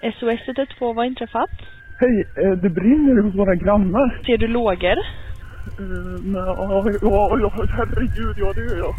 SOS 0.00 0.40
112, 0.46 0.68
vad 0.78 0.96
har 0.96 1.04
inträffat? 1.04 1.50
Hej, 1.98 2.28
eh, 2.36 2.50
det 2.50 2.70
brinner 2.70 3.22
hos 3.22 3.34
våra 3.34 3.54
grannar. 3.54 4.22
Ser 4.26 4.38
du 4.38 4.46
lågor? 4.46 4.98
Eh, 5.78 6.16
Ja, 6.32 6.98
ja, 7.02 7.38
ja, 7.40 7.66
herregud, 7.76 8.36
ja 8.38 8.52
det 8.52 8.60
gör 8.60 8.78
jag. 8.78 8.94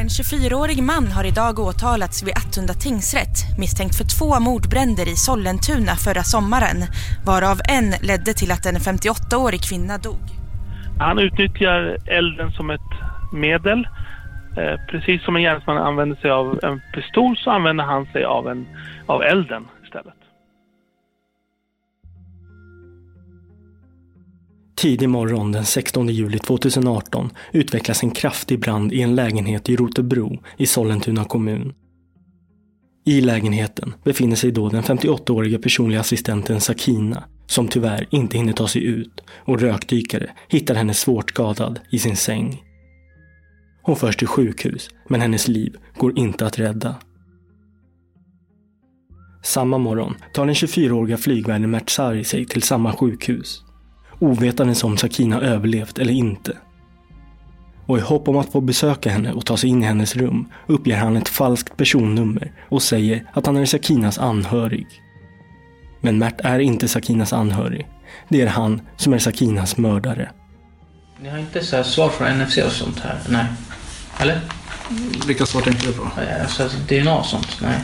En 0.00 0.08
24-årig 0.08 0.82
man 0.82 1.06
har 1.16 1.24
idag 1.24 1.58
åtalats 1.58 2.22
vid 2.26 2.34
Attunda 2.36 2.74
tingsrätt 2.74 3.36
misstänkt 3.58 3.94
för 3.98 4.06
två 4.18 4.40
mordbränder 4.40 5.06
i 5.14 5.16
Sollentuna 5.26 5.94
förra 6.06 6.22
sommaren 6.22 6.78
varav 7.26 7.56
en 7.76 7.88
ledde 8.08 8.32
till 8.40 8.50
att 8.52 8.66
en 8.66 8.78
58-årig 8.88 9.60
kvinna 9.68 9.98
dog. 9.98 10.24
Han 10.98 11.18
utnyttjar 11.18 11.96
elden 12.06 12.50
som 12.50 12.70
ett 12.70 12.92
medel. 13.32 13.88
Eh, 14.58 14.76
precis 14.90 15.24
som 15.24 15.36
en 15.36 15.42
gärningsman 15.42 15.78
använder 15.78 16.16
sig 16.16 16.30
av 16.30 16.60
en 16.62 16.80
pistol 16.94 17.36
så 17.36 17.50
använder 17.50 17.84
han 17.84 18.06
sig 18.06 18.24
av, 18.24 18.48
en, 18.48 18.66
av 19.06 19.22
elden 19.22 19.64
istället. 19.84 20.14
Tidig 24.76 25.08
morgon 25.08 25.52
den 25.52 25.64
16 25.64 26.08
juli 26.08 26.38
2018 26.38 27.30
utvecklas 27.52 28.02
en 28.02 28.10
kraftig 28.10 28.60
brand 28.60 28.92
i 28.92 29.02
en 29.02 29.14
lägenhet 29.14 29.68
i 29.68 29.76
Rotebro 29.76 30.42
i 30.56 30.66
Sollentuna 30.66 31.24
kommun. 31.24 31.74
I 33.06 33.20
lägenheten 33.20 33.94
befinner 34.04 34.36
sig 34.36 34.52
då 34.52 34.68
den 34.68 34.82
58-åriga 34.82 35.58
personliga 35.58 36.00
assistenten 36.00 36.60
Sakina 36.60 37.24
som 37.46 37.68
tyvärr 37.68 38.06
inte 38.10 38.36
hinner 38.36 38.52
ta 38.52 38.68
sig 38.68 38.84
ut 38.84 39.20
och 39.30 39.60
rökdykare 39.60 40.30
hittar 40.48 40.74
henne 40.74 40.94
svårt 40.94 41.30
skadad 41.30 41.80
i 41.90 41.98
sin 41.98 42.16
säng. 42.16 42.62
Hon 43.82 43.96
förs 43.96 44.16
till 44.16 44.28
sjukhus 44.28 44.90
men 45.08 45.20
hennes 45.20 45.48
liv 45.48 45.76
går 45.98 46.18
inte 46.18 46.46
att 46.46 46.58
rädda. 46.58 46.96
Samma 49.42 49.78
morgon 49.78 50.14
tar 50.32 50.46
den 50.46 50.54
24-åriga 50.54 51.16
flygvärden 51.16 51.70
Mert 51.70 51.90
Sari 51.90 52.24
sig 52.24 52.46
till 52.46 52.62
samma 52.62 52.92
sjukhus 52.92 53.65
ovetandes 54.18 54.84
om 54.84 54.96
Sakina 54.96 55.40
överlevt 55.40 55.98
eller 55.98 56.12
inte. 56.12 56.56
Och 57.86 57.98
i 57.98 58.00
hopp 58.00 58.28
om 58.28 58.36
att 58.36 58.52
få 58.52 58.60
besöka 58.60 59.10
henne 59.10 59.32
och 59.32 59.46
ta 59.46 59.56
sig 59.56 59.70
in 59.70 59.82
i 59.82 59.86
hennes 59.86 60.16
rum 60.16 60.48
uppger 60.66 60.96
han 60.96 61.16
ett 61.16 61.28
falskt 61.28 61.76
personnummer 61.76 62.52
och 62.68 62.82
säger 62.82 63.24
att 63.32 63.46
han 63.46 63.56
är 63.56 63.66
Sakinas 63.66 64.18
anhörig. 64.18 64.86
Men 66.00 66.18
Mert 66.18 66.40
är 66.40 66.58
inte 66.58 66.88
Sakinas 66.88 67.32
anhörig. 67.32 67.86
Det 68.28 68.42
är 68.42 68.46
han 68.46 68.80
som 68.96 69.12
är 69.12 69.18
Sakinas 69.18 69.76
mördare. 69.76 70.30
Ni 71.20 71.28
har 71.28 71.38
inte 71.38 71.64
så 71.64 71.76
här 71.76 71.82
svar 71.82 72.08
från 72.08 72.38
NFC 72.38 72.58
och 72.58 72.72
sånt 72.72 73.00
här? 73.00 73.18
Nej. 73.28 73.46
Eller? 74.20 74.40
Vilka 75.26 75.46
svar 75.46 75.60
tänker 75.60 75.86
du 75.86 75.92
på? 75.92 76.10
Alltså 76.40 76.68
DNA 76.88 77.18
och 77.18 77.26
sånt? 77.26 77.58
Nej. 77.62 77.80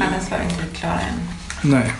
Alla 0.00 0.20
svar 0.20 0.38
är 0.38 0.44
inte 0.44 0.76
klara 0.76 1.00
än. 1.00 1.20
Nej. 1.62 1.92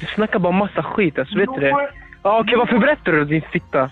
Du 0.00 0.06
snackar 0.14 0.38
bara 0.38 0.52
massa 0.52 0.82
skit, 0.82 1.18
alltså, 1.18 1.38
vet 1.38 1.48
du 1.54 1.60
det? 1.60 1.90
Ja, 2.24 2.40
okej, 2.40 2.56
varför 2.58 2.78
berättar 2.78 3.12
du 3.12 3.24
din 3.24 3.42
fitta? 3.52 3.90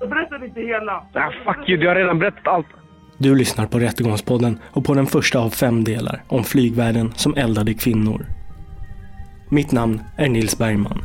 Jag 0.00 0.08
berättar 0.08 0.44
inte 0.44 0.60
hela. 0.60 0.92
Ah, 1.12 1.30
fuck 1.44 1.68
you, 1.68 1.80
du 1.80 1.88
har 1.88 1.94
redan 1.94 2.18
berättat 2.18 2.46
allt. 2.46 2.66
Du 3.18 3.34
lyssnar 3.34 3.66
på 3.66 3.78
Rättegångspodden 3.78 4.58
och 4.70 4.84
på 4.84 4.94
den 4.94 5.06
första 5.06 5.38
av 5.38 5.50
fem 5.50 5.84
delar 5.84 6.22
om 6.28 6.44
flygvärden 6.44 7.12
som 7.16 7.34
eldade 7.34 7.74
kvinnor. 7.74 8.26
Mitt 9.48 9.72
namn 9.72 10.00
är 10.16 10.28
Nils 10.28 10.58
Bergman. 10.58 10.98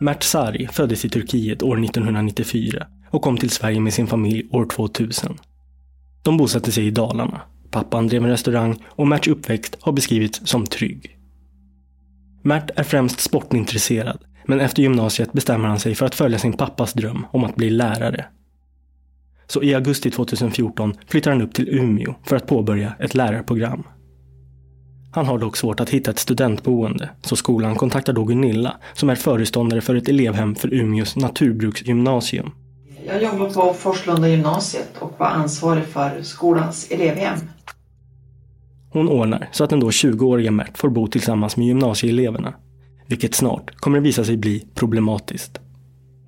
Mert 0.00 0.22
Sari 0.22 0.68
föddes 0.72 1.04
i 1.04 1.08
Turkiet 1.08 1.62
år 1.62 1.84
1994 1.84 2.86
och 3.10 3.22
kom 3.22 3.36
till 3.36 3.50
Sverige 3.50 3.80
med 3.80 3.94
sin 3.94 4.06
familj 4.06 4.48
år 4.52 4.66
2000. 4.66 5.38
De 6.22 6.36
bosatte 6.36 6.72
sig 6.72 6.86
i 6.86 6.90
Dalarna. 6.90 7.40
Pappan 7.70 8.06
drev 8.06 8.24
en 8.24 8.30
restaurang 8.30 8.84
och 8.86 9.08
Merts 9.08 9.28
uppväxt 9.28 9.76
har 9.80 9.92
beskrivits 9.92 10.40
som 10.44 10.66
trygg. 10.66 11.18
Mert 12.42 12.70
är 12.76 12.82
främst 12.82 13.20
sportintresserad, 13.20 14.18
men 14.46 14.60
efter 14.60 14.82
gymnasiet 14.82 15.32
bestämmer 15.32 15.68
han 15.68 15.80
sig 15.80 15.94
för 15.94 16.06
att 16.06 16.14
följa 16.14 16.38
sin 16.38 16.52
pappas 16.52 16.92
dröm 16.92 17.26
om 17.30 17.44
att 17.44 17.56
bli 17.56 17.70
lärare. 17.70 18.26
Så 19.46 19.62
i 19.62 19.74
augusti 19.74 20.10
2014 20.10 20.94
flyttar 21.06 21.30
han 21.30 21.42
upp 21.42 21.54
till 21.54 21.68
Umeå 21.68 22.14
för 22.24 22.36
att 22.36 22.46
påbörja 22.46 22.94
ett 23.00 23.14
lärarprogram. 23.14 23.82
Han 25.10 25.26
har 25.26 25.38
dock 25.38 25.56
svårt 25.56 25.80
att 25.80 25.90
hitta 25.90 26.10
ett 26.10 26.18
studentboende, 26.18 27.10
så 27.22 27.36
skolan 27.36 27.76
kontaktar 27.76 28.12
då 28.12 28.24
Gunilla 28.24 28.76
som 28.92 29.10
är 29.10 29.14
föreståndare 29.14 29.80
för 29.80 29.94
ett 29.94 30.08
elevhem 30.08 30.54
för 30.54 30.74
Umeås 30.74 31.16
naturbruksgymnasium. 31.16 32.50
Jag 33.06 33.22
jobbar 33.22 33.50
på 33.50 33.74
Forslunda 33.74 34.28
gymnasiet 34.28 34.88
och 34.98 35.14
var 35.18 35.26
ansvarig 35.26 35.84
för 35.84 36.22
skolans 36.22 36.90
elevhem. 36.90 37.38
Hon 38.92 39.08
ordnar 39.08 39.48
så 39.52 39.64
att 39.64 39.70
den 39.70 39.80
då 39.80 39.90
20-åriga 39.90 40.50
Mert 40.50 40.78
får 40.78 40.88
bo 40.88 41.06
tillsammans 41.06 41.56
med 41.56 41.66
gymnasieeleverna. 41.66 42.54
Vilket 43.06 43.34
snart 43.34 43.76
kommer 43.76 43.98
att 43.98 44.04
visa 44.04 44.24
sig 44.24 44.36
bli 44.36 44.66
problematiskt. 44.74 45.60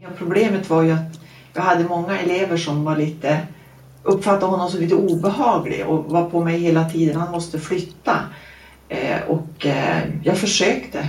Ja, 0.03 0.09
problemet 0.19 0.71
var 0.71 0.83
ju 0.83 0.91
att 0.91 1.21
jag 1.55 1.63
hade 1.63 1.85
många 1.85 2.19
elever 2.19 2.57
som 2.57 2.85
var 2.85 2.97
lite 2.97 3.41
uppfattade 4.03 4.47
honom 4.47 4.71
som 4.71 4.81
lite 4.81 4.95
obehaglig 4.95 5.87
och 5.87 6.05
var 6.05 6.31
på 6.31 6.45
mig 6.45 6.59
hela 6.59 6.91
tiden. 6.91 7.17
Han 7.17 7.31
måste 7.31 7.59
flytta. 7.59 8.17
Eh, 8.91 9.23
och 9.29 9.67
eh, 9.67 10.03
jag 10.23 10.39
försökte. 10.39 11.09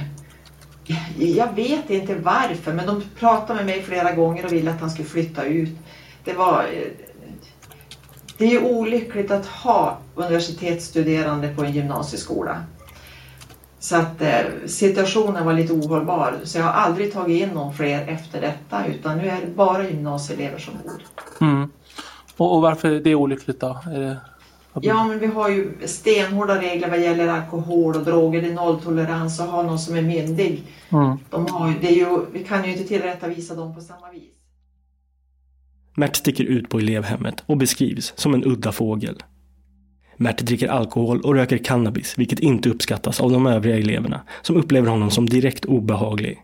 Jag 1.18 1.56
vet 1.56 1.90
inte 1.90 2.16
varför 2.16 2.74
men 2.74 2.86
de 2.86 3.04
pratade 3.20 3.56
med 3.56 3.66
mig 3.66 3.82
flera 3.82 4.12
gånger 4.12 4.46
och 4.46 4.52
ville 4.54 4.72
att 4.72 4.80
han 4.80 4.90
skulle 4.90 5.08
flytta 5.08 5.44
ut. 5.44 5.78
Det 6.24 6.34
var... 6.34 6.64
Eh, 6.64 6.92
det 8.38 8.46
är 8.46 8.50
ju 8.50 8.62
olyckligt 8.62 9.32
att 9.32 9.46
ha 9.46 9.98
universitetsstuderande 10.16 11.56
på 11.56 11.64
en 11.64 11.72
gymnasieskola. 11.72 12.64
Så 13.80 13.96
att 13.96 14.22
eh, 14.22 14.42
situationen 14.66 15.46
var 15.46 15.54
lite 15.54 15.74
ohållbar. 15.74 16.40
Så 16.44 16.58
jag 16.58 16.66
har 16.66 16.72
aldrig 16.72 17.14
tagit 17.14 17.42
in 17.42 17.50
någon 17.50 17.74
fler 17.74 18.08
efter 18.08 18.42
detta 18.42 18.86
utan 18.86 19.18
nu 19.18 19.30
är 19.30 19.42
det 19.42 19.48
bara 19.56 19.90
gymnasieelever 19.90 20.60
som 20.60 20.74
bor. 20.84 21.02
Mm. 21.48 21.72
Och, 22.38 22.56
och 22.56 22.62
varför 22.62 22.92
är 22.92 23.00
det 23.00 23.16
olyckligt 23.16 23.60
då? 23.60 23.78
Är 23.86 24.00
det... 24.00 24.18
Ja, 24.82 25.08
men 25.08 25.20
vi 25.20 25.26
har 25.28 25.50
ju 25.50 25.72
stenhårda 25.86 26.62
regler 26.62 26.90
vad 26.90 27.02
gäller 27.02 27.28
alkohol 27.28 27.96
och 27.96 28.04
droger. 28.06 28.42
Det 28.42 28.48
är 28.48 28.54
nolltolerans 28.54 29.40
och 29.40 29.46
ha 29.46 29.62
någon 29.64 29.80
som 29.80 29.96
är 29.96 30.02
myndig. 30.02 30.64
Mm. 30.90 31.18
De 31.30 31.46
har, 31.48 31.68
ju- 31.70 31.76
det 31.82 31.88
är 31.88 31.96
ju, 31.96 32.26
vi 32.34 32.44
kan 32.44 32.66
ju 32.66 32.72
inte 32.72 32.84
tillrättavisa 32.84 33.56
dem 33.56 33.76
på 33.76 33.82
samma 33.82 34.12
vis. 34.12 34.24
Mert 35.96 36.16
sticker 36.16 36.44
ut 36.44 36.70
på 36.70 36.78
elevhemmet 36.80 37.44
och 37.46 37.58
beskrivs 37.58 38.14
som 38.16 38.34
en 38.34 38.44
udda 38.46 38.72
fågel. 38.72 39.24
Mert 40.18 40.38
dricker 40.38 40.68
alkohol 40.68 41.22
och 41.22 41.36
röker 41.36 41.58
cannabis, 41.58 42.18
vilket 42.18 42.40
inte 42.40 42.70
uppskattas 42.70 43.22
av 43.22 43.32
de 43.32 43.46
övriga 43.48 43.78
eleverna, 43.78 44.22
som 44.42 44.56
upplever 44.56 44.90
honom 44.90 45.12
som 45.12 45.30
direkt 45.30 45.66
obehaglig. 45.66 46.42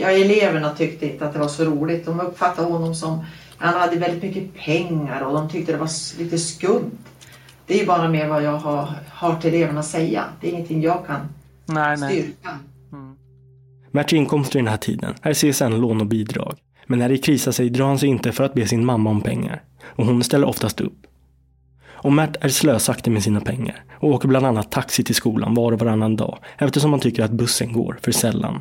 Ja, 0.00 0.10
eleverna 0.10 0.70
tyckte 0.70 1.12
inte 1.12 1.26
att 1.26 1.32
det 1.32 1.38
var 1.38 1.48
så 1.48 1.64
roligt. 1.64 2.06
De 2.06 2.20
uppfattade 2.20 2.72
honom 2.72 2.94
som 2.94 3.24
han 3.58 3.74
hade 3.74 3.96
väldigt 3.96 4.22
mycket 4.22 4.54
pengar 4.54 5.20
och 5.20 5.34
de 5.34 5.48
tyckte 5.48 5.72
det 5.72 5.78
var 5.78 6.18
lite 6.18 6.38
skumt. 6.38 6.98
Det 7.66 7.74
är 7.74 7.78
ju 7.78 7.86
bara 7.86 8.08
med 8.08 8.28
vad 8.28 8.42
jag 8.42 8.56
har 8.56 8.88
hört 9.08 9.44
eleverna 9.44 9.82
säga. 9.82 10.24
Det 10.40 10.48
är 10.48 10.52
ingenting 10.52 10.82
jag 10.82 11.06
kan 11.06 11.20
Nej, 11.66 11.96
nej. 11.96 12.22
styrka. 12.22 12.58
Merts 13.90 14.12
inkomster 14.12 14.58
i 14.58 14.62
den 14.62 14.68
här 14.68 14.76
tiden 14.76 15.14
är 15.22 15.34
CSN-lån 15.34 16.00
och 16.00 16.06
bidrag. 16.06 16.56
Men 16.86 16.98
när 16.98 17.08
det 17.08 17.18
krisar 17.18 17.52
sig 17.52 17.70
drar 17.70 17.86
han 17.86 17.98
sig 17.98 18.08
inte 18.08 18.32
för 18.32 18.44
att 18.44 18.54
be 18.54 18.66
sin 18.66 18.84
mamma 18.84 19.10
om 19.10 19.20
pengar. 19.20 19.62
Och 19.84 20.06
hon 20.06 20.24
ställer 20.24 20.46
oftast 20.46 20.80
upp. 20.80 21.06
Och 21.88 22.12
Mert 22.12 22.36
är 22.40 22.48
slösaktig 22.48 23.10
med 23.10 23.22
sina 23.22 23.40
pengar 23.40 23.84
och 24.00 24.08
åker 24.10 24.28
bland 24.28 24.46
annat 24.46 24.70
taxi 24.70 25.04
till 25.04 25.14
skolan 25.14 25.54
var 25.54 25.72
och 25.72 25.78
varannan 25.78 26.16
dag 26.16 26.38
eftersom 26.58 26.90
han 26.90 27.00
tycker 27.00 27.22
att 27.24 27.30
bussen 27.30 27.72
går 27.72 27.98
för 28.02 28.12
sällan. 28.12 28.60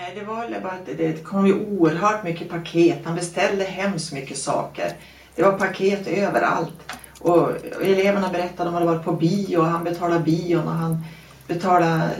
Nej, 0.00 0.12
det 0.14 0.24
var 0.24 0.40
väl 0.48 0.62
bara 0.62 0.72
att 0.72 0.86
det- 0.98 1.24
kom 1.24 1.46
ju 1.46 1.54
oerhört 1.54 2.24
mycket 2.24 2.48
paket. 2.50 2.98
Han 3.04 3.14
beställde 3.14 3.64
hemskt 3.64 4.12
mycket 4.12 4.38
saker. 4.38 4.92
Det 5.34 5.42
var 5.42 5.52
paket 5.52 6.06
överallt. 6.06 6.92
Och 7.20 7.50
eleverna 7.82 8.28
berättade 8.28 8.68
om 8.70 8.74
att 8.74 8.80
de 8.80 8.86
hade 8.86 8.86
varit 8.86 9.04
på 9.04 9.12
bio 9.12 9.56
och 9.56 9.64
han 9.66 9.84
betalade 9.84 10.20
bion 10.20 10.68
och 10.68 10.74
han 10.74 11.04
betalade 11.46 12.10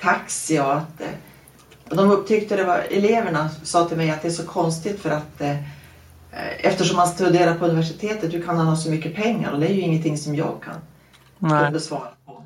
taxi 0.00 0.58
och 0.60 0.74
att... 0.76 1.02
Och 1.90 1.96
de 1.96 2.10
upptyckte 2.10 2.56
det 2.56 2.64
var... 2.64 2.78
Eleverna 2.90 3.48
sa 3.62 3.88
till 3.88 3.96
mig 3.96 4.10
att 4.10 4.22
det 4.22 4.28
är 4.28 4.32
så 4.32 4.46
konstigt 4.46 5.00
för 5.00 5.10
att 5.10 5.40
eh, 5.40 5.56
eftersom 6.58 6.98
han 6.98 7.08
studerar 7.08 7.54
på 7.54 7.64
universitetet, 7.66 8.34
hur 8.34 8.42
kan 8.42 8.56
han 8.56 8.66
ha 8.66 8.76
så 8.76 8.90
mycket 8.90 9.14
pengar? 9.14 9.52
Och 9.52 9.60
det 9.60 9.66
är 9.66 9.74
ju 9.74 9.80
ingenting 9.80 10.18
som 10.18 10.34
jag 10.34 10.54
kan 10.64 10.74
Nej. 11.38 11.64
kunde 11.64 11.80
svara 11.80 12.08
på. 12.26 12.37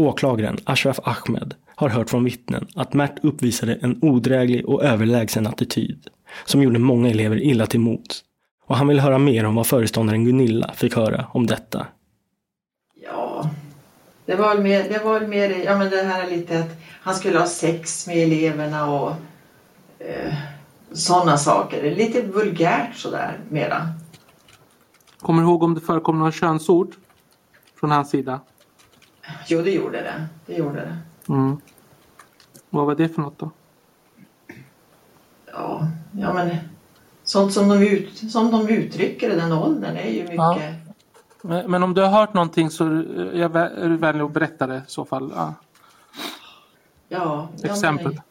Åklagaren 0.00 0.58
Ashraf 0.64 0.98
Ahmed 1.02 1.54
har 1.74 1.88
hört 1.88 2.10
från 2.10 2.24
vittnen 2.24 2.66
att 2.74 2.94
Mert 2.94 3.24
uppvisade 3.24 3.78
en 3.82 3.98
odräglig 4.02 4.68
och 4.68 4.84
överlägsen 4.84 5.46
attityd 5.46 6.06
som 6.44 6.62
gjorde 6.62 6.78
många 6.78 7.10
elever 7.10 7.42
illa 7.42 7.66
till 7.66 7.80
mots. 7.80 8.24
Och 8.66 8.76
han 8.76 8.88
vill 8.88 9.00
höra 9.00 9.18
mer 9.18 9.44
om 9.44 9.54
vad 9.54 9.66
föreståndaren 9.66 10.24
Gunilla 10.24 10.72
fick 10.74 10.96
höra 10.96 11.26
om 11.32 11.46
detta. 11.46 11.86
Ja, 12.94 13.50
det 14.26 14.36
var 14.36 14.54
väl 14.54 14.62
mer, 14.62 14.88
det 14.88 15.04
var 15.04 15.20
mer 15.20 15.64
ja 15.64 15.78
men 15.78 15.90
det 15.90 16.02
här 16.02 16.26
är 16.26 16.30
lite 16.30 16.58
att 16.58 16.76
han 17.02 17.14
skulle 17.14 17.38
ha 17.38 17.46
sex 17.46 18.06
med 18.06 18.16
eleverna 18.16 18.90
och 18.90 19.10
eh, 19.98 20.34
sådana 20.92 21.36
saker. 21.36 21.96
Lite 21.96 22.22
vulgärt 22.22 22.96
sådär 22.96 23.38
mera. 23.48 23.88
Kommer 25.20 25.42
du 25.42 25.48
ihåg 25.48 25.62
om 25.62 25.74
det 25.74 25.80
förekom 25.80 26.18
några 26.18 26.32
könsord 26.32 26.94
från 27.80 27.90
hans 27.90 28.10
sida? 28.10 28.40
Jo, 29.46 29.62
det 29.62 29.70
gjorde 29.70 30.02
det. 30.02 30.26
Det 30.46 30.54
gjorde 30.54 30.80
det. 30.80 30.98
Mm. 31.32 31.56
Vad 32.70 32.86
var 32.86 32.94
det 32.94 33.08
för 33.08 33.22
något 33.22 33.38
då? 33.38 33.50
Ja, 35.52 35.88
ja 36.12 36.32
men 36.32 36.56
sånt 37.22 37.52
som 37.52 37.68
de, 37.68 37.82
ut, 37.82 38.32
som 38.32 38.50
de 38.50 38.68
uttrycker 38.68 39.30
i 39.30 39.36
den 39.36 39.52
åldern 39.52 39.96
är 39.96 40.10
ju 40.10 40.22
mycket... 40.22 40.36
Ja. 40.36 40.58
Men, 41.42 41.70
men 41.70 41.82
om 41.82 41.94
du 41.94 42.00
har 42.00 42.08
hört 42.08 42.34
någonting 42.34 42.70
så 42.70 42.84
är 42.86 43.32
jag 43.34 43.56
är 43.56 43.88
du 43.88 43.96
vänlig 43.96 44.24
att 44.24 44.32
berätta 44.32 44.66
det 44.66 44.76
i 44.76 44.80
så 44.86 45.04
fall. 45.04 45.32
Ja. 45.36 45.54
Ja, 47.08 47.48
ja, 47.56 47.70
Exempel. 47.70 48.06
Men, 48.06 48.22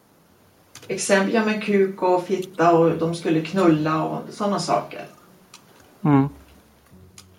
exempel, 0.88 1.34
ja 1.34 1.46
men 1.46 1.62
kuk 1.62 2.02
och 2.02 2.24
fitta 2.24 2.78
och 2.78 2.98
de 2.98 3.16
skulle 3.16 3.42
knulla 3.42 4.04
och 4.04 4.22
sådana 4.30 4.60
saker. 4.60 5.06
Mm. 6.02 6.30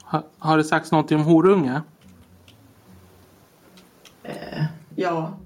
Ha, 0.03 0.23
har 0.39 0.57
det 0.57 0.65
sagts 0.65 0.93
någonting 0.93 1.19
om 1.19 1.25
horunge? 1.25 1.83
Eh, 4.31 4.65
ja, 4.94 5.38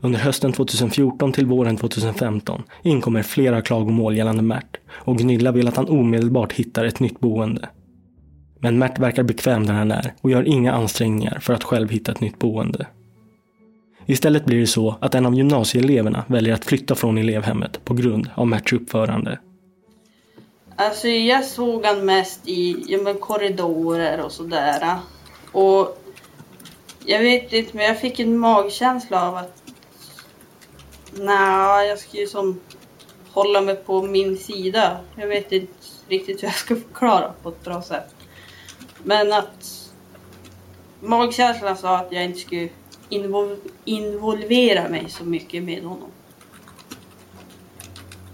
Under 0.00 0.18
hösten 0.18 0.52
2014 0.52 1.32
till 1.32 1.46
våren 1.46 1.76
2015 1.76 2.62
inkommer 2.82 3.22
flera 3.22 3.62
klagomål 3.62 4.16
gällande 4.16 4.42
Mert 4.42 4.76
och 4.88 5.18
Gunilla 5.18 5.52
vill 5.52 5.68
att 5.68 5.76
han 5.76 5.88
omedelbart 5.88 6.52
hittar 6.52 6.84
ett 6.84 7.00
nytt 7.00 7.20
boende. 7.20 7.68
Men 8.60 8.78
Mert 8.78 8.98
verkar 8.98 9.22
bekväm 9.22 9.66
där 9.66 9.74
han 9.74 9.90
är 9.90 10.14
och 10.20 10.30
gör 10.30 10.48
inga 10.48 10.72
ansträngningar 10.72 11.38
för 11.40 11.54
att 11.54 11.64
själv 11.64 11.90
hitta 11.90 12.12
ett 12.12 12.20
nytt 12.20 12.38
boende. 12.38 12.86
Istället 14.06 14.44
blir 14.44 14.60
det 14.60 14.66
så 14.66 14.96
att 15.00 15.14
en 15.14 15.26
av 15.26 15.34
gymnasieeleverna 15.34 16.24
väljer 16.26 16.54
att 16.54 16.64
flytta 16.64 16.94
från 16.94 17.18
elevhemmet 17.18 17.84
på 17.84 17.94
grund 17.94 18.30
av 18.34 18.46
Merts 18.46 18.72
uppförande. 18.72 19.38
Alltså 20.76 21.08
jag 21.08 21.44
såg 21.44 21.84
han 21.84 22.04
mest 22.04 22.48
i 22.48 22.84
ja, 22.88 22.98
men 23.02 23.14
korridorer 23.18 24.24
och 24.24 24.32
sådär. 24.32 24.96
Och 25.52 25.98
jag 27.06 27.18
vet 27.18 27.52
inte, 27.52 27.76
men 27.76 27.86
jag 27.86 28.00
fick 28.00 28.20
en 28.20 28.38
magkänsla 28.38 29.28
av 29.28 29.36
att 29.36 29.62
nej, 31.12 31.88
jag 31.88 31.98
ska 31.98 32.16
ju 32.16 32.26
som 32.26 32.60
hålla 33.30 33.60
mig 33.60 33.76
på 33.76 34.02
min 34.02 34.36
sida. 34.36 35.00
Jag 35.16 35.26
vet 35.26 35.52
inte 35.52 35.72
riktigt 36.08 36.42
hur 36.42 36.48
jag 36.48 36.54
ska 36.54 36.76
förklara 36.76 37.32
på 37.42 37.48
ett 37.48 37.64
bra 37.64 37.82
sätt. 37.82 38.14
Men 39.04 39.32
att 39.32 39.90
magkänslan 41.00 41.76
sa 41.76 41.98
att 41.98 42.12
jag 42.12 42.24
inte 42.24 42.38
skulle 42.38 42.68
invol- 43.10 43.70
involvera 43.84 44.88
mig 44.88 45.08
så 45.08 45.24
mycket 45.24 45.62
med 45.62 45.82
honom. 45.82 46.10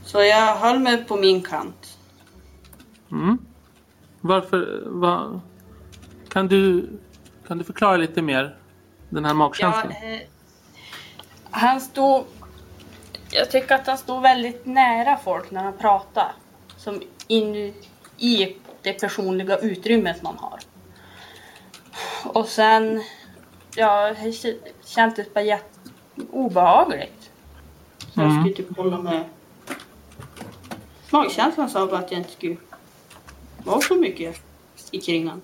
Så 0.05 0.23
jag 0.23 0.57
höll 0.57 0.79
mig 0.79 1.05
på 1.05 1.17
min 1.17 1.43
kant. 1.43 1.99
Mm. 3.11 3.39
Varför? 4.21 4.83
Va? 4.87 5.41
Kan, 6.29 6.49
du, 6.49 6.89
kan 7.47 7.59
du 7.59 7.65
förklara 7.65 7.97
lite 7.97 8.23
mer 8.23 8.57
den 9.15 9.25
här 9.25 9.35
magkänslan? 9.35 9.95
Ja, 10.03 10.09
eh, 10.09 10.21
han 11.51 11.81
stod... 11.81 12.25
Jag 13.31 13.51
tycker 13.51 13.75
att 13.75 13.87
han 13.87 13.99
stod 13.99 14.23
väldigt 14.23 14.67
nära 14.67 15.17
folk 15.25 15.51
när 15.51 15.63
han 15.63 15.79
pratar. 15.79 16.33
Som 16.77 17.03
in 17.27 17.75
i 18.19 18.57
det 18.83 18.93
personliga 18.93 19.57
utrymmet 19.59 20.23
man 20.23 20.39
har. 20.39 20.59
Och 22.25 22.49
sen... 22.49 23.03
Ja, 23.77 24.15
det 24.23 24.57
kändes 24.85 25.35
bara 25.35 25.45
jätte 25.45 25.79
obehagligt. 26.33 27.31
Så 27.99 28.21
jag 28.21 28.25
Mm. 28.31 28.41
skulle 28.43 28.55
typ 28.55 28.77
hålla 28.77 28.99
med. 28.99 29.25
Magkänslan 31.11 31.71
sa 31.71 31.87
bara 31.87 31.99
att 31.99 32.11
jag 32.11 32.21
inte 32.21 32.33
skulle 32.33 32.57
vara 33.65 33.81
så 33.81 33.95
mycket 33.95 34.41
i 34.91 35.01
kring 35.01 35.29
han. 35.29 35.41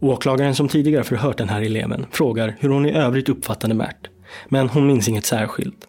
Åklagaren 0.00 0.54
som 0.54 0.68
tidigare 0.68 1.04
förhört 1.04 1.38
den 1.38 1.48
här 1.48 1.62
eleven 1.62 2.06
frågar 2.10 2.56
hur 2.60 2.68
hon 2.68 2.86
i 2.86 2.92
övrigt 2.92 3.28
uppfattade 3.28 3.74
Mert, 3.74 4.10
men 4.48 4.68
hon 4.68 4.86
minns 4.86 5.08
inget 5.08 5.26
särskilt. 5.26 5.86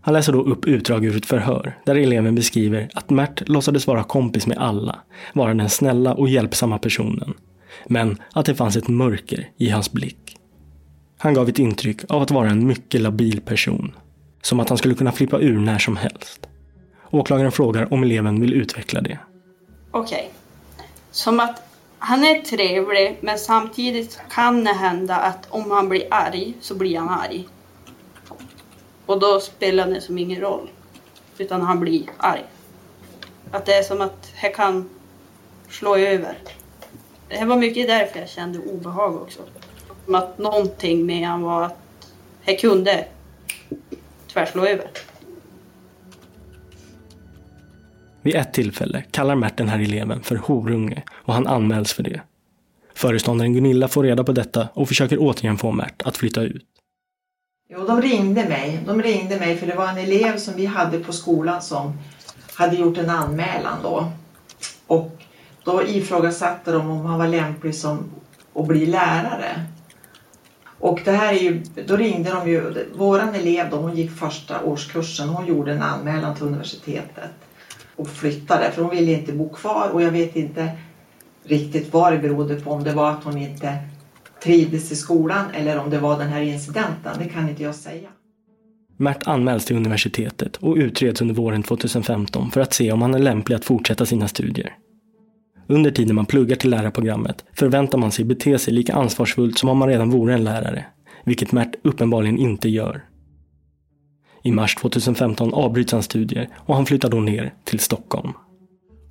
Han 0.00 0.14
läser 0.14 0.32
då 0.32 0.42
upp 0.42 0.64
utdrag 0.66 1.04
ur 1.04 1.16
ett 1.16 1.26
förhör 1.26 1.78
där 1.84 1.94
eleven 1.94 2.34
beskriver 2.34 2.90
att 2.94 3.10
Mert 3.10 3.48
låtsades 3.48 3.86
vara 3.86 4.04
kompis 4.04 4.46
med 4.46 4.58
alla, 4.58 4.98
vara 5.32 5.54
den 5.54 5.70
snälla 5.70 6.14
och 6.14 6.28
hjälpsamma 6.28 6.78
personen. 6.78 7.34
Men 7.86 8.18
att 8.32 8.46
det 8.46 8.54
fanns 8.54 8.76
ett 8.76 8.88
mörker 8.88 9.48
i 9.56 9.70
hans 9.70 9.92
blick. 9.92 10.36
Han 11.18 11.34
gav 11.34 11.48
ett 11.48 11.58
intryck 11.58 12.00
av 12.08 12.22
att 12.22 12.30
vara 12.30 12.50
en 12.50 12.66
mycket 12.66 13.00
labil 13.00 13.40
person. 13.40 13.94
Som 14.42 14.60
att 14.60 14.68
han 14.68 14.78
skulle 14.78 14.94
kunna 14.94 15.12
flippa 15.12 15.38
ur 15.38 15.58
när 15.58 15.78
som 15.78 15.96
helst. 15.96 16.48
Åklagaren 17.10 17.52
frågar 17.52 17.92
om 17.92 18.02
eleven 18.02 18.40
vill 18.40 18.52
utveckla 18.52 19.00
det. 19.00 19.18
Okej. 19.90 20.30
Som 21.10 21.40
att 21.40 21.63
han 22.06 22.24
är 22.24 22.42
trevlig 22.42 23.18
men 23.20 23.38
samtidigt 23.38 24.20
kan 24.30 24.64
det 24.64 24.72
hända 24.72 25.16
att 25.16 25.46
om 25.50 25.70
han 25.70 25.88
blir 25.88 26.06
arg 26.10 26.54
så 26.60 26.74
blir 26.74 26.98
han 26.98 27.08
arg. 27.08 27.48
Och 29.06 29.20
då 29.20 29.40
spelar 29.40 29.86
det 29.86 30.00
som 30.00 30.18
ingen 30.18 30.40
roll. 30.40 30.70
Utan 31.38 31.62
han 31.62 31.80
blir 31.80 32.02
arg. 32.16 32.44
Att 33.50 33.66
det 33.66 33.74
är 33.74 33.82
som 33.82 34.00
att 34.00 34.32
det 34.40 34.48
kan 34.48 34.90
slå 35.70 35.96
över. 35.96 36.38
Det 37.28 37.44
var 37.44 37.56
mycket 37.56 37.86
därför 37.86 38.20
jag 38.20 38.28
kände 38.28 38.58
obehag 38.58 39.16
också. 39.16 39.42
Som 40.04 40.14
att 40.14 40.38
någonting 40.38 41.06
med 41.06 41.28
han 41.28 41.42
var 41.42 41.62
att 41.62 41.78
det 42.44 42.56
kunde 42.56 43.04
tvärslå 44.32 44.66
över. 44.66 44.90
Vid 48.24 48.34
ett 48.34 48.52
tillfälle 48.52 49.04
kallar 49.10 49.34
Mert 49.34 49.56
den 49.56 49.68
här 49.68 49.78
eleven 49.78 50.22
för 50.22 50.36
horunge 50.36 51.02
och 51.10 51.34
han 51.34 51.46
anmäls 51.46 51.92
för 51.92 52.02
det. 52.02 52.20
Föreståndaren 52.94 53.52
Gunilla 53.52 53.88
får 53.88 54.02
reda 54.02 54.24
på 54.24 54.32
detta 54.32 54.68
och 54.74 54.88
försöker 54.88 55.18
återigen 55.20 55.58
få 55.58 55.72
Mert 55.72 56.02
att 56.02 56.16
flytta 56.16 56.42
ut. 56.42 56.64
Jo, 57.70 57.86
de 57.86 58.02
ringde 58.02 58.48
mig. 58.48 58.80
De 58.86 59.02
ringde 59.02 59.38
mig 59.38 59.56
för 59.56 59.66
det 59.66 59.74
var 59.74 59.88
en 59.88 59.98
elev 59.98 60.36
som 60.36 60.54
vi 60.56 60.66
hade 60.66 60.98
på 60.98 61.12
skolan 61.12 61.62
som 61.62 61.98
hade 62.54 62.76
gjort 62.76 62.98
en 62.98 63.10
anmälan 63.10 63.78
då. 63.82 64.12
Och 64.86 65.22
då 65.64 65.82
ifrågasatte 65.86 66.72
de 66.72 66.90
om 66.90 67.06
han 67.06 67.18
var 67.18 67.28
lämplig 67.28 67.74
som 67.74 68.10
att 68.54 68.66
bli 68.66 68.86
lärare. 68.86 69.64
Och 70.78 71.00
det 71.04 71.12
här 71.12 71.34
är 71.34 71.38
ju, 71.38 71.62
då 71.86 71.96
ringde 71.96 72.30
de 72.30 72.50
ju, 72.50 72.86
våran 72.94 73.34
elev 73.34 73.70
då, 73.70 73.76
hon 73.76 73.96
gick 73.96 74.10
första 74.10 74.60
årskursen, 74.60 75.28
hon 75.28 75.46
gjorde 75.46 75.72
en 75.72 75.82
anmälan 75.82 76.34
till 76.34 76.46
universitetet 76.46 77.30
och 77.96 78.08
flyttade 78.08 78.70
för 78.70 78.82
hon 78.82 78.90
ville 78.90 79.12
inte 79.12 79.32
bo 79.32 79.48
kvar 79.48 79.90
och 79.92 80.02
jag 80.02 80.10
vet 80.10 80.36
inte 80.36 80.70
riktigt 81.44 81.92
vad 81.92 82.12
det 82.12 82.18
berodde 82.18 82.54
på, 82.54 82.70
om 82.70 82.84
det 82.84 82.92
var 82.92 83.10
att 83.10 83.24
hon 83.24 83.38
inte 83.38 83.78
trivdes 84.42 84.92
i 84.92 84.96
skolan 84.96 85.44
eller 85.54 85.78
om 85.78 85.90
det 85.90 85.98
var 85.98 86.18
den 86.18 86.28
här 86.28 86.40
incidenten, 86.40 87.18
det 87.18 87.24
kan 87.24 87.48
inte 87.48 87.62
jag 87.62 87.74
säga. 87.74 88.08
Mert 88.96 89.26
anmäls 89.26 89.64
till 89.64 89.76
universitetet 89.76 90.56
och 90.56 90.76
utreds 90.76 91.20
under 91.20 91.34
våren 91.34 91.62
2015 91.62 92.50
för 92.50 92.60
att 92.60 92.74
se 92.74 92.92
om 92.92 93.02
han 93.02 93.14
är 93.14 93.18
lämplig 93.18 93.56
att 93.56 93.64
fortsätta 93.64 94.06
sina 94.06 94.28
studier. 94.28 94.76
Under 95.66 95.90
tiden 95.90 96.16
man 96.16 96.26
pluggar 96.26 96.56
till 96.56 96.70
lärarprogrammet 96.70 97.44
förväntar 97.52 97.98
man 97.98 98.12
sig 98.12 98.24
bete 98.24 98.58
sig 98.58 98.74
lika 98.74 98.94
ansvarsfullt 98.94 99.58
som 99.58 99.68
om 99.68 99.78
man 99.78 99.88
redan 99.88 100.10
vore 100.10 100.34
en 100.34 100.44
lärare, 100.44 100.84
vilket 101.24 101.52
Mert 101.52 101.74
uppenbarligen 101.82 102.38
inte 102.38 102.68
gör. 102.68 103.04
I 104.46 104.52
mars 104.52 104.74
2015 104.74 105.54
avbryts 105.54 105.92
hans 105.92 106.04
studier 106.04 106.48
och 106.56 106.74
han 106.74 106.86
flyttar 106.86 107.08
då 107.08 107.16
ner 107.16 107.54
till 107.64 107.80
Stockholm. 107.80 108.32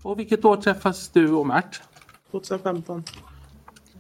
Och 0.04 0.20
vilket 0.20 0.46
år 0.46 0.58
träffas 0.58 1.10
du 1.10 1.32
och 1.32 1.48
Mert? 1.48 1.82
2015. 2.32 3.04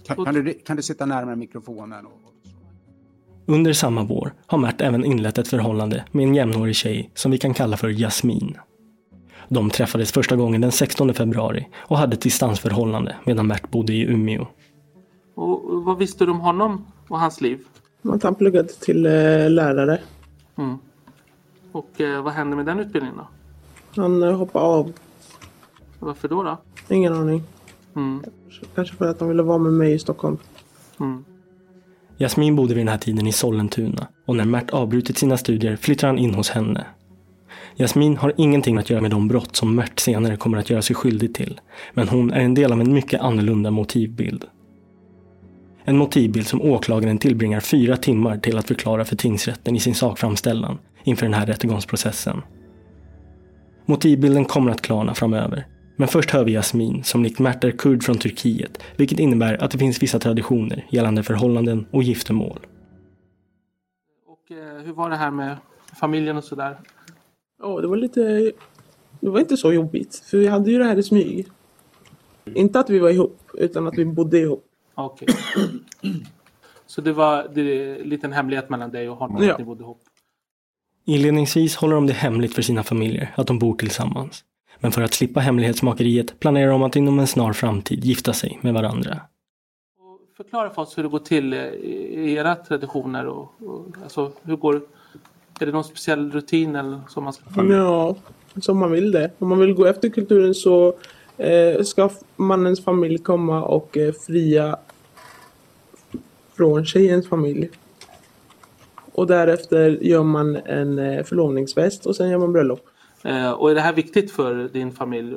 Kan, 0.03 0.25
kan, 0.25 0.33
du, 0.33 0.53
kan 0.53 0.75
du 0.77 0.83
sitta 0.83 1.05
närmare 1.05 1.35
mikrofonen? 1.35 2.05
Och... 2.05 2.11
Under 3.45 3.73
samma 3.73 4.03
vår 4.03 4.33
har 4.47 4.57
Mert 4.57 4.81
även 4.81 5.05
inlett 5.05 5.37
ett 5.37 5.47
förhållande 5.47 6.05
med 6.11 6.23
en 6.23 6.35
jämnårig 6.35 6.75
tjej 6.75 7.11
som 7.13 7.31
vi 7.31 7.37
kan 7.37 7.53
kalla 7.53 7.77
för 7.77 7.89
Jasmin. 7.89 8.57
De 9.49 9.69
träffades 9.69 10.11
första 10.11 10.35
gången 10.35 10.61
den 10.61 10.71
16 10.71 11.13
februari 11.13 11.67
och 11.75 11.97
hade 11.97 12.13
ett 12.13 12.21
distansförhållande 12.21 13.15
medan 13.25 13.47
Mert 13.47 13.71
bodde 13.71 13.93
i 13.93 14.01
Umeå. 14.01 14.47
Och 15.35 15.83
vad 15.83 15.97
visste 15.97 16.25
du 16.25 16.31
om 16.31 16.39
honom 16.39 16.85
och 17.07 17.19
hans 17.19 17.41
liv? 17.41 17.59
Att 18.03 18.23
han 18.23 18.35
pluggade 18.35 18.69
till 18.69 19.05
eh, 19.05 19.49
lärare. 19.49 19.99
Mm. 20.57 20.77
Och 21.73 22.01
eh, 22.01 22.23
vad 22.23 22.33
hände 22.33 22.55
med 22.55 22.65
den 22.65 22.79
utbildningen 22.79 23.17
då? 23.17 23.27
Han 24.01 24.23
eh, 24.23 24.37
hoppade 24.37 24.65
av. 24.65 24.93
Varför 25.99 26.27
då? 26.27 26.43
då? 26.43 26.57
Ingen 26.89 27.13
aning. 27.13 27.43
Mm. 27.95 28.23
Kanske 28.75 28.95
för 28.95 29.07
att 29.07 29.19
han 29.19 29.29
ville 29.29 29.43
vara 29.43 29.57
med 29.57 29.73
mig 29.73 29.93
i 29.93 29.99
Stockholm. 29.99 30.37
Mm. 30.99 31.25
Jasmin 32.17 32.55
bodde 32.55 32.73
vid 32.73 32.81
den 32.81 32.87
här 32.87 32.97
tiden 32.97 33.27
i 33.27 33.31
Sollentuna 33.31 34.07
och 34.25 34.35
när 34.35 34.45
Mert 34.45 34.69
avbrutit 34.69 35.17
sina 35.17 35.37
studier 35.37 35.75
flyttar 35.75 36.07
han 36.07 36.17
in 36.17 36.33
hos 36.33 36.49
henne. 36.49 36.85
Jasmin 37.75 38.17
har 38.17 38.33
ingenting 38.37 38.77
att 38.77 38.89
göra 38.89 39.01
med 39.01 39.11
de 39.11 39.27
brott 39.27 39.55
som 39.55 39.75
Mert 39.75 39.99
senare 39.99 40.37
kommer 40.37 40.57
att 40.57 40.69
göra 40.69 40.81
sig 40.81 40.95
skyldig 40.95 41.35
till. 41.35 41.61
Men 41.93 42.07
hon 42.07 42.31
är 42.31 42.41
en 42.41 42.53
del 42.53 42.71
av 42.71 42.81
en 42.81 42.93
mycket 42.93 43.21
annorlunda 43.21 43.71
motivbild. 43.71 44.45
En 45.83 45.97
motivbild 45.97 46.47
som 46.47 46.61
åklagaren 46.61 47.17
tillbringar 47.17 47.59
fyra 47.59 47.97
timmar 47.97 48.37
till 48.37 48.57
att 48.57 48.67
förklara 48.67 49.05
för 49.05 49.15
tingsrätten 49.15 49.75
i 49.75 49.79
sin 49.79 49.95
sakframställan 49.95 50.77
inför 51.03 51.25
den 51.25 51.33
här 51.33 51.45
rättegångsprocessen. 51.45 52.41
Motivbilden 53.85 54.45
kommer 54.45 54.71
att 54.71 54.81
klarna 54.81 55.13
framöver. 55.13 55.67
Men 55.95 56.07
först 56.07 56.31
hör 56.31 56.43
vi 56.43 56.51
Jasmin, 56.53 57.03
som 57.03 57.23
likt 57.23 57.39
Mert 57.39 57.63
är 57.63 57.71
kurd 57.71 58.03
från 58.03 58.17
Turkiet, 58.17 58.83
vilket 58.97 59.19
innebär 59.19 59.63
att 59.63 59.71
det 59.71 59.77
finns 59.77 60.03
vissa 60.03 60.19
traditioner 60.19 60.85
gällande 60.89 61.23
förhållanden 61.23 61.85
och 61.91 62.03
giftermål. 62.03 62.59
Och 64.27 64.51
eh, 64.51 64.81
hur 64.85 64.93
var 64.93 65.09
det 65.09 65.15
här 65.15 65.31
med 65.31 65.57
familjen 65.99 66.37
och 66.37 66.43
sådär? 66.43 66.79
Ja, 67.61 67.81
det 67.81 67.87
var 67.87 67.97
lite... 67.97 68.51
Det 69.19 69.29
var 69.29 69.39
inte 69.39 69.57
så 69.57 69.73
jobbigt. 69.73 70.15
För 70.25 70.37
vi 70.37 70.47
hade 70.47 70.71
ju 70.71 70.77
det 70.77 70.85
här 70.85 70.97
i 70.97 71.03
smyg. 71.03 71.47
Inte 72.45 72.79
att 72.79 72.89
vi 72.89 72.99
var 72.99 73.09
ihop, 73.09 73.39
utan 73.53 73.87
att 73.87 73.97
vi 73.97 74.05
bodde 74.05 74.39
ihop. 74.39 74.65
Okej. 74.95 75.27
Så 76.85 77.01
det 77.01 77.13
var 77.13 77.47
det 77.53 77.61
är 77.61 78.01
en 78.01 78.09
liten 78.09 78.33
hemlighet 78.33 78.69
mellan 78.69 78.91
dig 78.91 79.09
och 79.09 79.17
honom 79.17 79.43
Ja. 79.43 79.51
att 79.53 79.59
ni 79.59 79.65
bodde 79.65 79.83
ihop? 79.83 80.01
Inledningsvis 81.05 81.75
håller 81.75 81.95
de 81.95 82.07
det 82.07 82.13
hemligt 82.13 82.53
för 82.53 82.61
sina 82.61 82.83
familjer 82.83 83.33
att 83.35 83.47
de 83.47 83.59
bor 83.59 83.75
tillsammans. 83.75 84.43
Men 84.79 84.91
för 84.91 85.01
att 85.01 85.13
slippa 85.13 85.39
hemlighetsmakeriet 85.39 86.39
planerar 86.39 86.71
de 86.71 86.83
att 86.83 86.95
inom 86.95 87.19
en 87.19 87.27
snar 87.27 87.53
framtid 87.53 88.05
gifta 88.05 88.33
sig 88.33 88.59
med 88.61 88.73
varandra. 88.73 89.21
Förklara 90.37 90.69
för 90.69 90.81
oss 90.81 90.97
hur 90.97 91.03
det 91.03 91.09
går 91.09 91.19
till 91.19 91.53
i 91.53 92.33
era 92.33 92.55
traditioner 92.55 93.25
och, 93.27 93.51
och 93.59 93.87
alltså 94.03 94.31
hur 94.43 94.55
går 94.55 94.81
Är 95.59 95.65
det 95.65 95.71
någon 95.71 95.83
speciell 95.83 96.31
rutin 96.31 96.75
eller 96.75 97.01
som 97.09 97.23
man 97.23 97.33
ska 97.33 97.49
följa? 97.49 97.77
Ja, 97.77 98.15
som 98.61 98.77
man 98.77 98.91
vill 98.91 99.11
det. 99.11 99.31
Om 99.39 99.49
man 99.49 99.59
vill 99.59 99.73
gå 99.73 99.85
efter 99.85 100.09
kulturen 100.09 100.53
så 100.53 100.93
eh, 101.37 101.81
ska 101.83 102.09
mannens 102.35 102.83
familj 102.83 103.17
komma 103.17 103.63
och 103.63 103.97
eh, 103.97 104.13
fria 104.13 104.77
från 106.57 106.85
tjejens 106.85 107.27
familj. 107.27 107.69
Och 109.13 109.27
därefter 109.27 109.89
gör 110.01 110.23
man 110.23 110.55
en 110.55 110.99
eh, 110.99 111.23
förlovningsfest 111.23 112.05
och 112.05 112.15
sen 112.15 112.29
gör 112.29 112.37
man 112.37 112.53
bröllop. 112.53 112.87
Eh, 113.23 113.51
och 113.51 113.71
är 113.71 113.75
det 113.75 113.81
här 113.81 113.93
viktigt 113.93 114.31
för 114.31 114.69
din 114.73 114.91
familj? 114.91 115.35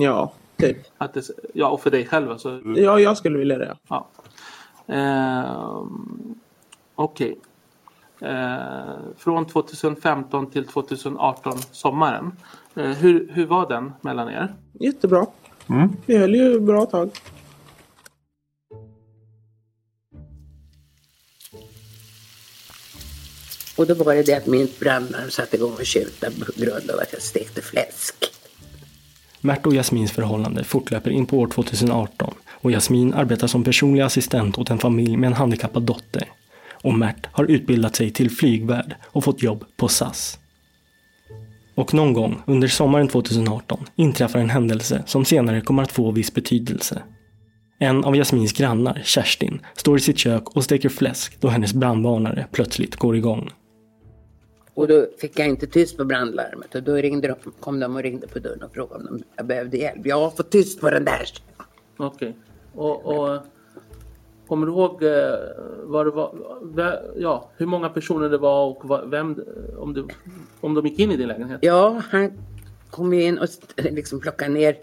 Ja, 0.00 0.32
typ. 0.56 0.76
Att 0.98 1.14
det, 1.14 1.22
ja, 1.52 1.68
och 1.68 1.80
för 1.80 1.90
dig 1.90 2.06
själv 2.06 2.30
alltså? 2.30 2.60
Ja, 2.76 3.00
jag 3.00 3.16
skulle 3.16 3.38
vilja 3.38 3.58
det. 3.58 3.76
Ja. 3.88 4.06
Eh, 4.86 5.82
Okej. 6.94 7.38
Eh, 8.20 8.94
från 9.16 9.46
2015 9.46 10.50
till 10.50 10.66
2018 10.66 11.58
sommaren. 11.58 12.32
Eh, 12.74 12.84
hur, 12.84 13.30
hur 13.32 13.46
var 13.46 13.68
den 13.68 13.92
mellan 14.00 14.28
er? 14.28 14.54
Jättebra. 14.72 15.26
Vi 16.06 16.18
höll 16.18 16.34
ju 16.34 16.60
bra 16.60 16.86
tag. 16.86 17.10
Och 23.78 23.86
då 23.86 23.94
var 23.94 24.14
det 24.14 24.22
det 24.22 24.34
att 24.34 24.46
min 24.46 24.68
brandman 24.80 25.30
satte 25.30 25.56
igång 25.56 25.72
och 25.72 25.86
tjuta 25.86 26.30
på 26.30 26.52
grund 26.56 26.90
av 26.90 27.00
att 27.00 27.12
jag 27.12 27.22
stekte 27.22 27.62
fläsk. 27.62 28.14
Märta 29.40 29.68
och 29.68 29.74
Jasmins 29.74 30.12
förhållande 30.12 30.64
fortlöper 30.64 31.10
in 31.10 31.26
på 31.26 31.38
år 31.38 31.48
2018 31.48 32.34
och 32.48 32.70
Jasmin 32.70 33.14
arbetar 33.14 33.46
som 33.46 33.64
personlig 33.64 34.02
assistent 34.02 34.58
åt 34.58 34.70
en 34.70 34.78
familj 34.78 35.16
med 35.16 35.26
en 35.26 35.32
handikappad 35.32 35.82
dotter. 35.82 36.24
Och 36.72 36.94
Mert 36.94 37.26
har 37.32 37.44
utbildat 37.44 37.96
sig 37.96 38.10
till 38.10 38.30
flygvärd 38.30 38.94
och 39.04 39.24
fått 39.24 39.42
jobb 39.42 39.64
på 39.76 39.88
SAS. 39.88 40.38
Och 41.74 41.94
någon 41.94 42.12
gång 42.12 42.42
under 42.46 42.68
sommaren 42.68 43.08
2018 43.08 43.86
inträffar 43.96 44.38
en 44.38 44.50
händelse 44.50 45.02
som 45.06 45.24
senare 45.24 45.60
kommer 45.60 45.82
att 45.82 45.92
få 45.92 46.10
viss 46.10 46.34
betydelse. 46.34 47.02
En 47.78 48.04
av 48.04 48.16
Jasmins 48.16 48.52
grannar, 48.52 49.02
Kerstin, 49.04 49.60
står 49.76 49.96
i 49.96 50.00
sitt 50.00 50.18
kök 50.18 50.56
och 50.56 50.64
steker 50.64 50.88
fläsk 50.88 51.40
då 51.40 51.48
hennes 51.48 51.74
brandvarnare 51.74 52.46
plötsligt 52.52 52.96
går 52.96 53.16
igång. 53.16 53.50
Och 54.78 54.88
då 54.88 55.06
fick 55.18 55.38
jag 55.38 55.48
inte 55.48 55.66
tyst 55.66 55.96
på 55.96 56.04
brandlarmet 56.04 56.74
och 56.74 56.82
då 56.82 56.94
ringde 56.94 57.28
de, 57.28 57.52
kom 57.60 57.80
de 57.80 57.96
och 57.96 58.02
ringde 58.02 58.26
på 58.26 58.38
dörren 58.38 58.62
och 58.62 58.74
frågade 58.74 59.08
om 59.08 59.22
jag 59.36 59.46
behövde 59.46 59.76
hjälp. 59.76 60.06
Jag 60.06 60.20
har 60.20 60.30
fått 60.30 60.50
tyst 60.50 60.80
på 60.80 60.90
den 60.90 61.04
där. 61.04 61.24
Okej. 61.96 62.36
Och, 62.74 63.06
och 63.06 63.40
kommer 64.46 64.66
du 64.66 64.72
ihåg 64.72 65.02
eh, 65.02 65.10
vad 65.84 66.06
det 66.06 66.10
var, 66.10 66.34
ja, 67.16 67.50
hur 67.56 67.66
många 67.66 67.88
personer 67.88 68.28
det 68.28 68.38
var 68.38 68.66
och 68.66 69.12
vem, 69.12 69.44
om, 69.76 69.94
du, 69.94 70.06
om 70.60 70.74
de 70.74 70.86
gick 70.86 70.98
in 70.98 71.12
i 71.12 71.16
din 71.16 71.28
lägenhet? 71.28 71.58
Ja, 71.62 72.02
han 72.10 72.32
kom 72.90 73.12
in 73.12 73.38
och 73.38 73.48
liksom 73.76 74.20
plockade 74.20 74.52
ner 74.52 74.76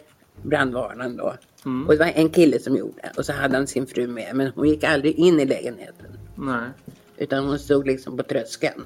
brandvarnaren 0.44 1.18
då. 1.18 1.34
Mm. 1.66 1.88
Och 1.88 1.94
det 1.94 2.00
var 2.00 2.12
en 2.16 2.30
kille 2.30 2.60
som 2.60 2.78
gjorde 2.78 2.94
det. 3.02 3.12
Och 3.18 3.26
så 3.26 3.34
hade 3.34 3.58
han 3.58 3.68
sin 3.68 3.88
fru 3.88 4.08
med. 4.08 4.36
Men 4.36 4.52
hon 4.56 4.70
gick 4.70 4.84
aldrig 4.84 5.16
in 5.16 5.40
i 5.40 5.46
lägenheten. 5.46 6.08
Nej. 6.36 6.70
Utan 7.18 7.46
hon 7.46 7.60
stod 7.60 7.88
liksom 7.88 8.18
på 8.18 8.24
tröskeln. 8.24 8.84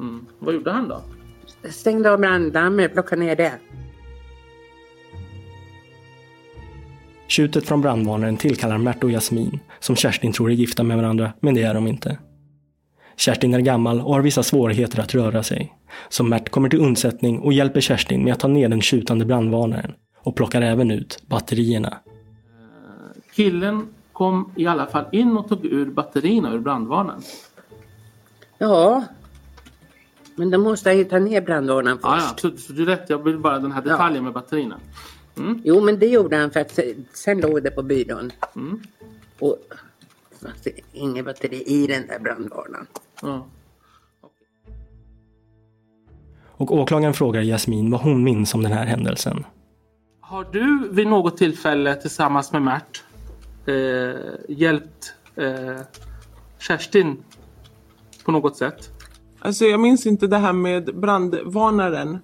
Mm. 0.00 0.26
Vad 0.38 0.54
gjorde 0.54 0.70
han 0.70 0.88
då? 0.88 1.02
Stängde 1.70 2.12
av 2.12 2.18
brandlarmet, 2.18 2.92
plockade 2.92 3.22
ner 3.22 3.36
det. 3.36 3.52
Tjutet 7.26 7.66
från 7.66 7.80
brandvarnaren 7.80 8.36
tillkallar 8.36 8.78
Mert 8.78 9.04
och 9.04 9.10
Jasmin, 9.10 9.60
som 9.80 9.96
Kerstin 9.96 10.32
tror 10.32 10.50
är 10.50 10.54
gifta 10.54 10.82
med 10.82 10.96
varandra, 10.96 11.32
men 11.40 11.54
det 11.54 11.62
är 11.62 11.74
de 11.74 11.86
inte. 11.86 12.18
Kerstin 13.16 13.54
är 13.54 13.60
gammal 13.60 14.00
och 14.00 14.14
har 14.14 14.22
vissa 14.22 14.42
svårigheter 14.42 15.00
att 15.00 15.14
röra 15.14 15.42
sig. 15.42 15.74
Så 16.08 16.24
Mert 16.24 16.48
kommer 16.48 16.68
till 16.68 16.80
undsättning 16.80 17.38
och 17.40 17.52
hjälper 17.52 17.80
Kerstin 17.80 18.24
med 18.24 18.32
att 18.32 18.40
ta 18.40 18.48
ner 18.48 18.68
den 18.68 18.80
tjutande 18.80 19.24
brandvarnaren 19.24 19.92
och 20.22 20.36
plockar 20.36 20.62
även 20.62 20.90
ut 20.90 21.22
batterierna. 21.26 21.98
Killen 23.34 23.86
kom 24.12 24.52
i 24.56 24.66
alla 24.66 24.86
fall 24.86 25.04
in 25.12 25.36
och 25.36 25.48
tog 25.48 25.64
ur 25.64 25.90
batterierna 25.90 26.52
ur 26.52 26.58
brandvarnaren. 26.58 27.22
Ja. 28.58 29.04
Men 30.40 30.50
då 30.50 30.58
måste 30.58 30.88
jag 30.88 30.96
ju 30.98 31.04
ta 31.04 31.18
ner 31.18 31.40
brandvarnaren 31.40 31.96
först. 31.98 32.04
Ja, 32.04 32.16
ja, 32.42 32.50
så, 32.50 32.56
så 32.56 32.72
du 32.72 32.82
är 32.82 32.86
rätt. 32.86 33.10
Jag 33.10 33.24
vill 33.24 33.38
bara 33.38 33.58
den 33.58 33.72
här 33.72 33.82
detaljen 33.82 34.24
med 34.24 34.32
batterierna. 34.32 34.80
Jo, 35.64 35.80
men 35.80 35.98
det 35.98 36.06
gjorde 36.06 36.36
han 36.36 36.50
för 36.50 36.60
att 36.60 36.70
se- 36.70 36.94
sen 37.12 37.40
låg 37.40 37.62
det 37.62 37.70
på 37.70 37.82
byrån. 37.82 38.32
Mm. 38.56 38.80
Och 39.38 39.56
fanns 40.42 40.62
det 40.62 40.70
inget 40.92 41.24
batteri 41.24 41.62
i 41.66 41.86
den 41.86 42.06
där 42.06 42.18
brandvarnaren. 42.18 42.86
Ja. 43.22 43.46
Och 46.46 46.72
åklagaren 46.74 47.14
frågar 47.14 47.42
Jasmin 47.42 47.90
vad 47.90 48.00
hon 48.00 48.24
minns 48.24 48.54
om 48.54 48.62
den 48.62 48.72
här 48.72 48.86
händelsen. 48.86 49.44
Har 50.20 50.46
du 50.52 50.88
vid 50.92 51.06
något 51.06 51.36
tillfälle 51.36 51.94
tillsammans 51.96 52.52
med 52.52 52.62
Mert 52.62 53.04
eh, 53.66 54.20
hjälpt 54.48 55.14
eh, 55.36 55.80
Kerstin 56.58 57.22
på 58.24 58.32
något 58.32 58.56
sätt? 58.56 58.90
Alltså 59.40 59.64
jag 59.64 59.80
minns 59.80 60.06
inte 60.06 60.26
det 60.26 60.38
här 60.38 60.52
med 60.52 61.00
brandvarnaren. 61.00 62.18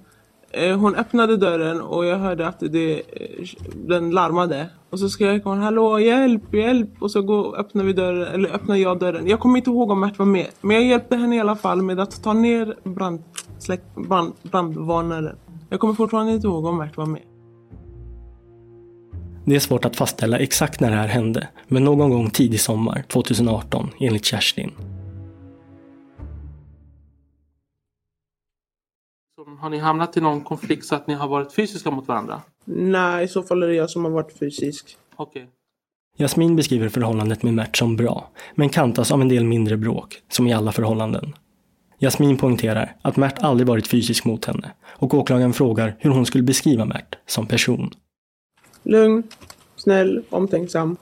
Eh, 0.50 0.78
hon 0.78 0.94
öppnade 0.94 1.36
dörren 1.36 1.80
och 1.80 2.04
jag 2.06 2.18
hörde 2.18 2.48
att 2.48 2.60
det, 2.60 2.94
eh, 2.94 3.46
den 3.74 4.10
larmade. 4.10 4.70
Och 4.90 4.98
så 4.98 5.08
skrek 5.08 5.44
hon 5.44 5.58
hallå 5.58 6.00
hjälp, 6.00 6.54
hjälp. 6.54 6.90
Och 6.98 7.10
så 7.10 7.22
går, 7.22 7.58
öppnar 7.58 7.84
vi 7.84 7.92
dörren, 7.92 8.34
eller 8.34 8.48
öppnar 8.54 8.76
jag 8.76 8.98
dörren. 8.98 9.26
Jag 9.26 9.40
kommer 9.40 9.58
inte 9.58 9.70
ihåg 9.70 9.90
om 9.90 10.00
Mert 10.00 10.18
var 10.18 10.26
med. 10.26 10.46
Men 10.60 10.76
jag 10.76 10.84
hjälpte 10.84 11.16
henne 11.16 11.36
i 11.36 11.40
alla 11.40 11.56
fall 11.56 11.82
med 11.82 12.00
att 12.00 12.22
ta 12.22 12.32
ner 12.32 12.74
brand, 12.84 13.22
släck, 13.58 13.82
brand, 13.94 14.32
brandvarnaren. 14.42 15.36
Jag 15.70 15.80
kommer 15.80 15.94
fortfarande 15.94 16.32
inte 16.32 16.46
ihåg 16.46 16.64
om 16.64 16.78
Mert 16.78 16.96
var 16.96 17.06
med. 17.06 17.22
Det 19.44 19.56
är 19.56 19.60
svårt 19.60 19.84
att 19.84 19.96
fastställa 19.96 20.38
exakt 20.38 20.80
när 20.80 20.90
det 20.90 20.96
här 20.96 21.08
hände, 21.08 21.48
men 21.68 21.84
någon 21.84 22.10
gång 22.10 22.30
tidig 22.30 22.60
sommar 22.60 23.04
2018 23.08 23.90
enligt 24.00 24.24
Kerstin. 24.24 24.72
Har 29.58 29.70
ni 29.70 29.78
hamnat 29.78 30.16
i 30.16 30.20
någon 30.20 30.40
konflikt 30.40 30.86
så 30.86 30.94
att 30.94 31.06
ni 31.06 31.14
har 31.14 31.28
varit 31.28 31.52
fysiska 31.52 31.90
mot 31.90 32.08
varandra? 32.08 32.40
Nej, 32.64 33.24
i 33.24 33.28
så 33.28 33.42
fall 33.42 33.62
är 33.62 33.66
det 33.66 33.74
jag 33.74 33.90
som 33.90 34.04
har 34.04 34.12
varit 34.12 34.38
fysisk. 34.38 34.96
Okej. 35.16 35.48
Jasmin 36.18 36.56
beskriver 36.56 36.88
förhållandet 36.88 37.42
med 37.42 37.54
Mert 37.54 37.76
som 37.76 37.96
bra, 37.96 38.30
men 38.54 38.68
kantas 38.68 39.12
av 39.12 39.20
en 39.20 39.28
del 39.28 39.44
mindre 39.44 39.76
bråk, 39.76 40.22
som 40.28 40.46
i 40.46 40.52
alla 40.52 40.72
förhållanden. 40.72 41.34
Jasmin 41.98 42.36
poängterar 42.36 42.96
att 43.02 43.16
Mert 43.16 43.42
aldrig 43.42 43.68
varit 43.68 43.86
fysisk 43.86 44.24
mot 44.24 44.44
henne 44.44 44.70
och 44.84 45.14
åklagaren 45.14 45.52
frågar 45.52 45.96
hur 45.98 46.10
hon 46.10 46.26
skulle 46.26 46.44
beskriva 46.44 46.84
Mert 46.84 47.18
som 47.26 47.46
person. 47.46 47.90
Lugn, 48.82 49.22
snäll, 49.76 50.22
omtänksam. 50.30 50.96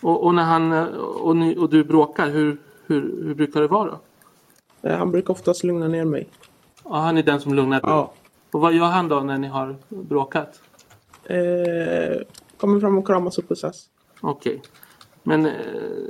Och, 0.00 0.24
och 0.24 0.34
när 0.34 0.42
han 0.42 0.72
och, 0.98 1.36
ni, 1.36 1.56
och 1.56 1.70
du 1.70 1.84
bråkar, 1.84 2.30
hur, 2.30 2.56
hur, 2.86 3.24
hur 3.24 3.34
brukar 3.34 3.60
det 3.60 3.66
vara 3.66 3.90
då? 3.90 4.00
Eh, 4.88 4.98
Han 4.98 5.10
brukar 5.10 5.30
oftast 5.34 5.64
lugna 5.64 5.88
ner 5.88 6.04
mig. 6.04 6.28
Ja, 6.90 6.96
han 6.96 7.18
är 7.18 7.22
den 7.22 7.40
som 7.40 7.54
lugnar? 7.54 7.80
Ja. 7.82 8.12
Och 8.52 8.60
vad 8.60 8.72
gör 8.72 8.86
han 8.86 9.08
då 9.08 9.20
när 9.20 9.38
ni 9.38 9.48
har 9.48 9.76
bråkat? 9.88 10.60
Eh, 11.24 12.22
kommer 12.56 12.80
fram 12.80 12.98
och 12.98 13.06
kramas 13.06 13.38
och 13.38 13.48
pussas. 13.48 13.88
Okej. 14.20 14.62
Men 15.22 15.46
eh, 15.46 15.52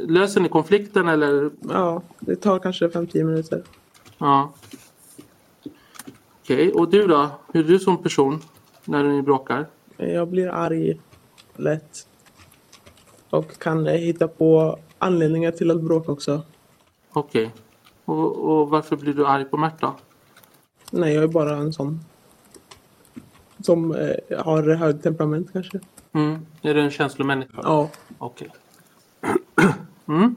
löser 0.08 0.40
ni 0.40 0.48
konflikten 0.48 1.08
eller? 1.08 1.50
Ja, 1.60 2.02
det 2.20 2.36
tar 2.36 2.58
kanske 2.58 2.88
5-10 2.88 3.24
minuter. 3.24 3.62
Ja. 4.18 4.52
Okej, 6.42 6.72
och 6.72 6.90
du 6.90 7.06
då? 7.06 7.30
Hur 7.52 7.64
är 7.64 7.68
du 7.68 7.78
som 7.78 8.02
person 8.02 8.40
när 8.84 9.04
ni 9.04 9.22
bråkar? 9.22 9.66
Jag 9.96 10.28
blir 10.28 10.48
arg 10.48 11.00
lätt. 11.56 12.06
Och 13.30 13.58
kan 13.58 13.86
hitta 13.86 14.28
på 14.28 14.78
anledningar 14.98 15.50
till 15.50 15.70
att 15.70 15.82
bråka 15.82 16.12
också. 16.12 16.42
Okej. 17.12 17.50
Och, 18.04 18.36
och 18.36 18.68
varför 18.70 18.96
blir 18.96 19.14
du 19.14 19.26
arg 19.26 19.44
på 19.44 19.56
Mert 19.56 19.80
då? 19.80 19.94
Nej, 20.90 21.14
jag 21.14 21.24
är 21.24 21.28
bara 21.28 21.56
en 21.56 21.72
sån. 21.72 22.00
Som 23.62 23.94
eh, 23.94 24.38
har 24.44 24.74
hög 24.74 25.02
temperament 25.02 25.52
kanske. 25.52 25.80
Mm. 26.12 26.46
Är 26.62 26.74
du 26.74 26.80
en 26.80 26.90
känslomänniska? 26.90 27.60
Ja. 27.62 27.90
Okej. 28.18 28.48
Mm. 30.06 30.34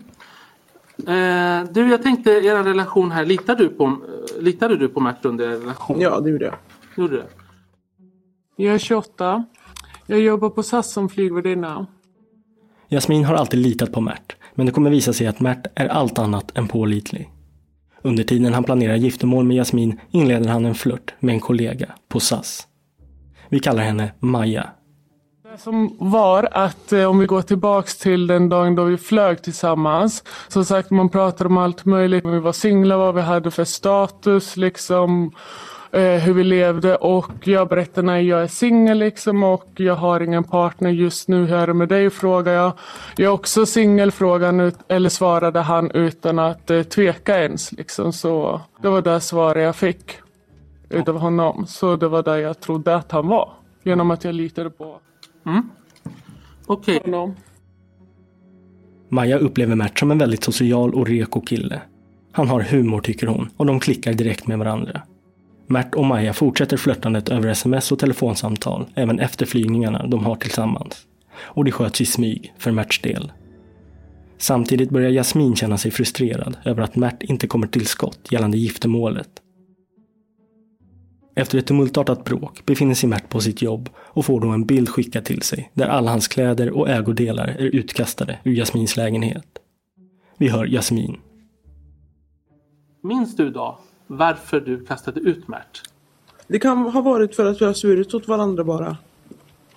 Eh, 0.97 1.71
du, 1.71 1.89
jag 1.89 2.03
tänkte 2.03 2.31
er 2.31 2.63
relation 2.63 3.11
här. 3.11 3.25
Litar 3.25 3.55
du 3.55 3.69
på, 3.69 3.85
eh, 3.85 4.41
litade 4.41 4.77
du 4.77 4.89
på 4.89 4.99
Mert 4.99 5.25
under 5.25 5.49
er 5.49 5.59
relation? 5.59 5.99
Ja, 5.99 6.19
det 6.19 6.29
gjorde 6.29 6.45
jag. 6.45 6.55
Gjorde 6.97 7.15
du? 7.15 7.23
Jag 8.55 8.73
är 8.75 8.77
28. 8.77 9.45
Jag 10.05 10.19
jobbar 10.19 10.49
på 10.49 10.63
SAS 10.63 10.91
som 10.91 11.09
flygvärdinna. 11.09 11.87
Jasmin 12.89 13.23
har 13.23 13.35
alltid 13.35 13.59
litat 13.59 13.91
på 13.91 14.01
Mert, 14.01 14.35
men 14.55 14.65
det 14.65 14.71
kommer 14.71 14.89
visa 14.89 15.13
sig 15.13 15.27
att 15.27 15.39
Mert 15.39 15.67
är 15.75 15.87
allt 15.87 16.19
annat 16.19 16.57
än 16.57 16.67
pålitlig. 16.67 17.32
Under 18.03 18.23
tiden 18.23 18.53
han 18.53 18.63
planerar 18.63 18.95
giftermål 18.95 19.45
med 19.45 19.57
Jasmin 19.57 19.99
inleder 20.11 20.49
han 20.49 20.65
en 20.65 20.75
flört 20.75 21.13
med 21.19 21.33
en 21.33 21.39
kollega 21.39 21.91
på 22.09 22.19
SAS. 22.19 22.67
Vi 23.49 23.59
kallar 23.59 23.83
henne 23.83 24.11
Maja. 24.19 24.69
Det 25.51 25.57
som 25.57 25.95
var 25.99 26.49
att 26.51 26.93
eh, 26.93 27.05
om 27.05 27.19
vi 27.19 27.25
går 27.25 27.41
tillbaks 27.41 27.97
till 27.97 28.27
den 28.27 28.49
dagen 28.49 28.75
då 28.75 28.83
vi 28.83 28.97
flög 28.97 29.43
tillsammans. 29.43 30.23
Som 30.47 30.65
sagt 30.65 30.89
man 30.89 31.09
pratade 31.09 31.47
om 31.47 31.57
allt 31.57 31.85
möjligt. 31.85 32.25
Om 32.25 32.31
Vi 32.31 32.39
var 32.39 32.51
singlar, 32.51 32.97
vad 32.97 33.15
vi 33.15 33.21
hade 33.21 33.51
för 33.51 33.63
status 33.63 34.57
liksom. 34.57 35.31
Eh, 35.93 36.01
hur 36.19 36.33
vi 36.33 36.43
levde 36.43 36.95
och 36.95 37.47
jag 37.47 37.67
berättade 37.69 38.07
nej 38.07 38.27
jag 38.27 38.43
är 38.43 38.47
singel 38.47 38.97
liksom 38.97 39.43
och 39.43 39.67
jag 39.75 39.95
har 39.95 40.19
ingen 40.21 40.43
partner 40.43 40.89
just 40.89 41.27
nu. 41.27 41.45
Hur 41.45 41.55
är 41.55 41.67
det 41.67 41.73
med 41.73 41.89
dig? 41.89 42.09
frågade 42.09 42.57
jag. 42.57 42.73
Jag 43.17 43.25
är 43.25 43.33
också 43.33 43.65
singel 43.65 44.11
frågan 44.11 44.59
ut, 44.59 44.75
eller 44.87 45.09
svarade 45.09 45.59
han 45.59 45.91
utan 45.91 46.39
att 46.39 46.69
eh, 46.71 46.83
tveka 46.83 47.39
ens 47.43 47.71
liksom. 47.71 48.13
Så 48.13 48.61
det 48.81 48.89
var 48.89 49.01
det 49.01 49.21
svaret 49.21 49.63
jag 49.63 49.75
fick 49.75 50.11
utav 50.89 51.17
honom. 51.17 51.65
Så 51.67 51.95
det 51.95 52.07
var 52.07 52.23
där 52.23 52.37
jag 52.37 52.59
trodde 52.59 52.95
att 52.95 53.11
han 53.11 53.27
var. 53.27 53.49
Genom 53.83 54.11
att 54.11 54.23
jag 54.23 54.35
litade 54.35 54.69
på 54.69 54.97
Mm. 55.45 55.69
Okej. 56.65 57.01
honom. 57.05 57.35
Maja 59.09 59.37
upplever 59.37 59.75
Mert 59.75 59.99
som 59.99 60.11
en 60.11 60.17
väldigt 60.17 60.43
social 60.43 60.93
och 60.93 61.07
reko 61.07 61.41
kille. 61.41 61.81
Han 62.31 62.47
har 62.47 62.61
humor 62.61 63.01
tycker 63.01 63.27
hon 63.27 63.49
och 63.57 63.65
de 63.65 63.79
klickar 63.79 64.13
direkt 64.13 64.47
med 64.47 64.59
varandra. 64.59 65.01
Mert 65.67 65.95
och 65.95 66.05
Maja 66.05 66.33
fortsätter 66.33 66.77
flörtandet 66.77 67.29
över 67.29 67.49
sms 67.49 67.91
och 67.91 67.99
telefonsamtal 67.99 68.85
även 68.95 69.19
efter 69.19 69.45
flygningarna 69.45 70.07
de 70.07 70.25
har 70.25 70.35
tillsammans. 70.35 71.07
Och 71.35 71.65
det 71.65 71.71
sköts 71.71 72.01
i 72.01 72.05
smyg 72.05 72.53
för 72.57 72.71
Merts 72.71 73.01
del. 73.01 73.31
Samtidigt 74.37 74.89
börjar 74.89 75.09
Jasmin 75.09 75.55
känna 75.55 75.77
sig 75.77 75.91
frustrerad 75.91 76.57
över 76.65 76.81
att 76.81 76.95
Mert 76.95 77.23
inte 77.23 77.47
kommer 77.47 77.67
till 77.67 77.85
skott 77.85 78.31
gällande 78.31 78.57
giftermålet. 78.57 79.29
Efter 81.35 81.57
ett 81.57 81.67
tumultartat 81.67 82.23
bråk 82.23 82.65
befinner 82.65 82.93
sig 82.93 83.09
Mert 83.09 83.29
på 83.29 83.39
sitt 83.39 83.61
jobb 83.61 83.89
och 83.95 84.25
får 84.25 84.41
då 84.41 84.47
en 84.47 84.65
bild 84.65 84.89
skickad 84.89 85.25
till 85.25 85.41
sig 85.41 85.71
där 85.73 85.87
alla 85.87 86.11
hans 86.11 86.27
kläder 86.27 86.69
och 86.69 86.89
ägodelar 86.89 87.47
är 87.47 87.65
utkastade 87.65 88.39
ur 88.43 88.53
Jasmins 88.53 88.97
lägenhet. 88.97 89.47
Vi 90.37 90.49
hör 90.49 90.65
Jasmin. 90.65 91.17
Minns 93.03 93.35
du 93.35 93.49
då 93.49 93.79
varför 94.17 94.59
du 94.59 94.85
kastade 94.85 95.19
ut 95.19 95.47
Mert? 95.47 95.81
Det 96.47 96.59
kan 96.59 96.77
ha 96.77 97.01
varit 97.01 97.35
för 97.35 97.45
att 97.45 97.61
vi 97.61 97.65
har 97.65 97.73
svurit 97.73 98.13
åt 98.13 98.27
varandra 98.27 98.63
bara. 98.63 98.97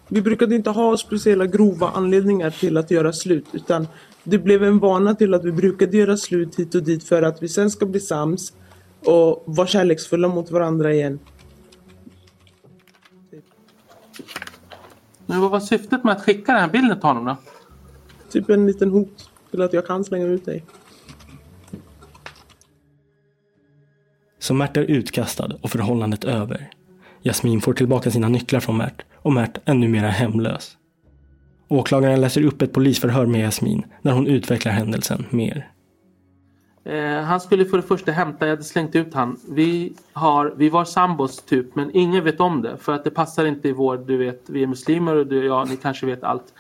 Vi 0.09 0.23
brukade 0.23 0.55
inte 0.55 0.71
ha 0.71 0.97
speciella 0.97 1.47
grova 1.47 1.91
anledningar 1.91 2.51
till 2.51 2.77
att 2.77 2.91
göra 2.91 3.13
slut 3.13 3.47
utan 3.53 3.89
det 4.25 4.39
blev 4.39 4.65
en 4.65 4.79
vana 4.79 5.15
till 5.15 5.35
att 5.35 5.45
vi 5.45 5.53
brukade 5.53 5.97
göra 5.97 6.17
slut 6.17 6.59
hit 6.59 6.75
och 6.75 6.83
dit 6.83 7.05
för 7.05 7.23
att 7.23 7.43
vi 7.43 7.49
sen 7.49 7.71
ska 7.71 7.87
bli 7.87 8.01
sams 8.01 8.53
och 9.05 9.43
vara 9.47 9.67
kärleksfulla 9.67 10.29
mot 10.29 10.51
varandra 10.51 10.95
igen. 10.95 11.19
Men 15.27 15.41
vad 15.41 15.51
var 15.51 15.61
syftet 15.61 16.05
med 16.05 16.13
att 16.13 16.23
skicka 16.23 16.53
den 16.53 16.61
här 16.61 16.69
bilden 16.69 17.01
till 17.01 17.09
honom 17.09 17.25
då? 17.25 17.37
Typ 18.31 18.51
en 18.51 18.67
liten 18.67 18.91
hot 18.91 19.31
till 19.51 19.63
att 19.63 19.73
jag 19.73 19.87
kan 19.87 20.05
slänga 20.05 20.27
ut 20.27 20.45
dig. 20.45 20.65
Så 24.47 24.55
Mert 24.55 24.77
är 24.77 24.83
utkastad 24.83 25.49
och 25.61 25.71
förhållandet 25.71 26.25
över. 26.25 26.71
Jasmin 27.23 27.61
får 27.61 27.73
tillbaka 27.73 28.11
sina 28.11 28.29
nycklar 28.29 28.61
från 28.61 28.77
Mert 28.77 29.03
och 29.23 29.33
Mert 29.33 29.59
är 29.65 29.75
numera 29.75 30.09
hemlös. 30.09 30.77
Åklagaren 31.69 32.21
läser 32.21 32.45
upp 32.45 32.63
ett 32.63 32.73
polisförhör 32.73 33.27
med 33.27 33.41
Jasmin 33.41 33.87
när 34.03 34.13
hon 34.13 34.27
utvecklar 34.27 34.73
händelsen 34.73 35.25
mer. 35.31 35.71
Eh, 36.85 37.23
han 37.23 37.41
skulle 37.41 37.65
för 37.65 37.77
det 37.77 37.83
första 37.83 38.13
hämta, 38.13 38.47
jag 38.47 38.53
hade 38.53 38.65
slängt 38.65 38.97
ut 38.97 39.15
han. 39.15 39.41
Vi, 39.49 39.93
har, 40.13 40.55
vi 40.57 40.69
var 40.69 40.85
sambos 40.85 41.43
typ 41.43 41.75
men 41.75 41.91
ingen 41.97 42.25
vet 42.25 42.41
om 42.41 42.63
det 42.63 42.77
för 42.77 42.93
att 42.93 43.05
det 43.05 43.11
passar 43.11 43.47
inte 43.47 43.69
i 43.69 43.73
vår, 43.73 43.97
du 43.97 44.17
vet, 44.17 44.43
vi 44.47 44.63
är 44.63 44.67
muslimer 44.67 45.17
och 45.17 45.27
du, 45.27 45.47
ja, 45.47 45.65
ni 45.65 45.77
kanske 45.77 46.07
vet 46.07 46.25
allt. 46.25 46.55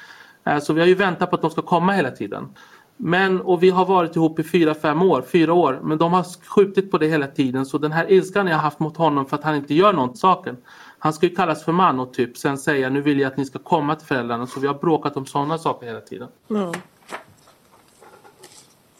Eh, 0.44 0.58
så 0.58 0.72
vi 0.72 0.80
har 0.80 0.88
ju 0.88 0.94
väntat 0.94 1.30
på 1.30 1.36
att 1.36 1.42
de 1.42 1.50
ska 1.50 1.62
komma 1.62 1.92
hela 1.92 2.10
tiden. 2.10 2.48
Men, 2.96 3.40
och 3.40 3.62
vi 3.62 3.70
har 3.70 3.84
varit 3.84 4.16
ihop 4.16 4.38
i 4.38 4.44
fyra, 4.44 4.74
fem 4.74 5.02
år, 5.02 5.22
fyra 5.22 5.52
år, 5.52 5.80
men 5.82 5.98
de 5.98 6.12
har 6.12 6.24
skjutit 6.48 6.90
på 6.90 6.98
det 6.98 7.06
hela 7.06 7.26
tiden 7.26 7.66
så 7.66 7.78
den 7.78 7.92
här 7.92 8.10
ilskan 8.12 8.46
jag 8.46 8.54
har 8.56 8.62
haft 8.62 8.78
mot 8.78 8.96
honom 8.96 9.26
för 9.26 9.36
att 9.36 9.44
han 9.44 9.54
inte 9.54 9.74
gör 9.74 9.92
något 9.92 10.18
saken. 10.18 10.56
Han 10.98 11.12
ska 11.12 11.26
ju 11.26 11.34
kallas 11.34 11.64
för 11.64 11.72
man 11.72 12.00
och 12.00 12.12
typ 12.12 12.36
sen 12.36 12.58
säga 12.58 12.88
nu 12.88 13.00
vill 13.00 13.20
jag 13.20 13.32
att 13.32 13.36
ni 13.36 13.44
ska 13.44 13.58
komma 13.58 13.94
till 13.94 14.06
föräldrarna 14.06 14.46
så 14.46 14.60
vi 14.60 14.66
har 14.66 14.74
bråkat 14.74 15.16
om 15.16 15.26
sådana 15.26 15.58
saker 15.58 15.86
hela 15.86 16.00
tiden. 16.00 16.28
Ja. 16.48 16.72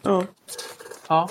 Ja. 0.03 0.25
Ja. 1.09 1.29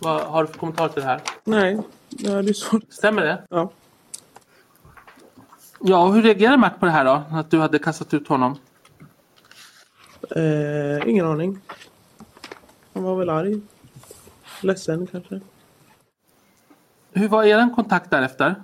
Vad 0.00 0.20
har 0.20 0.42
du 0.42 0.48
för 0.48 0.58
kommentar 0.58 0.88
till 0.88 1.02
det 1.02 1.08
här? 1.08 1.20
Nej, 1.44 1.78
det 2.08 2.28
är 2.28 2.52
så. 2.52 2.80
Stämmer 2.88 3.22
det? 3.22 3.42
Ja. 3.50 3.70
Ja, 5.80 6.06
hur 6.06 6.22
reagerade 6.22 6.56
Mert 6.56 6.80
på 6.80 6.86
det 6.86 6.92
här 6.92 7.04
då? 7.04 7.22
Att 7.30 7.50
du 7.50 7.58
hade 7.58 7.78
kastat 7.78 8.14
ut 8.14 8.28
honom? 8.28 8.58
Eh, 10.36 11.08
ingen 11.08 11.26
aning. 11.26 11.58
Han 12.92 13.02
var 13.02 13.16
väl 13.16 13.30
arg. 13.30 13.60
Ledsen 14.60 15.06
kanske. 15.06 15.40
Hur 17.12 17.28
var 17.28 17.44
er 17.44 17.74
kontakt 17.74 18.10
därefter? 18.10 18.54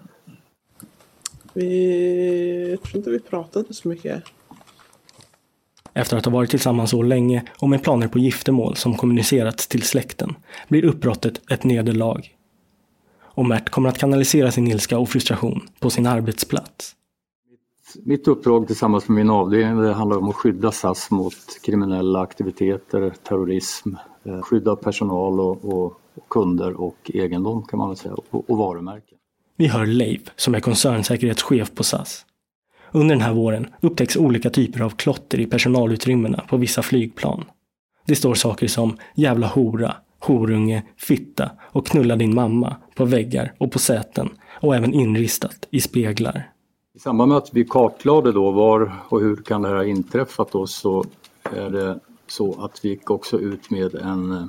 Vi... 1.53 2.71
Jag 2.71 2.83
tror 2.83 2.97
inte 2.97 3.11
vi 3.11 3.21
pratade 3.21 3.75
så 3.75 3.89
mycket. 3.89 4.25
Efter 5.93 6.17
att 6.17 6.25
ha 6.25 6.33
varit 6.33 6.51
tillsammans 6.51 6.91
så 6.91 7.03
länge 7.03 7.45
och 7.59 7.69
med 7.69 7.83
planer 7.83 8.09
på 8.09 8.19
giftermål 8.19 8.77
som 8.77 8.97
kommunicerats 8.97 9.67
till 9.67 9.83
släkten 9.83 10.35
blir 10.69 10.85
uppbrottet 10.85 11.51
ett 11.51 11.65
nederlag. 11.65 12.35
Och 13.21 13.47
Mert 13.47 13.69
kommer 13.69 13.89
att 13.89 13.99
kanalisera 13.99 14.51
sin 14.51 14.69
ilska 14.69 14.99
och 14.99 15.09
frustration 15.09 15.69
på 15.81 15.91
sin 15.91 16.07
arbetsplats. 16.07 16.95
Mitt 17.97 18.29
uppdrag 18.29 18.67
tillsammans 18.67 19.09
med 19.09 19.17
min 19.17 19.31
avdelning 19.31 19.83
det 19.83 19.93
handlar 19.93 20.17
om 20.17 20.29
att 20.29 20.35
skydda 20.35 20.73
SAS 20.73 21.11
mot 21.11 21.35
kriminella 21.63 22.21
aktiviteter, 22.21 23.13
terrorism, 23.23 23.95
eh, 24.25 24.41
skydda 24.43 24.77
personal 24.77 25.41
och, 25.41 25.65
och 25.65 26.01
kunder 26.31 26.81
och 26.81 27.11
egendom 27.15 27.63
kan 27.63 27.79
man 27.79 27.89
väl 27.89 27.97
säga 27.97 28.15
och, 28.15 28.51
och 28.51 28.59
varumärken. 28.59 29.19
Vi 29.57 29.67
hör 29.67 29.87
Leif 29.87 30.21
som 30.37 30.55
är 30.55 30.61
koncernsäkerhetschef 30.61 31.75
på 31.75 31.85
SAS. 31.85 32.25
Under 32.93 33.15
den 33.15 33.23
här 33.23 33.35
våren 33.35 33.67
upptäcks 33.81 34.17
olika 34.17 34.51
typer 34.51 34.81
av 34.81 34.91
klotter 34.91 35.41
i 35.41 35.47
personalutrymmena 35.47 36.45
på 36.49 36.57
vissa 36.57 36.83
flygplan. 36.83 37.45
Det 38.07 38.17
står 38.17 38.35
saker 38.35 38.67
som 38.67 38.97
jävla 39.15 39.47
hora, 39.47 39.97
horunge, 40.19 40.83
fitta 40.97 41.51
och 41.61 41.87
knulla 41.87 42.17
din 42.17 42.35
mamma 42.35 42.77
på 42.95 43.05
väggar 43.05 43.53
och 43.59 43.73
på 43.73 43.79
säten 43.79 44.29
och 44.61 44.77
även 44.77 44.95
inristat 44.95 45.69
i 45.71 45.81
speglar. 45.81 46.51
I 46.99 47.01
samband 47.01 47.29
med 47.29 47.39
att 47.39 47.55
vi 47.55 47.65
kartlade 47.65 48.33
då 48.33 48.51
var 48.51 48.93
och 49.09 49.21
hur 49.21 49.37
kan 49.37 49.63
det 49.63 49.69
här 49.69 49.77
ha 49.77 49.85
inträffat 49.85 50.53
då 50.53 50.67
så 50.67 51.05
är 51.43 51.71
det 51.71 52.01
så 52.27 52.65
att 52.65 52.85
vi 52.85 52.89
gick 52.89 53.11
också 53.11 53.39
ut 53.39 53.71
med 53.71 53.95
en 53.95 54.33
eh, 54.33 54.45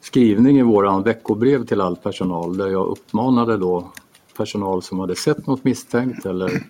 skrivning 0.00 0.58
i 0.58 0.62
våran 0.62 1.02
veckobrev 1.02 1.66
till 1.66 1.80
all 1.80 1.96
personal 1.96 2.56
där 2.56 2.68
jag 2.68 2.86
uppmanade 2.86 3.56
då 3.56 3.92
personal 4.36 4.82
som 4.82 5.00
hade 5.00 5.16
sett 5.16 5.46
något 5.46 5.64
misstänkt 5.64 6.26
eller 6.26 6.62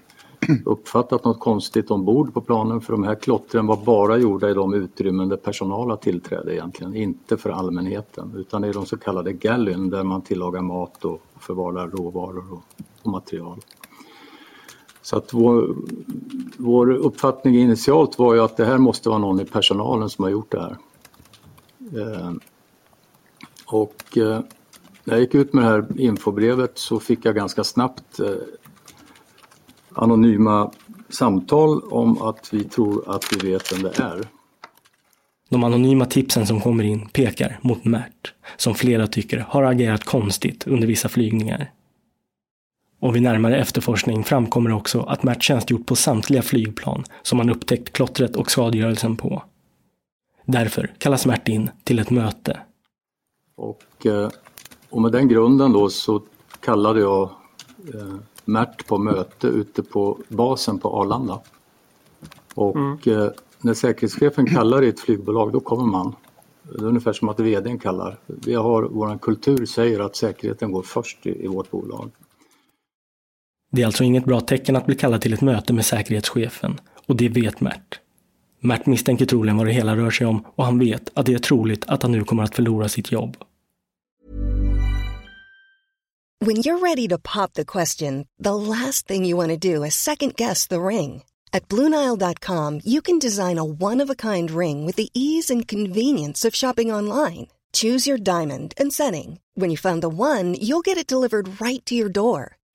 uppfattat 0.64 1.24
något 1.24 1.40
konstigt 1.40 1.90
ombord 1.90 2.34
på 2.34 2.40
planen 2.40 2.80
för 2.80 2.92
de 2.92 3.04
här 3.04 3.14
klottren 3.14 3.66
var 3.66 3.76
bara 3.84 4.16
gjorda 4.16 4.50
i 4.50 4.54
de 4.54 4.74
utrymmen 4.74 5.28
där 5.28 5.36
personal 5.36 5.90
har 5.90 5.96
tillträde 5.96 6.54
egentligen, 6.54 6.96
inte 6.96 7.36
för 7.36 7.50
allmänheten 7.50 8.34
utan 8.36 8.64
i 8.64 8.72
de 8.72 8.86
så 8.86 8.96
kallade 8.96 9.32
gallyn 9.32 9.90
där 9.90 10.02
man 10.02 10.22
tillagar 10.22 10.60
mat 10.60 11.04
och 11.04 11.22
förvarar 11.40 11.88
råvaror 11.88 12.52
och, 12.52 12.62
och 13.02 13.12
material. 13.12 13.58
Så 15.02 15.16
att 15.16 15.34
vår, 15.34 15.76
vår 16.56 16.90
uppfattning 16.90 17.56
initialt 17.56 18.18
var 18.18 18.34
ju 18.34 18.40
att 18.40 18.56
det 18.56 18.64
här 18.64 18.78
måste 18.78 19.08
vara 19.08 19.18
någon 19.18 19.40
i 19.40 19.44
personalen 19.44 20.10
som 20.10 20.24
har 20.24 20.30
gjort 20.30 20.52
det 20.52 20.60
här. 20.60 20.76
Eh, 22.00 22.32
och 23.66 24.18
eh, 24.18 24.40
när 25.04 25.14
jag 25.14 25.20
gick 25.20 25.34
ut 25.34 25.52
med 25.52 25.64
det 25.64 25.68
här 25.70 26.00
infobrevet 26.00 26.78
så 26.78 27.00
fick 27.00 27.24
jag 27.24 27.34
ganska 27.34 27.64
snabbt 27.64 28.20
eh, 28.20 28.28
anonyma 29.94 30.72
samtal 31.08 31.82
om 31.82 32.22
att 32.22 32.54
vi 32.54 32.64
tror 32.64 33.16
att 33.16 33.24
vi 33.32 33.50
vet 33.50 33.72
vem 33.72 33.82
det 33.82 33.98
är. 34.00 34.28
De 35.48 35.64
anonyma 35.64 36.04
tipsen 36.04 36.46
som 36.46 36.60
kommer 36.60 36.84
in 36.84 37.08
pekar 37.08 37.58
mot 37.62 37.84
Mert, 37.84 38.34
som 38.56 38.74
flera 38.74 39.06
tycker 39.06 39.38
har 39.38 39.62
agerat 39.62 40.04
konstigt 40.04 40.66
under 40.66 40.86
vissa 40.86 41.08
flygningar. 41.08 41.70
Och 43.02 43.16
vid 43.16 43.22
närmare 43.22 43.58
efterforskning 43.58 44.24
framkommer 44.24 44.72
också 44.72 45.00
att 45.00 45.22
Mert 45.22 45.42
tjänstgjort 45.42 45.86
på 45.86 45.96
samtliga 45.96 46.42
flygplan 46.42 47.04
som 47.22 47.38
man 47.38 47.50
upptäckt 47.50 47.92
klottret 47.92 48.36
och 48.36 48.50
skadegörelsen 48.50 49.16
på. 49.16 49.42
Därför 50.44 50.94
kallas 50.98 51.26
Mert 51.26 51.48
in 51.48 51.70
till 51.84 51.98
ett 51.98 52.10
möte. 52.10 52.60
Och, 53.56 54.06
eh, 54.06 54.30
och 54.90 55.02
med 55.02 55.12
den 55.12 55.28
grunden 55.28 55.72
då 55.72 55.88
så 55.88 56.22
kallade 56.60 57.00
jag 57.00 57.30
eh, 57.94 58.14
Mert 58.44 58.86
på 58.86 58.98
möte 58.98 59.46
ute 59.46 59.82
på 59.82 60.18
basen 60.28 60.78
på 60.78 61.00
Arlanda. 61.00 61.40
Och 62.54 62.76
mm. 62.76 62.98
eh, 63.06 63.30
när 63.60 63.74
säkerhetschefen 63.74 64.46
kallar 64.46 64.82
i 64.82 64.88
ett 64.88 65.00
flygbolag 65.00 65.52
då 65.52 65.60
kommer 65.60 65.86
man. 65.86 66.14
Det 66.62 66.84
är 66.84 66.88
ungefär 66.88 67.12
som 67.12 67.28
att 67.28 67.40
vdn 67.40 67.78
kallar. 67.78 68.18
Vi 68.26 68.54
har, 68.54 68.82
vår 68.82 69.18
kultur 69.18 69.66
säger 69.66 70.00
att 70.00 70.16
säkerheten 70.16 70.72
går 70.72 70.82
först 70.82 71.26
i, 71.26 71.44
i 71.44 71.46
vårt 71.46 71.70
bolag. 71.70 72.10
Det 73.74 73.82
är 73.82 73.86
alltså 73.86 74.04
inget 74.04 74.24
bra 74.24 74.40
tecken 74.40 74.76
att 74.76 74.86
bli 74.86 74.94
kallad 74.94 75.20
till 75.20 75.32
ett 75.32 75.40
möte 75.40 75.72
med 75.72 75.84
säkerhetschefen 75.84 76.80
och 77.06 77.16
det 77.16 77.28
vet 77.28 77.60
Mert. 77.60 78.00
Mert 78.60 78.86
misstänker 78.86 79.26
troligen 79.26 79.56
vad 79.56 79.66
det 79.66 79.72
hela 79.72 79.96
rör 79.96 80.10
sig 80.10 80.26
om 80.26 80.44
och 80.54 80.64
han 80.64 80.78
vet 80.78 81.10
att 81.14 81.26
det 81.26 81.34
är 81.34 81.38
troligt 81.38 81.84
att 81.88 82.02
han 82.02 82.12
nu 82.12 82.24
kommer 82.24 82.42
att 82.42 82.54
förlora 82.54 82.88
sitt 82.88 83.12
jobb. 83.12 83.36
When 86.44 86.56
you're 86.56 86.80
ready 86.80 87.08
to 87.08 87.18
pop 87.18 87.52
the 87.52 87.64
question, 87.64 88.26
the 88.44 88.54
last 88.54 89.06
thing 89.06 89.28
you 89.28 89.46
want 89.46 89.62
to 89.62 89.68
do 89.68 89.84
is 89.84 89.94
second 89.94 90.34
guess 90.36 90.68
the 90.68 90.80
ring. 90.80 91.22
At 91.52 91.68
BlueNile.com 91.68 92.80
you 92.84 93.02
can 93.02 93.18
design 93.18 93.58
a 93.58 93.64
one-of-a-kind 93.64 94.50
ring 94.50 94.86
with 94.86 94.96
the 94.96 95.08
ease 95.14 95.54
and 95.54 95.68
convenience 95.68 96.48
of 96.48 96.54
shopping 96.54 96.94
online. 96.94 97.46
Choose 97.72 98.10
your 98.10 98.18
diamond 98.18 98.74
and 98.80 98.92
setting. 98.92 99.38
When 99.54 99.70
you 99.70 99.76
find 99.76 100.02
the 100.02 100.08
one, 100.08 100.54
you'll 100.60 100.84
get 100.84 100.98
it 100.98 101.12
delivered 101.12 101.60
right 101.60 101.86
to 101.86 101.94
your 101.94 102.12
door. 102.12 102.56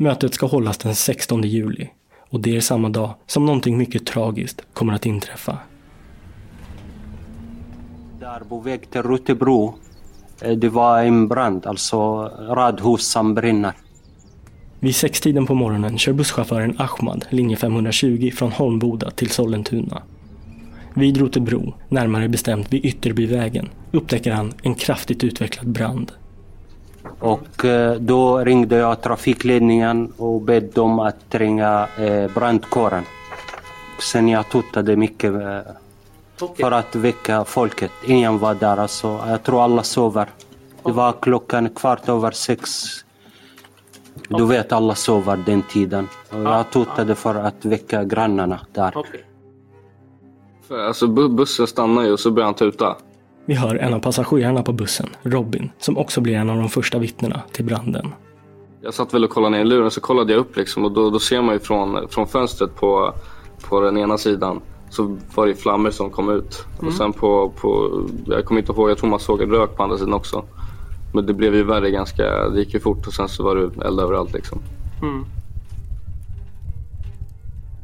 Mötet 0.00 0.34
ska 0.34 0.46
hållas 0.46 0.78
den 0.78 0.94
16 0.94 1.42
juli 1.42 1.90
och 2.30 2.40
det 2.40 2.56
är 2.56 2.60
samma 2.60 2.88
dag 2.88 3.14
som 3.26 3.46
någonting 3.46 3.78
mycket 3.78 4.06
tragiskt 4.06 4.62
kommer 4.72 4.92
att 4.92 5.06
inträffa. 5.06 5.58
Där 8.20 8.40
på 8.48 8.60
väg 8.60 8.90
till 8.90 9.02
Rotebro 9.02 9.74
Eh, 10.40 10.52
Det 10.52 10.68
var 10.68 11.02
en 11.02 11.28
brand, 11.28 11.66
alltså 11.66 11.98
radhus 12.38 13.06
som 13.06 13.34
brinner. 13.34 13.72
Vid 14.80 14.96
sextiden 14.96 15.46
på 15.46 15.54
morgonen 15.54 15.98
kör 15.98 16.12
busschauffören 16.12 16.76
Ahmad 16.78 17.26
linje 17.30 17.56
520 17.56 18.30
från 18.34 18.52
Holmboda 18.52 19.10
till 19.10 19.30
Sollentuna. 19.30 20.02
Vid 20.94 21.16
Rotebro, 21.16 21.74
närmare 21.88 22.28
bestämt 22.28 22.72
vid 22.72 22.84
Ytterbyvägen, 22.84 23.68
upptäcker 23.92 24.32
han 24.32 24.52
en 24.62 24.74
kraftigt 24.74 25.24
utvecklad 25.24 25.68
brand. 25.68 26.12
Och 27.20 27.64
eh, 27.64 27.94
då 27.94 28.38
ringde 28.38 28.76
jag 28.76 29.02
trafikledningen 29.02 30.12
och 30.16 30.40
bad 30.40 30.62
dem 30.62 31.00
att 31.00 31.34
ringa 31.34 31.88
eh, 31.98 32.30
brandkåren. 32.34 33.04
Sen 34.12 34.28
jag 34.28 34.48
tuttade 34.50 34.96
mycket 34.96 35.32
eh, 35.34 35.60
för 36.60 36.70
att 36.72 36.94
väcka 36.94 37.44
folket. 37.44 37.90
Ingen 38.06 38.38
var 38.38 38.54
där 38.54 38.76
alltså. 38.76 39.20
Jag 39.28 39.42
tror 39.42 39.62
alla 39.64 39.82
sover. 39.82 40.28
Det 40.84 40.92
var 40.92 41.12
klockan 41.20 41.68
kvart 41.68 42.08
över 42.08 42.30
sex. 42.30 42.70
Du 44.28 44.46
vet 44.46 44.72
alla 44.72 44.94
sover 44.94 45.36
den 45.46 45.62
tiden. 45.62 46.08
Och 46.30 46.40
jag 46.40 46.70
tuttade 46.70 47.14
för 47.14 47.34
att 47.34 47.64
väcka 47.64 48.04
grannarna 48.04 48.60
där. 48.72 48.94
Alltså 50.86 51.06
bu- 51.06 51.28
bussen 51.34 51.66
stannar 51.66 52.02
ju 52.02 52.12
och 52.12 52.20
så 52.20 52.30
börjar 52.30 52.44
han 52.46 52.54
tuta. 52.54 52.96
Vi 53.46 53.54
hör 53.54 53.76
en 53.76 53.94
av 53.94 54.00
passagerarna 54.00 54.62
på 54.62 54.72
bussen, 54.72 55.08
Robin, 55.22 55.70
som 55.78 55.98
också 55.98 56.20
blir 56.20 56.34
en 56.34 56.50
av 56.50 56.56
de 56.56 56.68
första 56.68 56.98
vittnena 56.98 57.42
till 57.52 57.64
branden. 57.64 58.14
Jag 58.82 58.94
satt 58.94 59.14
väl 59.14 59.24
och 59.24 59.30
kollade 59.30 59.56
ner 59.56 59.60
i 59.60 59.64
luren 59.64 59.90
så 59.90 60.00
kollade 60.00 60.32
jag 60.32 60.40
upp 60.40 60.56
liksom 60.56 60.84
och 60.84 60.92
då, 60.92 61.10
då 61.10 61.18
ser 61.18 61.42
man 61.42 61.54
ju 61.54 61.58
från, 61.58 62.08
från 62.08 62.26
fönstret 62.26 62.76
på, 62.76 63.14
på 63.68 63.80
den 63.80 63.98
ena 63.98 64.18
sidan 64.18 64.60
så 64.90 65.16
var 65.34 65.46
det 65.46 65.54
flammor 65.54 65.90
som 65.90 66.10
kom 66.10 66.30
ut. 66.30 66.64
Mm. 66.78 66.88
Och 66.88 66.94
sen 66.94 67.12
på, 67.12 67.52
på, 67.60 68.02
jag 68.26 68.44
kommer 68.44 68.60
inte 68.60 68.72
ihåg, 68.72 68.90
jag 68.90 68.98
tror 68.98 69.10
man 69.10 69.20
såg 69.20 69.52
rök 69.52 69.76
på 69.76 69.82
andra 69.82 69.98
sidan 69.98 70.14
också. 70.14 70.44
Men 71.14 71.26
det 71.26 71.34
blev 71.34 71.54
ju 71.54 71.64
värre 71.64 71.90
ganska, 71.90 72.48
det 72.48 72.58
gick 72.58 72.74
ju 72.74 72.80
fort 72.80 73.06
och 73.06 73.12
sen 73.12 73.28
så 73.28 73.44
var 73.44 73.56
det 73.56 73.86
eld 73.86 74.00
överallt 74.00 74.32
liksom. 74.32 74.58
Mm. 75.02 75.24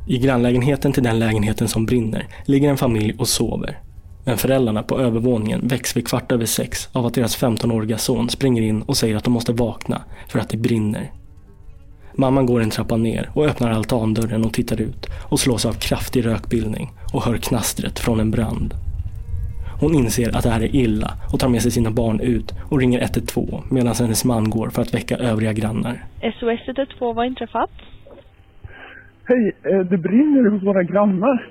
I 0.07 0.19
grannlägenheten 0.19 0.93
till 0.93 1.03
den 1.03 1.19
lägenheten 1.19 1.69
som 1.69 1.87
brinner 1.87 2.27
ligger 2.45 2.71
en 2.71 2.77
familj 2.77 3.17
och 3.19 3.29
sover. 3.29 3.81
Men 4.27 4.37
föräldrarna 4.37 4.83
på 4.83 5.01
övervåningen 5.01 5.69
väcks 5.69 5.97
vid 5.97 6.09
kvart 6.09 6.33
över 6.33 6.47
sex 6.47 6.89
av 6.93 7.07
att 7.07 7.15
deras 7.15 7.43
15-åriga 7.43 7.99
son 7.99 8.29
springer 8.29 8.63
in 8.63 8.83
och 8.83 8.97
säger 8.97 9.17
att 9.17 9.25
de 9.25 9.33
måste 9.33 9.53
vakna 9.53 10.03
för 10.29 10.39
att 10.39 10.49
det 10.49 10.57
brinner. 10.57 11.11
Mamman 12.15 12.47
går 12.47 12.63
en 12.63 12.71
trappa 12.71 12.97
ner 12.97 13.31
och 13.35 13.47
öppnar 13.47 13.71
altandörren 13.71 14.45
och 14.45 14.53
tittar 14.53 14.81
ut 14.81 15.07
och 15.31 15.41
slås 15.41 15.67
av 15.67 15.73
kraftig 15.73 16.27
rökbildning 16.27 16.89
och 17.15 17.23
hör 17.23 17.37
knastret 17.37 17.99
från 17.99 18.21
en 18.21 18.31
brand. 18.31 18.75
Hon 19.81 19.95
inser 19.95 20.37
att 20.37 20.43
det 20.43 20.51
här 20.51 20.63
är 20.63 20.77
illa 20.77 21.11
och 21.33 21.41
tar 21.41 21.49
med 21.49 21.63
sig 21.63 21.71
sina 21.71 21.91
barn 21.91 22.21
ut 22.21 22.53
och 22.71 22.79
ringer 22.79 23.01
112 23.01 23.63
medan 23.71 23.95
hennes 23.95 24.25
man 24.25 24.51
går 24.51 24.69
för 24.71 24.83
att 24.83 24.95
väcka 24.95 25.17
övriga 25.17 25.53
grannar. 25.53 26.05
SOS 26.21 26.61
112, 26.67 26.89
vad 27.01 27.17
har 27.17 27.25
inträffat? 27.25 27.71
Hej, 29.25 29.57
eh, 29.63 29.79
det 29.79 29.99
brinner 29.99 30.51
hos 30.51 30.63
våra 30.63 30.83
grannar. 30.83 31.51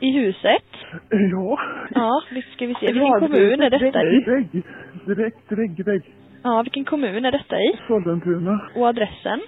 I 0.00 0.10
huset? 0.12 0.73
Ja. 1.10 1.58
Ja, 1.94 2.22
visst 2.34 2.52
ska 2.52 2.66
vi 2.66 2.74
se. 2.74 2.86
Vilken 2.86 3.20
kommun 3.20 3.62
är 3.62 3.70
detta 3.70 4.02
i? 4.02 4.24
Vägg, 4.24 4.64
direkt 5.06 5.52
vägg, 5.52 5.84
vägg. 5.86 6.14
Ja, 6.42 6.62
vilken 6.62 6.84
kommun 6.84 7.24
är 7.24 7.32
detta 7.32 7.56
i? 7.56 7.78
Sollentuna. 7.88 8.68
Och 8.76 8.88
adressen? 8.88 9.40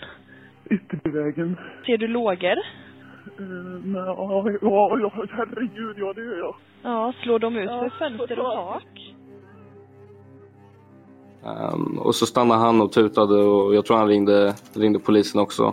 Ytterbyvägen. 0.71 1.57
Ser 1.87 1.99
du 1.99 2.07
lågor? 2.07 2.57
Uh, 3.41 3.93
ja, 3.95 4.45
ja, 4.61 4.99
ja, 5.01 5.13
herregud, 5.31 5.97
ja 5.99 6.13
det 6.13 6.25
gör 6.25 6.39
jag. 6.39 6.55
Ja, 6.83 7.13
slår 7.23 7.39
de 7.39 7.57
ut 7.57 7.69
för 7.69 7.91
fönster 7.99 8.39
och 8.39 8.53
tak? 8.53 9.15
Ehm, 11.45 11.99
och 11.99 12.15
så 12.15 12.27
stannade 12.27 12.61
han 12.61 12.81
och 12.81 12.93
tutade 12.93 13.35
och 13.35 13.75
jag 13.75 13.85
tror 13.85 13.97
han 13.97 14.09
ringde, 14.09 14.55
ringde 14.75 14.99
polisen 14.99 15.41
också. 15.41 15.73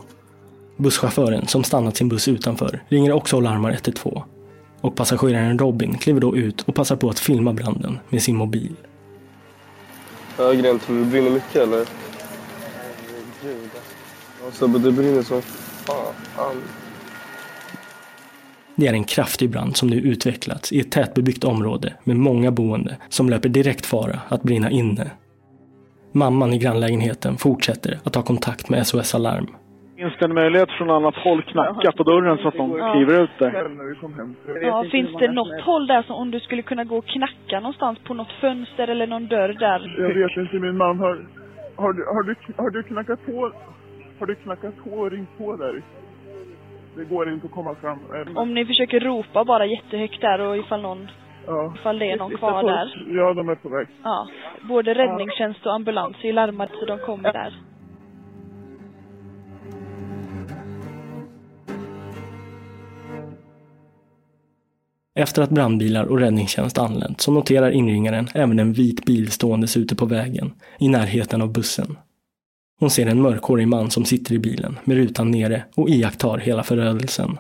Busschauffören 0.78 1.48
som 1.48 1.64
stannat 1.64 1.96
sin 1.96 2.10
buss 2.10 2.28
utanför 2.28 2.80
ringer 2.90 3.12
också 3.12 3.36
och 3.36 3.44
larmar 3.44 3.72
112. 3.72 4.22
Och 4.84 4.96
passageraren 4.96 5.60
Robin 5.60 5.98
kliver 5.98 6.22
då 6.22 6.38
ut 6.38 6.62
och 6.62 6.76
passar 6.76 6.96
på 6.96 7.10
att 7.10 7.20
filma 7.20 7.54
branden 7.54 8.00
med 8.10 8.22
sin 8.22 8.36
mobil. 8.36 8.76
Ögren, 10.40 10.80
tror 10.80 10.96
du 10.96 11.04
det 11.04 11.10
brinner 11.10 11.30
mycket 11.30 11.56
eller? 11.56 11.86
Alltså 14.46 14.68
det 14.68 14.92
brinner 14.92 15.24
som 15.24 15.42
fan. 15.42 16.62
Det 18.76 18.88
är 18.88 18.94
en 18.94 19.04
kraftig 19.04 19.50
brand 19.50 19.78
som 19.78 19.90
nu 19.90 19.96
utvecklats 19.96 20.72
i 20.72 20.80
ett 20.80 20.92
tätbebyggt 20.92 21.44
område 21.44 21.94
med 22.04 22.16
många 22.16 22.52
boende 22.52 22.98
som 23.10 23.30
löper 23.30 23.50
direkt 23.50 23.86
fara 23.86 24.20
att 24.28 24.44
brinna 24.44 24.72
inne. 24.72 25.12
Mamman 26.12 26.54
i 26.54 26.58
grannlägenheten 26.58 27.38
fortsätter 27.38 28.00
att 28.04 28.14
ta 28.14 28.22
kontakt 28.22 28.70
med 28.70 28.88
SOS 28.88 29.16
Alarm. 29.16 29.48
Finns 30.04 30.18
det 30.20 30.26
en 30.26 30.34
möjlighet 30.34 30.72
från 30.72 30.90
annat 30.90 31.16
håll 31.16 31.42
knacka 31.42 31.92
på 31.92 32.04
dörren 32.04 32.38
så 32.38 32.48
att 32.48 32.54
de 32.54 32.78
Ja. 32.78 32.94
kliver 32.94 33.24
ut 33.24 33.30
där? 33.40 33.70
Ja, 34.62 34.86
finns 34.92 35.14
det 35.20 35.32
något 35.32 35.62
håll 35.62 35.88
där 35.88 36.02
som 36.02 36.16
om 36.16 36.32
du 36.32 36.40
skulle 36.40 36.62
kunna 36.62 36.84
gå 36.84 36.98
och 36.98 37.06
knacka 37.06 37.60
någonstans 37.60 38.00
på 38.00 38.14
något 38.14 38.32
fönster 38.42 38.88
eller 38.88 39.08
någon 39.08 39.28
dörr 39.28 39.54
där? 39.60 39.96
Jag 39.98 40.14
vet 40.14 40.38
inte, 40.38 40.56
min 40.56 40.78
man 40.78 41.00
har... 41.00 41.26
Har 41.76 41.94
du, 41.94 42.06
har 42.06 42.24
du, 42.24 42.36
har 42.58 42.70
du 42.70 42.84
knackat 42.84 43.26
på? 43.26 43.52
Har 44.20 44.26
du 44.26 44.36
knackat 44.36 44.74
på 44.84 44.90
och 44.90 45.12
ringt 45.12 45.38
på 45.38 45.56
där? 45.56 45.82
Det 46.96 47.04
går 47.06 47.30
inte 47.34 47.46
att 47.46 47.52
komma 47.52 47.76
fram. 47.76 48.00
Om 48.36 48.54
ni 48.54 48.66
försöker 48.66 49.00
ropa 49.00 49.44
bara 49.46 49.66
jättehögt 49.66 50.22
där 50.22 50.42
och 50.42 50.58
ifall 50.58 50.82
någon, 50.82 51.08
Ja. 51.48 51.74
ifall 51.76 52.00
det 52.00 52.12
är 52.12 52.18
någon 52.18 52.38
kvar 52.38 52.64
där. 52.64 53.04
Ja, 53.08 53.34
de 53.34 53.50
är 53.50 53.56
på 53.56 53.70
väg. 53.70 53.88
Ja, 54.04 54.28
både 54.62 54.94
räddningstjänst 54.94 55.66
och 55.66 55.74
ambulans 55.74 56.16
är 56.22 56.34
larmade 56.34 56.72
så 56.80 56.86
de 56.86 57.00
kommer 57.00 57.34
där. 57.34 57.54
Efter 65.16 65.42
att 65.42 65.50
brandbilar 65.50 66.04
och 66.04 66.20
räddningstjänst 66.20 66.78
anlänt 66.78 67.22
så 67.22 67.32
noterar 67.32 67.72
inringaren 67.72 68.28
även 68.34 68.60
en 68.60 68.74
vit 68.74 69.06
bil 69.06 69.32
ståendes 69.32 69.78
ute 69.78 69.96
på 69.96 70.06
vägen, 70.06 70.54
i 70.80 70.88
närheten 70.88 71.42
av 71.42 71.54
bussen. 71.54 71.98
Hon 72.80 72.90
ser 72.90 73.08
en 73.08 73.22
mörkhårig 73.22 73.68
man 73.68 73.92
som 73.92 74.06
sitter 74.06 74.34
i 74.34 74.40
bilen 74.40 74.80
med 74.84 74.98
rutan 74.98 75.32
nere 75.32 75.64
och 75.76 75.90
iakttar 75.90 76.38
hela 76.38 76.64
förödelsen. 76.64 77.38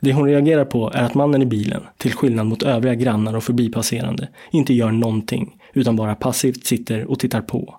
Det 0.00 0.12
hon 0.12 0.26
reagerar 0.26 0.64
på 0.64 0.90
är 0.94 1.02
att 1.02 1.14
mannen 1.14 1.42
i 1.42 1.46
bilen, 1.46 1.82
till 1.96 2.12
skillnad 2.12 2.46
mot 2.46 2.62
övriga 2.62 2.94
grannar 2.94 3.36
och 3.36 3.44
förbipasserande, 3.44 4.28
inte 4.50 4.74
gör 4.74 4.92
någonting 4.92 5.60
utan 5.72 5.96
bara 5.96 6.14
passivt 6.14 6.66
sitter 6.66 7.04
och 7.04 7.18
tittar 7.18 7.40
på. 7.40 7.74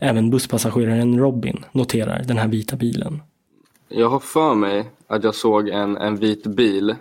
Även 0.00 0.30
busspassageraren 0.30 1.18
Robin 1.18 1.64
noterar 1.72 2.22
den 2.22 2.38
här 2.38 2.48
vita 2.48 2.76
bilen. 2.76 3.22
Jag 3.88 4.08
har 4.08 4.20
för 4.20 4.54
mig 4.54 4.84
att 5.06 5.24
jag 5.24 5.34
såg 5.34 5.68
en, 5.68 5.96
en 5.96 6.16
vit 6.16 6.46
bil. 6.46 6.94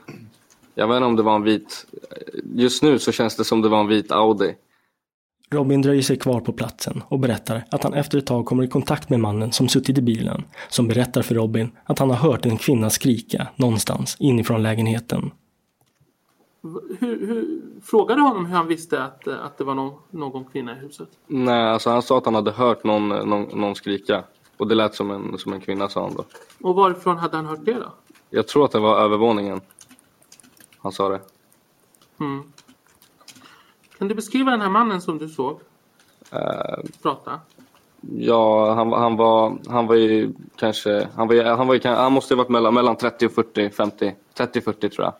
Jag 0.79 0.87
vet 0.87 0.95
inte 0.95 1.05
om 1.05 1.15
det 1.15 1.23
var 1.23 1.35
en 1.35 1.43
vit... 1.43 1.85
Just 2.55 2.83
nu 2.83 2.99
så 2.99 3.11
känns 3.11 3.35
det 3.35 3.43
som 3.43 3.61
det 3.61 3.69
var 3.69 3.79
en 3.79 3.87
vit 3.87 4.11
Audi. 4.11 4.55
Robin 5.51 5.81
dröjer 5.81 6.01
sig 6.01 6.17
kvar 6.17 6.39
på 6.39 6.53
platsen 6.53 7.03
och 7.07 7.19
berättar 7.19 7.65
att 7.71 7.83
han 7.83 7.93
efter 7.93 8.17
ett 8.17 8.25
tag 8.25 8.45
kommer 8.45 8.63
i 8.63 8.67
kontakt 8.67 9.09
med 9.09 9.19
mannen 9.19 9.51
som 9.51 9.67
suttit 9.67 9.97
i 9.97 10.01
bilen, 10.01 10.43
som 10.69 10.87
berättar 10.87 11.21
för 11.21 11.35
Robin 11.35 11.71
att 11.83 11.99
han 11.99 12.09
har 12.09 12.17
hört 12.17 12.45
en 12.45 12.57
kvinna 12.57 12.89
skrika 12.89 13.47
någonstans 13.55 14.17
inifrån 14.19 14.63
lägenheten. 14.63 15.31
Hur, 16.99 17.27
hur, 17.27 17.61
frågade 17.83 18.21
honom 18.21 18.45
hur 18.45 18.55
han 18.55 18.67
visste 18.67 19.03
att, 19.03 19.27
att 19.27 19.57
det 19.57 19.63
var 19.63 19.75
någon, 19.75 19.93
någon 20.11 20.45
kvinna 20.45 20.71
i 20.71 20.79
huset? 20.79 21.09
Nej, 21.27 21.67
alltså 21.67 21.89
han 21.89 22.01
sa 22.01 22.17
att 22.17 22.25
han 22.25 22.35
hade 22.35 22.51
hört 22.51 22.83
någon, 22.83 23.09
någon, 23.09 23.59
någon 23.61 23.75
skrika. 23.75 24.23
Och 24.57 24.67
det 24.67 24.75
lät 24.75 24.95
som 24.95 25.11
en, 25.11 25.37
som 25.37 25.53
en 25.53 25.61
kvinna 25.61 25.89
sa 25.89 26.01
han 26.01 26.13
då. 26.15 26.23
Och 26.61 26.75
varifrån 26.75 27.17
hade 27.17 27.35
han 27.37 27.45
hört 27.45 27.65
det 27.65 27.73
då? 27.73 27.93
Jag 28.29 28.47
tror 28.47 28.65
att 28.65 28.71
det 28.71 28.79
var 28.79 28.99
övervåningen. 28.99 29.61
Han 30.81 30.91
sa 30.91 31.09
det. 31.09 31.19
Mm. 32.19 32.43
Kan 33.97 34.07
du 34.07 34.15
beskriva 34.15 34.51
den 34.51 34.61
här 34.61 34.69
mannen 34.69 35.01
som 35.01 35.17
du 35.17 35.29
såg 35.29 35.59
Eh, 36.31 36.79
prata? 37.01 37.39
ja, 38.01 38.73
han, 38.73 38.89
var- 38.89 38.99
han 38.99 39.15
var, 39.15 39.57
han 39.67 39.87
var 39.87 39.95
ju 39.95 40.33
kanske, 40.55 41.07
han 41.15 41.27
var, 41.27 41.35
ju- 41.35 41.43
han 41.43 41.67
var 41.67 41.73
ju, 41.75 41.81
han 41.83 42.13
måste 42.13 42.33
ju 42.33 42.37
varit 42.37 42.49
mellan, 42.49 42.73
mellan 42.73 42.95
30 42.95 43.25
och 43.25 43.31
40, 43.31 43.69
50, 43.69 44.15
30-40 44.37 44.89
tror 44.89 45.05
jag. 45.05 45.13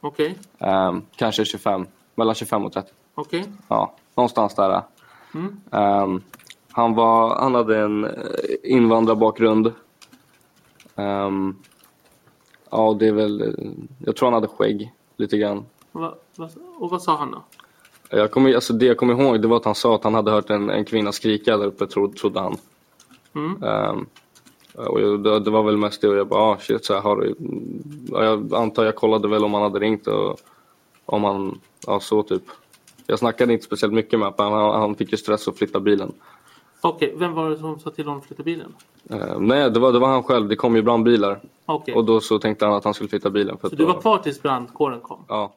Okej, 0.00 0.38
Ehm, 0.58 1.02
kanske 1.16 1.44
25, 1.44 1.86
mellan 2.14 2.34
25 2.34 2.64
och 2.64 2.72
30. 2.72 2.92
okej. 3.14 3.44
Ja, 3.68 3.94
någonstans 4.14 4.54
där. 4.54 4.82
Mm. 5.34 5.60
Ehm, 5.70 6.22
han, 6.70 6.94
var, 6.94 7.34
han 7.40 7.54
hade 7.54 7.78
en 7.78 8.04
eh, 8.04 8.10
invandrarbakgrund. 8.64 9.72
Ehm, 10.96 11.56
ja, 12.74 12.96
det 12.98 13.06
är 13.06 13.12
väl... 13.12 13.40
eh, 13.42 13.48
Jag 14.06 14.16
tror 14.16 14.26
han 14.26 14.34
hade 14.34 14.46
skägg 14.48 14.92
lite 15.16 15.38
grann. 15.38 15.64
Va, 15.92 16.14
va, 16.36 16.48
och 16.78 16.90
vad 16.90 17.02
sa 17.02 17.16
han 17.16 17.30
då? 17.30 17.42
Jag 18.10 18.30
kommer, 18.30 18.54
alltså 18.54 18.72
det 18.72 18.86
jag 18.86 18.96
kommer 18.96 19.20
ihåg 19.22 19.42
det 19.42 19.48
var 19.48 19.56
att 19.56 19.64
han 19.64 19.74
sa 19.74 19.94
att 19.94 20.04
han 20.04 20.14
hade 20.14 20.30
hört 20.30 20.50
en, 20.50 20.70
en 20.70 20.84
kvinna 20.84 21.12
skrika 21.12 21.56
där 21.56 21.66
uppe, 21.66 21.86
tro, 21.86 22.12
trodde 22.12 22.40
han. 22.40 22.56
Mm. 23.34 23.62
Ehm, 23.62 24.06
och 24.74 25.00
jag, 25.00 25.22
det, 25.22 25.40
det 25.40 25.50
var 25.50 25.62
väl 25.62 25.76
mest 25.76 26.00
det 26.00 26.08
och 26.08 26.16
jag 26.16 26.28
bara, 26.28 26.42
ah, 26.42 26.58
shit, 26.58 26.84
så 26.84 26.94
här 26.94 27.00
har 27.00 27.16
du... 27.16 27.34
Ja, 28.10 28.24
Jag 28.24 28.54
antar 28.54 28.84
jag 28.84 28.96
kollade 28.96 29.28
väl 29.28 29.44
om 29.44 29.54
han 29.54 29.62
hade 29.62 29.78
ringt 29.78 30.06
och 30.06 30.38
om 31.04 31.24
han, 31.24 31.60
ja 31.86 32.00
så 32.00 32.22
typ. 32.22 32.42
Jag 33.06 33.18
snackade 33.18 33.52
inte 33.52 33.64
speciellt 33.64 33.94
mycket 33.94 34.18
med 34.18 34.32
honom. 34.36 34.52
Han, 34.52 34.80
han 34.80 34.94
fick 34.94 35.12
ju 35.12 35.16
stress 35.18 35.48
att 35.48 35.58
flytta 35.58 35.80
bilen. 35.80 36.12
Okej, 36.88 37.14
vem 37.16 37.32
var 37.34 37.50
det 37.50 37.56
som 37.56 37.78
sa 37.78 37.90
till 37.90 38.04
honom 38.04 38.20
att 38.20 38.26
flytta 38.26 38.42
bilen? 38.42 38.74
Eh, 39.10 39.38
nej, 39.40 39.70
det 39.70 39.80
var, 39.80 39.92
det 39.92 39.98
var 39.98 40.08
han 40.08 40.22
själv. 40.22 40.48
Det 40.48 40.56
kom 40.56 40.76
ju 40.76 40.82
brandbilar. 40.82 41.40
Okej. 41.66 41.94
Och 41.94 42.04
då 42.04 42.20
så 42.20 42.38
tänkte 42.38 42.64
han 42.66 42.74
att 42.74 42.84
han 42.84 42.94
skulle 42.94 43.08
flytta 43.10 43.30
bilen. 43.30 43.56
För 43.58 43.68
Så 43.68 43.74
att 43.74 43.78
du 43.78 43.86
då- 43.86 43.92
var 43.92 44.00
kvar 44.00 44.18
tills 44.18 44.42
brandkåren 44.42 45.00
kom? 45.00 45.24
Ja. 45.28 45.52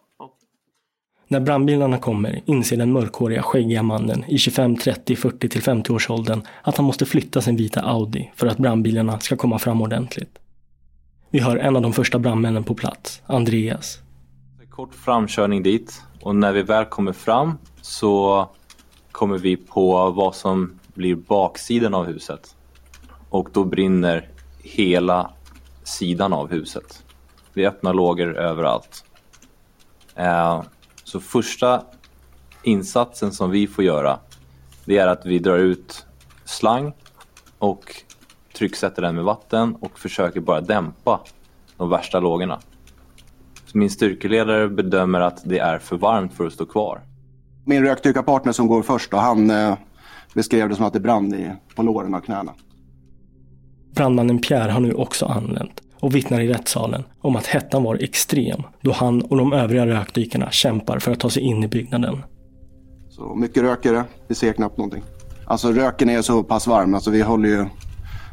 När 1.28 1.40
brandbilarna 1.40 1.98
kommer 1.98 2.42
inser 2.46 2.78
den 2.78 2.92
mörkhåriga 2.94 3.42
skäggiga 3.44 3.84
mannen 3.84 4.24
i 4.28 4.38
25, 4.38 4.78
30, 4.78 5.16
40 5.16 5.50
till 5.50 5.62
50 5.62 5.94
års 5.94 6.10
åldern 6.10 6.42
att 6.64 6.78
han 6.78 6.86
måste 6.86 7.06
flytta 7.06 7.42
sin 7.42 7.56
vita 7.56 7.82
Audi 7.82 8.32
för 8.36 8.48
att 8.48 8.58
brandbilarna 8.58 9.20
ska 9.20 9.36
komma 9.36 9.60
fram 9.60 9.82
ordentligt. 9.82 10.40
Vi 11.30 11.40
hör 11.40 11.58
en 11.58 11.76
av 11.76 11.82
de 11.82 11.94
första 11.94 12.20
brandmännen 12.20 12.64
på 12.64 12.76
plats, 12.76 13.22
Andreas. 13.26 14.00
Kort 14.70 14.94
framkörning 14.94 15.64
dit 15.64 16.02
och 16.22 16.36
när 16.36 16.54
vi 16.54 16.62
väl 16.62 16.86
kommer 16.86 17.14
fram 17.14 17.58
så 17.82 18.46
kommer 19.12 19.38
vi 19.38 19.58
på 19.58 20.12
vad 20.12 20.36
som 20.36 20.80
blir 20.98 21.16
baksidan 21.16 21.94
av 21.94 22.06
huset. 22.06 22.56
Och 23.30 23.50
då 23.54 23.64
brinner 23.64 24.30
hela 24.64 25.32
sidan 25.84 26.34
av 26.34 26.50
huset. 26.52 27.04
Vi 27.54 27.68
öppnar 27.68 27.94
lågor 27.94 28.38
överallt. 28.38 29.04
Eh, 30.16 30.64
Så 31.04 31.20
första 31.20 31.84
insatsen 32.64 33.32
som 33.32 33.52
vi 33.52 33.68
får 33.68 33.84
göra 33.84 34.20
det 34.86 34.98
är 34.98 35.08
att 35.08 35.26
vi 35.26 35.40
drar 35.40 35.58
ut 35.58 36.06
slang 36.46 36.94
och 37.60 38.04
trycksätter 38.54 39.02
den 39.02 39.16
med 39.16 39.24
vatten 39.24 39.76
och 39.76 40.00
försöker 40.00 40.40
bara 40.40 40.62
dämpa 40.62 41.20
de 41.78 41.90
värsta 41.90 42.20
lågorna. 42.20 42.60
Så 43.66 43.78
min 43.78 43.90
styrkeledare 43.90 44.68
bedömer 44.68 45.20
att 45.20 45.42
det 45.46 45.60
är 45.60 45.80
för 45.80 45.98
varmt 45.98 46.34
för 46.34 46.48
att 46.48 46.54
stå 46.54 46.66
kvar. 46.66 47.02
Min 47.66 47.84
rökdykarpartner 47.84 48.52
som 48.54 48.68
går 48.68 48.82
först 48.82 49.12
då, 49.12 49.18
han 49.18 49.50
eh, 49.50 49.78
beskrev 50.38 50.70
det 50.70 50.76
som 50.76 50.86
att 50.86 50.94
det 50.94 51.00
brann 51.00 51.34
i, 51.34 51.52
på 51.76 51.84
låren 51.84 52.14
och 52.14 52.26
knäna. 52.26 52.54
Brandmannen 53.96 54.40
Pierre 54.40 54.72
har 54.72 54.80
nu 54.80 54.94
också 54.94 55.26
anlänt 55.26 55.82
och 56.00 56.16
vittnar 56.16 56.40
i 56.40 56.48
rättssalen 56.48 57.04
om 57.22 57.36
att 57.36 57.48
hettan 57.48 57.84
var 57.84 58.04
extrem 58.04 58.62
då 58.82 58.92
han 58.92 59.22
och 59.22 59.38
de 59.38 59.54
övriga 59.54 59.86
rökdykarna 59.86 60.52
kämpar 60.52 61.00
för 61.00 61.12
att 61.12 61.20
ta 61.20 61.30
sig 61.30 61.44
in 61.44 61.64
i 61.64 61.68
byggnaden. 61.68 62.24
Så 63.10 63.36
mycket 63.36 63.64
rök 63.64 63.86
är 63.86 63.94
det, 63.94 64.04
vi 64.28 64.36
ser 64.36 64.54
knappt 64.54 64.78
någonting. 64.78 65.04
Alltså 65.46 65.72
röken 65.72 66.10
är 66.10 66.22
så 66.22 66.44
pass 66.44 66.68
varm, 66.68 66.94
alltså 66.94 67.12
vi 67.12 67.22
håller 67.22 67.50
ju, 67.50 67.66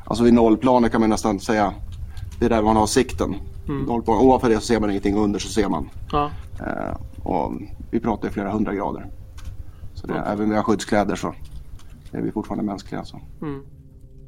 alltså 0.07 0.25
vid 0.25 0.35
nollplanet 0.35 0.93
kan 0.93 1.01
man 1.01 1.11
nästan 1.11 1.41
säga, 1.41 1.75
det 2.39 2.45
är 2.45 2.51
där 2.51 2.63
man 2.63 2.77
har 2.77 2.87
sikten. 2.87 3.35
Mm. 3.69 3.83
Nollplan, 3.83 4.19
ovanför 4.19 4.49
det 4.49 4.55
så 4.55 4.61
ser 4.61 4.81
man 4.81 4.91
ingenting, 4.91 5.17
under 5.17 5.39
så 5.39 5.49
ser 5.49 5.69
man. 5.69 5.91
Ja. 6.13 6.31
Eh, 6.61 7.23
och 7.23 7.53
vi 7.91 8.01
pratar 8.01 8.29
ju 8.29 8.33
flera 8.33 8.51
hundra 8.51 8.75
grader. 8.75 9.07
Så 9.95 10.07
det, 10.07 10.15
även 10.15 10.45
om 10.45 10.51
vi 10.51 10.57
har 10.57 10.63
skyddskläder 10.63 11.17
så 11.17 11.35
är 12.15 12.23
vi 12.23 12.33
fortfarande 12.33 12.65
mänskliga. 12.65 12.99
alltså. 12.99 13.21
Så. 13.39 13.47
Mm. 13.47 13.63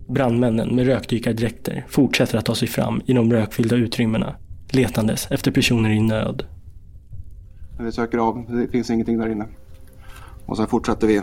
Brandmännen 0.08 0.76
med 0.76 0.86
rökdykardräkter 0.86 1.84
fortsätter 1.88 2.38
att 2.38 2.44
ta 2.44 2.54
sig 2.54 2.68
fram 2.68 3.00
i 3.06 3.12
de 3.12 3.32
rökfyllda 3.32 3.76
utrymmena, 3.76 4.36
letandes 4.70 5.30
efter 5.30 5.50
personer 5.50 5.90
i 5.90 6.00
nöd. 6.00 6.46
Vi 7.80 7.92
söker 7.92 8.18
av, 8.18 8.44
det 8.48 8.68
finns 8.68 8.90
ingenting 8.90 9.18
där 9.18 9.28
inne. 9.28 9.46
Och 10.46 10.56
sen 10.56 10.66
fortsätter 10.66 11.06
vi, 11.06 11.22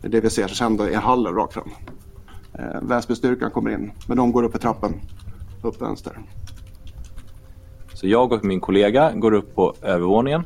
det 0.00 0.06
är 0.06 0.10
det 0.10 0.20
vi 0.20 0.30
ser, 0.30 0.48
så 0.48 0.54
sen 0.54 0.76
då 0.76 0.84
är 0.84 0.96
hallen 0.96 1.34
rakt 1.34 1.54
fram. 1.54 1.70
Eh, 2.52 2.82
Väsbystyrkan 2.82 3.50
kommer 3.50 3.70
in, 3.70 3.92
men 4.08 4.16
de 4.16 4.32
går 4.32 4.42
upp 4.42 4.52
för 4.52 4.58
trappen, 4.58 4.92
upp 5.62 5.82
vänster. 5.82 6.18
Så 7.94 8.08
jag 8.08 8.32
och 8.32 8.44
min 8.44 8.60
kollega 8.60 9.12
går 9.12 9.32
upp 9.32 9.54
på 9.54 9.74
övervåningen. 9.82 10.44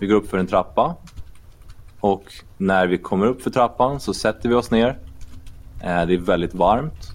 Vi 0.00 0.06
går 0.06 0.14
upp 0.14 0.28
för 0.28 0.38
en 0.38 0.46
trappa. 0.46 0.96
Och 2.00 2.32
när 2.56 2.86
vi 2.86 2.98
kommer 2.98 3.26
upp 3.26 3.42
för 3.42 3.50
trappan 3.50 4.00
så 4.00 4.14
sätter 4.14 4.48
vi 4.48 4.54
oss 4.54 4.70
ner. 4.70 4.98
Eh, 5.80 6.06
Det 6.06 6.14
är 6.14 6.18
väldigt 6.18 6.54
varmt. 6.54 7.12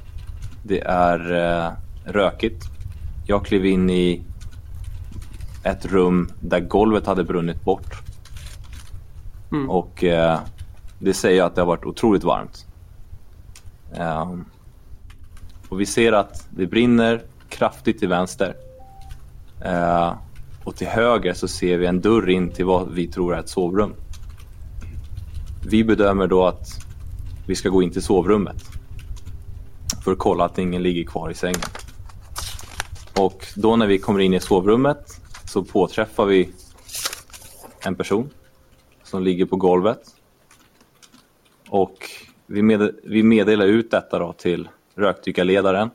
Det 0.63 0.79
är 0.79 1.31
eh, 1.31 1.71
rökigt. 2.05 2.65
Jag 3.27 3.45
klev 3.45 3.65
in 3.65 3.89
i 3.89 4.23
ett 5.63 5.85
rum 5.85 6.31
där 6.39 6.59
golvet 6.59 7.05
hade 7.05 7.23
brunnit 7.23 7.63
bort. 7.63 8.01
Mm. 9.51 9.69
Och 9.69 10.03
eh, 10.03 10.39
det 10.99 11.13
säger 11.13 11.43
att 11.43 11.55
det 11.55 11.61
har 11.61 11.65
varit 11.65 11.85
otroligt 11.85 12.23
varmt. 12.23 12.65
Ehm, 13.93 14.45
och 15.69 15.81
vi 15.81 15.85
ser 15.85 16.11
att 16.13 16.47
det 16.49 16.67
brinner 16.67 17.21
kraftigt 17.49 17.99
till 17.99 18.07
vänster. 18.09 18.55
Eh, 19.61 20.13
och 20.63 20.75
till 20.75 20.87
höger 20.87 21.33
så 21.33 21.47
ser 21.47 21.77
vi 21.77 21.85
en 21.85 22.01
dörr 22.01 22.29
in 22.29 22.49
till 22.49 22.65
vad 22.65 22.91
vi 22.91 23.07
tror 23.07 23.35
är 23.35 23.39
ett 23.39 23.49
sovrum. 23.49 23.93
Vi 25.65 25.83
bedömer 25.83 26.27
då 26.27 26.45
att 26.45 26.67
vi 27.47 27.55
ska 27.55 27.69
gå 27.69 27.83
in 27.83 27.91
till 27.91 28.01
sovrummet. 28.01 28.63
För 30.03 30.11
att 30.11 30.17
kolla 30.17 30.45
att 30.45 30.57
ingen 30.57 30.83
ligger 30.83 31.03
kvar 31.03 31.29
i 31.29 31.33
sängen. 31.33 31.61
Och 33.19 33.45
då 33.55 33.75
när 33.75 33.87
vi 33.87 33.97
kommer 33.97 34.19
in 34.19 34.33
i 34.33 34.39
sovrummet 34.39 35.21
så 35.45 35.63
påträffar 35.63 36.25
vi 36.25 36.49
en 37.85 37.95
person 37.95 38.29
som 39.03 39.23
ligger 39.23 39.45
på 39.45 39.55
golvet. 39.55 39.99
Och 41.69 42.09
vi, 42.45 42.61
med, 42.61 42.95
vi 43.03 43.23
meddelar 43.23 43.65
ut 43.65 43.91
detta 43.91 44.19
då 44.19 44.33
till 44.33 44.69
rökdykarledaren. 44.95 45.89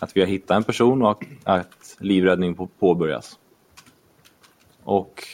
Att 0.00 0.16
vi 0.16 0.20
har 0.20 0.28
hittat 0.28 0.56
en 0.56 0.64
person 0.64 1.02
och 1.02 1.24
att 1.44 1.96
livräddning 1.98 2.68
påbörjas. 2.78 3.38
Och 4.84 5.24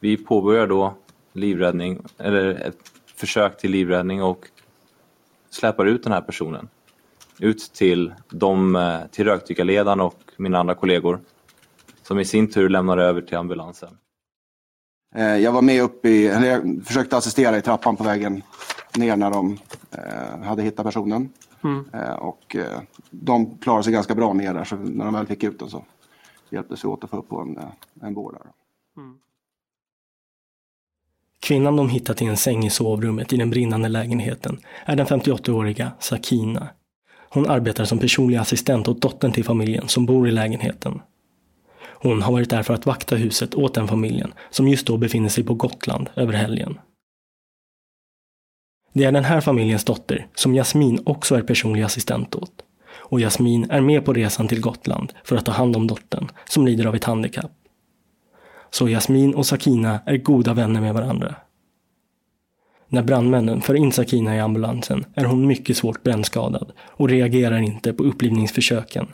vi 0.00 0.16
påbörjar 0.16 0.66
då 0.66 0.94
livräddning, 1.32 2.02
eller 2.18 2.48
ett 2.48 2.92
försök 3.16 3.58
till 3.58 3.70
livräddning 3.70 4.22
och 4.22 4.46
släpar 5.50 5.86
ut 5.86 6.02
den 6.02 6.12
här 6.12 6.20
personen. 6.20 6.68
Ut 7.40 7.72
till, 7.72 8.14
de, 8.30 8.76
eh, 8.76 9.00
till 9.10 9.24
rökdykarledaren 9.24 10.00
och 10.00 10.22
mina 10.36 10.58
andra 10.58 10.74
kollegor. 10.74 11.20
Som 12.02 12.18
i 12.18 12.24
sin 12.24 12.50
tur 12.50 12.68
lämnar 12.68 12.98
över 12.98 13.20
till 13.20 13.36
ambulansen. 13.36 13.98
Eh, 15.14 15.36
Jag 15.36 15.52
var 15.52 15.62
med 15.62 15.82
upp 15.82 16.04
i, 16.04 16.26
eller 16.26 16.46
jag 16.46 16.82
försökte 16.86 17.16
assistera 17.16 17.56
i 17.56 17.62
trappan 17.62 17.96
på 17.96 18.04
vägen 18.04 18.42
ner 18.96 19.16
när 19.16 19.30
de 19.30 19.58
eh, 19.90 20.42
hade 20.42 20.62
hittat 20.62 20.86
personen. 20.86 21.32
Mm. 21.64 21.84
Eh, 21.92 22.12
och 22.12 22.56
eh, 22.56 22.80
de 23.10 23.58
klarade 23.58 23.84
sig 23.84 23.92
ganska 23.92 24.14
bra 24.14 24.32
ner 24.32 24.54
där, 24.54 24.64
så 24.64 24.76
när 24.76 25.04
de 25.04 25.14
väl 25.14 25.26
fick 25.26 25.44
ut 25.44 25.58
den 25.58 25.70
så 25.70 25.84
hjälptes 26.50 26.84
vi 26.84 26.88
åt 26.88 27.04
att 27.04 27.10
få 27.10 27.16
upp 27.16 27.28
på 27.28 27.40
en, 27.40 27.58
en 28.06 28.14
där. 28.14 28.52
Kvinnan 31.48 31.76
de 31.76 31.88
hittat 31.88 32.22
i 32.22 32.24
en 32.24 32.36
säng 32.36 32.66
i 32.66 32.70
sovrummet 32.70 33.32
i 33.32 33.36
den 33.36 33.50
brinnande 33.50 33.88
lägenheten 33.88 34.60
är 34.84 34.96
den 34.96 35.06
58-åriga 35.06 35.92
Sakina. 35.98 36.68
Hon 37.28 37.50
arbetar 37.50 37.84
som 37.84 37.98
personlig 37.98 38.36
assistent 38.36 38.88
åt 38.88 39.02
dottern 39.02 39.32
till 39.32 39.44
familjen 39.44 39.88
som 39.88 40.06
bor 40.06 40.28
i 40.28 40.30
lägenheten. 40.30 41.00
Hon 41.80 42.22
har 42.22 42.32
varit 42.32 42.50
där 42.50 42.62
för 42.62 42.74
att 42.74 42.86
vakta 42.86 43.16
huset 43.16 43.54
åt 43.54 43.74
den 43.74 43.88
familjen 43.88 44.32
som 44.50 44.68
just 44.68 44.86
då 44.86 44.96
befinner 44.96 45.28
sig 45.28 45.44
på 45.44 45.54
Gotland 45.54 46.10
över 46.16 46.32
helgen. 46.32 46.78
Det 48.92 49.04
är 49.04 49.12
den 49.12 49.24
här 49.24 49.40
familjens 49.40 49.84
dotter 49.84 50.26
som 50.34 50.54
Jasmin 50.54 51.02
också 51.06 51.34
är 51.34 51.42
personlig 51.42 51.82
assistent 51.82 52.34
åt. 52.34 52.52
Och 52.96 53.20
Jasmin 53.20 53.70
är 53.70 53.80
med 53.80 54.04
på 54.04 54.12
resan 54.12 54.48
till 54.48 54.60
Gotland 54.60 55.12
för 55.24 55.36
att 55.36 55.46
ta 55.46 55.52
hand 55.52 55.76
om 55.76 55.86
dottern 55.86 56.28
som 56.48 56.66
lider 56.66 56.86
av 56.86 56.94
ett 56.94 57.04
handikapp. 57.04 57.52
Så 58.70 58.88
Jasmin 58.88 59.34
och 59.34 59.46
Sakina 59.46 60.00
är 60.06 60.16
goda 60.16 60.54
vänner 60.54 60.80
med 60.80 60.94
varandra. 60.94 61.34
När 62.88 63.02
brandmännen 63.02 63.60
för 63.60 63.74
in 63.74 63.92
Sakina 63.92 64.36
i 64.36 64.40
ambulansen 64.40 65.04
är 65.14 65.24
hon 65.24 65.46
mycket 65.46 65.76
svårt 65.76 66.02
brännskadad 66.02 66.72
och 66.86 67.08
reagerar 67.08 67.58
inte 67.58 67.92
på 67.92 68.02
upplivningsförsöken. 68.02 69.06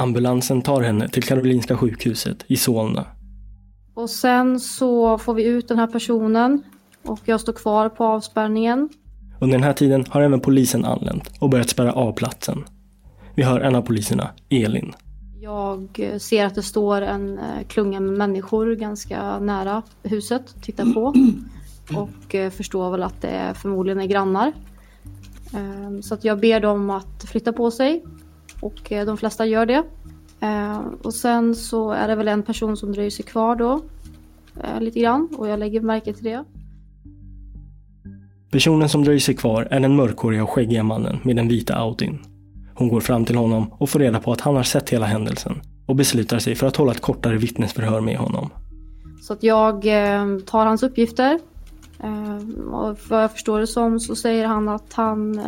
Ambulansen 0.00 0.62
tar 0.62 0.82
henne 0.82 1.08
till 1.08 1.22
Karolinska 1.22 1.76
sjukhuset 1.76 2.44
i 2.46 2.56
Solna. 2.56 3.04
Och 3.94 4.10
sen 4.10 4.60
så 4.60 5.18
får 5.18 5.34
vi 5.34 5.44
ut 5.44 5.68
den 5.68 5.78
här 5.78 5.86
personen 5.86 6.62
och 7.02 7.20
jag 7.24 7.40
står 7.40 7.52
kvar 7.52 7.88
på 7.88 8.04
avspärrningen. 8.04 8.88
Under 9.40 9.58
den 9.58 9.64
här 9.64 9.72
tiden 9.72 10.04
har 10.08 10.22
även 10.22 10.40
polisen 10.40 10.84
anlänt 10.84 11.30
och 11.40 11.50
börjat 11.50 11.68
spärra 11.68 11.92
av 11.92 12.12
platsen. 12.12 12.64
Vi 13.34 13.42
hör 13.42 13.60
en 13.60 13.74
av 13.74 13.82
poliserna, 13.82 14.30
Elin. 14.48 14.92
Jag 15.48 16.20
ser 16.20 16.44
att 16.44 16.54
det 16.54 16.62
står 16.62 17.02
en 17.02 17.38
eh, 17.38 17.66
klunga 17.68 18.00
med 18.00 18.12
människor 18.12 18.74
ganska 18.74 19.38
nära 19.38 19.82
huset, 20.02 20.62
tittar 20.62 20.92
på. 20.92 21.14
Och 21.96 22.34
eh, 22.34 22.50
förstår 22.50 22.90
väl 22.90 23.02
att 23.02 23.22
det 23.22 23.54
förmodligen 23.56 24.00
är 24.00 24.06
grannar. 24.06 24.52
Ehm, 25.54 26.02
Så 26.02 26.14
att 26.14 26.24
jag 26.24 26.40
ber 26.40 26.60
dem 26.60 26.90
att 26.90 27.24
flytta 27.24 27.52
på 27.52 27.70
sig. 27.70 28.04
Och 28.60 28.92
eh, 28.92 29.06
de 29.06 29.16
flesta 29.16 29.46
gör 29.46 29.66
det. 29.66 29.82
Ehm, 30.40 30.84
Och 31.02 31.14
sen 31.14 31.54
så 31.54 31.90
är 31.90 32.08
det 32.08 32.14
väl 32.14 32.28
en 32.28 32.42
person 32.42 32.76
som 32.76 32.92
dröjer 32.92 33.10
sig 33.10 33.24
kvar 33.24 33.56
då. 33.56 33.80
Lite 34.80 35.00
grann 35.00 35.28
och 35.36 35.48
jag 35.48 35.58
lägger 35.58 35.80
märke 35.80 36.12
till 36.12 36.24
det. 36.24 36.44
Personen 38.50 38.88
som 38.88 39.04
dröjer 39.04 39.20
sig 39.20 39.36
kvar 39.36 39.68
är 39.70 39.80
den 39.80 39.96
mörkhåriga 39.96 40.42
och 40.42 40.50
skäggiga 40.50 40.82
mannen 40.82 41.18
med 41.22 41.36
den 41.36 41.48
vita 41.48 41.74
Audin. 41.74 42.18
Hon 42.78 42.88
går 42.88 43.00
fram 43.00 43.24
till 43.24 43.36
honom 43.36 43.72
och 43.78 43.90
får 43.90 43.98
reda 43.98 44.20
på 44.20 44.32
att 44.32 44.40
han 44.40 44.56
har 44.56 44.62
sett 44.62 44.90
hela 44.90 45.06
händelsen 45.06 45.60
och 45.86 45.96
beslutar 45.96 46.38
sig 46.38 46.54
för 46.54 46.66
att 46.66 46.76
hålla 46.76 46.92
ett 46.92 47.00
kortare 47.00 47.36
vittnesförhör 47.36 48.00
med 48.00 48.18
honom. 48.18 48.50
Så 49.22 49.32
att 49.32 49.42
jag 49.42 49.74
eh, 49.86 50.38
tar 50.38 50.66
hans 50.66 50.82
uppgifter. 50.82 51.38
Eh, 52.02 52.36
och 52.72 52.98
vad 53.08 53.22
jag 53.22 53.32
förstår 53.32 53.60
det 53.60 53.66
som 53.66 54.00
så 54.00 54.16
säger 54.16 54.46
han 54.46 54.68
att 54.68 54.92
han, 54.92 55.38
eh, 55.38 55.44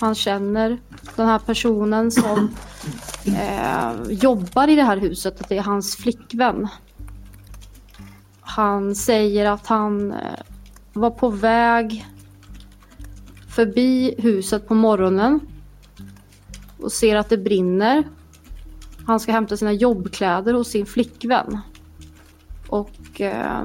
han 0.00 0.14
känner 0.14 0.78
den 1.16 1.26
här 1.26 1.38
personen 1.38 2.10
som 2.10 2.48
eh, 3.26 3.92
jobbar 4.10 4.68
i 4.68 4.76
det 4.76 4.82
här 4.82 4.96
huset, 4.96 5.40
att 5.40 5.48
det 5.48 5.56
är 5.56 5.62
hans 5.62 5.96
flickvän. 5.96 6.68
Han 8.40 8.94
säger 8.94 9.50
att 9.50 9.66
han 9.66 10.12
eh, 10.12 10.18
var 10.92 11.10
på 11.10 11.28
väg 11.28 12.06
förbi 13.48 14.14
huset 14.18 14.68
på 14.68 14.74
morgonen 14.74 15.40
och 16.80 16.92
ser 16.92 17.16
att 17.16 17.28
det 17.28 17.38
brinner. 17.38 18.04
Han 19.06 19.20
ska 19.20 19.32
hämta 19.32 19.56
sina 19.56 19.72
jobbkläder 19.72 20.54
hos 20.54 20.68
sin 20.68 20.86
flickvän. 20.86 21.58
Och 22.68 23.20
eh, 23.20 23.62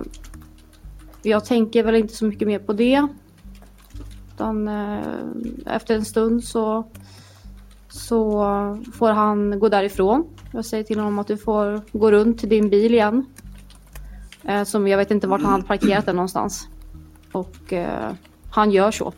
jag 1.22 1.46
tänker 1.46 1.84
väl 1.84 1.96
inte 1.96 2.14
så 2.14 2.26
mycket 2.26 2.48
mer 2.48 2.60
på 2.60 2.74
det. 2.74 3.08
Utan 4.34 4.68
eh, 4.68 5.00
efter 5.66 5.96
en 5.96 6.06
stund 6.06 6.44
så, 6.44 6.88
så 7.88 8.42
får 8.94 9.10
han 9.10 9.60
gå 9.60 9.70
därifrån. 9.70 10.26
Jag 10.54 10.66
säger 10.66 10.84
till 10.84 11.00
honom 11.00 11.20
att 11.20 11.28
du 11.28 11.38
får 11.38 11.82
gå 11.92 12.12
runt 12.12 12.40
till 12.40 12.50
din 12.50 12.70
bil 12.70 12.94
igen. 12.94 13.26
Eh, 14.44 14.64
som 14.64 14.88
jag 14.88 14.98
vet 14.98 15.12
inte 15.12 15.28
vart 15.28 15.42
han 15.42 15.52
hade 15.52 15.64
parkerat 15.64 16.06
den 16.06 16.16
någonstans. 16.16 16.68
Och 17.32 17.74
eh, 17.74 18.12
han 18.50 18.72
gör 18.72 18.92
så. 18.92 19.14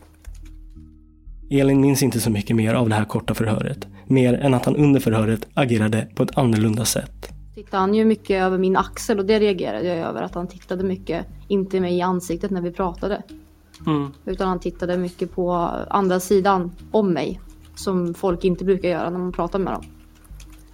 Elin 1.60 1.82
minns 1.82 2.04
inte 2.04 2.20
så 2.20 2.30
mycket 2.30 2.56
mer 2.56 2.74
av 2.74 2.90
det 2.90 2.96
här 2.96 3.06
korta 3.06 3.34
förhöret. 3.34 3.88
Mer 4.08 4.34
än 4.34 4.54
att 4.54 4.66
han 4.66 4.76
under 4.76 5.00
förhöret 5.00 5.48
agerade 5.54 6.08
på 6.16 6.24
ett 6.24 6.38
annorlunda 6.38 6.86
sätt. 6.86 7.34
Tittade 7.56 7.78
han 7.78 7.94
ju 7.94 8.06
mycket 8.06 8.42
över 8.42 8.58
min 8.58 8.78
axel 8.78 9.20
och 9.20 9.26
det 9.26 9.40
reagerade 9.40 9.88
jag 9.88 9.98
över. 9.98 10.22
Att 10.22 10.36
han 10.36 10.48
tittade 10.48 10.84
mycket, 10.84 11.26
inte 11.48 11.80
mig 11.80 11.98
i 11.98 12.02
ansiktet 12.02 12.52
när 12.52 12.62
vi 12.62 12.72
pratade. 12.72 13.24
Mm. 13.88 14.12
Utan 14.26 14.48
han 14.48 14.60
tittade 14.60 14.98
mycket 14.98 15.36
på 15.36 15.52
andra 15.90 16.20
sidan 16.20 16.72
om 16.92 17.14
mig. 17.14 17.40
Som 17.76 18.14
folk 18.14 18.44
inte 18.44 18.66
brukar 18.66 18.90
göra 18.90 19.10
när 19.10 19.20
man 19.20 19.32
pratar 19.32 19.60
med 19.60 19.74
dem. 19.74 19.84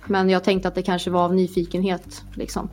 Men 0.08 0.30
jag 0.30 0.44
tänkte 0.44 0.68
att 0.68 0.76
det 0.76 0.82
kanske 0.82 1.10
var 1.10 1.26
av 1.26 1.36
nyfikenhet 1.36 2.24
liksom. 2.34 2.70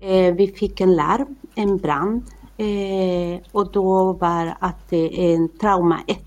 Eh, 0.00 0.34
vi 0.34 0.54
fick 0.56 0.80
en 0.80 0.96
larm, 0.96 1.36
en 1.54 1.76
brand. 1.76 2.22
Eh, 2.58 3.40
och 3.52 3.72
då 3.72 4.12
var 4.12 4.54
att 4.60 4.90
det 4.90 5.30
är 5.30 5.34
en 5.34 5.48
trauma 5.58 6.00
1. 6.06 6.18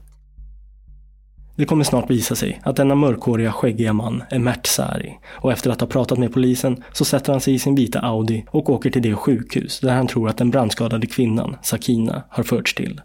Det 1.56 1.66
kommer 1.66 1.84
snart 1.84 2.10
visa 2.10 2.36
sig 2.36 2.60
att 2.64 2.76
denna 2.76 2.96
mörkhåriga 2.96 3.52
skäggiga 3.52 3.94
man 3.94 4.24
är 4.30 4.40
Mert 4.40 4.68
Sari 4.68 5.20
och 5.28 5.52
efter 5.52 5.72
att 5.72 5.82
ha 5.82 5.88
pratat 5.88 6.18
med 6.18 6.34
polisen 6.34 6.84
så 6.92 7.06
sätter 7.06 7.32
han 7.32 7.42
sig 7.42 7.54
i 7.54 7.60
sin 7.60 7.76
vita 7.76 8.00
Audi 8.00 8.46
och 8.52 8.70
åker 8.70 8.90
till 8.90 9.02
det 9.02 9.16
sjukhus 9.16 9.80
där 9.80 9.96
han 9.96 10.08
tror 10.08 10.30
att 10.30 10.38
den 10.38 10.50
brandskadade 10.50 11.08
kvinnan, 11.08 11.56
Sakina, 11.62 12.24
har 12.30 12.44
förts 12.44 12.76
till. 12.76 13.02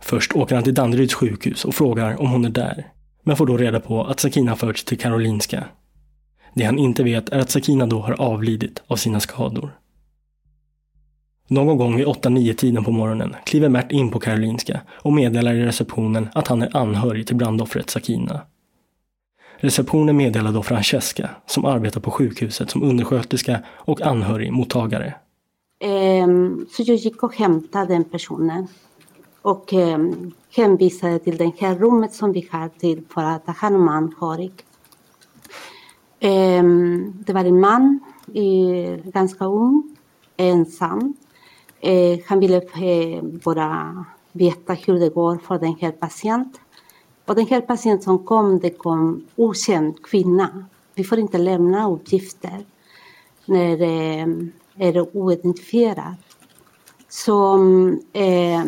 Först 0.00 0.36
åker 0.36 0.54
han 0.54 0.64
till 0.64 0.74
Danderyds 0.74 1.14
sjukhus 1.14 1.64
och 1.64 1.74
frågar 1.74 2.20
om 2.20 2.30
hon 2.30 2.44
är 2.44 2.50
där, 2.50 2.86
men 3.22 3.36
får 3.36 3.46
då 3.46 3.56
reda 3.56 3.80
på 3.80 4.04
att 4.04 4.20
Sakina 4.20 4.56
förts 4.56 4.84
till 4.84 4.98
Karolinska. 4.98 5.64
Det 6.54 6.64
han 6.64 6.78
inte 6.78 7.02
vet 7.02 7.28
är 7.28 7.38
att 7.38 7.50
Sakina 7.50 7.86
då 7.86 8.00
har 8.00 8.20
avlidit 8.20 8.82
av 8.86 8.96
sina 8.96 9.20
skador. 9.20 9.70
Någon 11.50 11.76
gång 11.76 11.96
vid 11.96 12.06
8-9 12.06 12.52
tiden 12.54 12.84
på 12.84 12.90
morgonen 12.90 13.36
kliver 13.44 13.68
Mert 13.68 13.92
in 13.92 14.10
på 14.10 14.20
Karolinska 14.20 14.80
och 14.90 15.12
meddelar 15.12 15.54
i 15.54 15.64
receptionen 15.64 16.28
att 16.34 16.48
han 16.48 16.62
är 16.62 16.76
anhörig 16.76 17.26
till 17.26 17.36
brandoffret 17.36 17.90
Sakina. 17.90 18.40
Receptionen 19.56 20.16
meddelar 20.16 20.52
då 20.52 20.62
Francesca, 20.62 21.30
som 21.46 21.64
arbetar 21.64 22.00
på 22.00 22.10
sjukhuset 22.10 22.70
som 22.70 22.82
undersköterska 22.82 23.60
och 23.68 24.00
anhörigmottagare. 24.02 25.14
Ehm, 25.80 26.66
så 26.70 26.82
jag 26.82 26.96
gick 26.96 27.22
och 27.22 27.36
hämtade 27.36 27.86
den 27.86 28.04
personen 28.04 28.68
och 29.42 29.72
ehm, 29.72 30.32
hänvisade 30.56 31.18
till 31.18 31.36
det 31.36 31.52
här 31.58 31.74
rummet 31.74 32.14
som 32.14 32.32
vi 32.32 32.48
har 32.50 32.68
till 32.68 33.02
för 33.14 33.24
att 33.24 33.46
ta 33.46 33.52
hand 33.52 33.76
om 33.76 33.88
anhörig. 33.88 34.52
Ehm, 36.20 37.12
det 37.26 37.32
var 37.32 37.44
en 37.44 37.60
man, 37.60 38.00
eh, 38.34 39.10
ganska 39.12 39.44
ung, 39.44 39.96
ensam. 40.36 41.14
Eh, 41.80 42.18
han 42.26 42.40
ville 42.40 42.56
eh, 42.56 43.22
bara 43.22 44.04
veta 44.32 44.72
hur 44.72 44.98
det 44.98 45.08
går 45.08 45.36
för 45.36 45.58
den 45.58 45.74
här 45.80 45.92
patienten. 45.92 46.62
Och 47.24 47.34
den 47.34 47.46
här 47.46 47.60
patienten 47.60 48.04
som 48.04 48.18
kom, 48.24 48.58
det 48.58 48.70
kom 48.70 49.24
okänd 49.36 50.02
kvinna. 50.02 50.64
Vi 50.94 51.04
får 51.04 51.18
inte 51.18 51.38
lämna 51.38 51.90
uppgifter 51.90 52.64
när 53.44 53.72
eh, 53.72 54.26
det 54.74 54.84
är 54.84 55.16
oidentifierat. 55.16 56.18
Så 57.08 57.58
eh, 58.12 58.64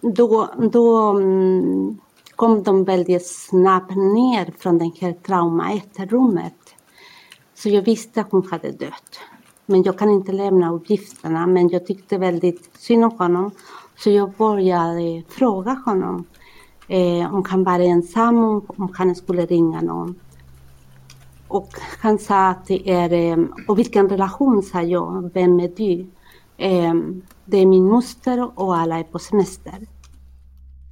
då, 0.00 0.50
då 0.72 1.10
mm, 1.10 1.98
kom 2.36 2.62
de 2.62 2.84
väldigt 2.84 3.26
snabbt 3.26 3.96
ner 3.96 4.52
från 4.58 4.78
det 4.78 4.90
här 5.00 5.12
trauma-efter-rummet. 5.12 6.74
Så 7.54 7.68
jag 7.68 7.82
visste 7.82 8.20
att 8.20 8.32
hon 8.32 8.48
hade 8.50 8.72
dött. 8.72 9.20
Men 9.66 9.82
jag 9.82 9.98
kan 9.98 10.10
inte 10.10 10.32
lämna 10.32 10.72
uppgifterna. 10.72 11.46
Men 11.46 11.68
jag 11.68 11.86
tyckte 11.86 12.18
väldigt 12.18 12.70
synd 12.78 13.04
om 13.04 13.10
honom. 13.18 13.50
Så 13.98 14.10
jag 14.10 14.32
började 14.32 15.22
fråga 15.28 15.82
honom 15.84 16.24
eh, 16.88 17.34
om 17.34 17.44
han 17.48 17.64
var 17.64 17.80
ensam, 17.80 18.44
om, 18.44 18.92
han 18.94 19.14
skulle 19.14 19.46
ringa 19.46 19.80
någon. 19.80 20.14
Och 21.48 21.68
han 22.00 22.18
sa 22.18 22.48
att 22.48 22.66
det 22.66 22.90
är, 22.90 23.12
eh, 23.12 23.44
och 23.68 23.78
vilken 23.78 24.08
relation 24.08 24.62
sa 24.62 24.82
jag, 24.82 25.30
vem 25.34 25.60
är 25.60 25.68
du? 25.76 26.06
Eh, 26.56 26.94
det 27.44 27.58
är 27.58 27.66
min 27.66 27.84
moster 27.84 28.60
och 28.60 28.76
alla 28.76 28.98
är 28.98 29.02
på 29.02 29.18
semester. 29.18 29.86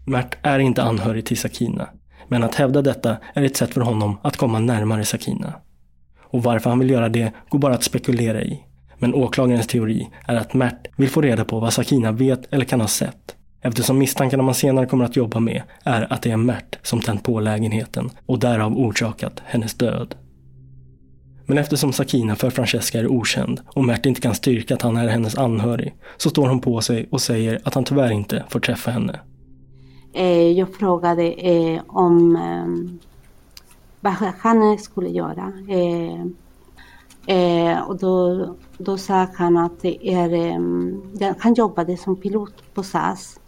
Mert 0.06 0.36
är 0.42 0.58
inte 0.58 0.82
anhörig 0.82 1.26
till 1.26 1.38
Sakina. 1.38 1.88
Men 2.28 2.42
att 2.42 2.54
hävda 2.54 2.82
detta 2.82 3.16
är 3.34 3.42
ett 3.42 3.56
sätt 3.56 3.74
för 3.74 3.80
honom 3.80 4.16
att 4.22 4.36
komma 4.36 4.58
närmare 4.58 5.04
Sakina. 5.04 5.52
Och 6.30 6.42
varför 6.42 6.70
han 6.70 6.78
vill 6.78 6.90
göra 6.90 7.08
det 7.08 7.32
går 7.48 7.58
bara 7.58 7.74
att 7.74 7.84
spekulera 7.84 8.42
i. 8.42 8.60
Men 8.98 9.14
åklagarens 9.14 9.66
teori 9.66 10.08
är 10.26 10.36
att 10.36 10.54
Mert 10.54 10.86
vill 10.96 11.08
få 11.08 11.20
reda 11.20 11.44
på 11.44 11.60
vad 11.60 11.72
Sakina 11.72 12.12
vet 12.12 12.54
eller 12.54 12.64
kan 12.64 12.80
ha 12.80 12.88
sett. 12.88 13.36
Eftersom 13.62 13.98
misstankarna 13.98 14.42
man 14.42 14.54
senare 14.54 14.86
kommer 14.86 15.04
att 15.04 15.16
jobba 15.16 15.40
med 15.40 15.62
är 15.84 16.12
att 16.12 16.22
det 16.22 16.30
är 16.30 16.36
Mert 16.36 16.78
som 16.82 17.00
tänt 17.00 17.22
på 17.22 17.40
lägenheten 17.40 18.10
och 18.26 18.38
därav 18.38 18.78
orsakat 18.78 19.42
hennes 19.44 19.74
död. 19.74 20.14
Men 21.46 21.58
eftersom 21.58 21.92
Sakina 21.92 22.36
för 22.36 22.50
Francesca 22.50 22.98
är 22.98 23.06
okänd 23.06 23.60
och 23.66 23.84
Mert 23.84 24.06
inte 24.06 24.20
kan 24.20 24.34
styrka 24.34 24.74
att 24.74 24.82
han 24.82 24.96
är 24.96 25.08
hennes 25.08 25.38
anhörig 25.38 25.94
så 26.16 26.30
står 26.30 26.48
hon 26.48 26.60
på 26.60 26.80
sig 26.80 27.08
och 27.10 27.20
säger 27.20 27.60
att 27.64 27.74
han 27.74 27.84
tyvärr 27.84 28.10
inte 28.10 28.44
får 28.48 28.60
träffa 28.60 28.90
henne. 28.90 29.20
Eh, 30.14 30.50
jag 30.50 30.74
frågade 30.74 31.32
eh, 31.32 31.80
om 31.86 32.36
ehm, 32.36 32.98
vad 34.00 34.12
han 34.12 34.78
skulle 34.78 35.08
göra. 35.08 35.52
Eh, 35.68 36.26
eh, 37.36 37.80
och 37.80 37.98
då, 37.98 38.46
då 38.78 38.98
sa 38.98 39.28
han 39.34 39.56
att 39.56 39.80
det 39.80 40.08
är, 40.08 40.32
eh, 40.32 41.34
han 41.38 41.54
jobbade 41.54 41.96
som 41.96 42.16
pilot 42.16 42.74
på 42.74 42.82
SAS 42.82 43.40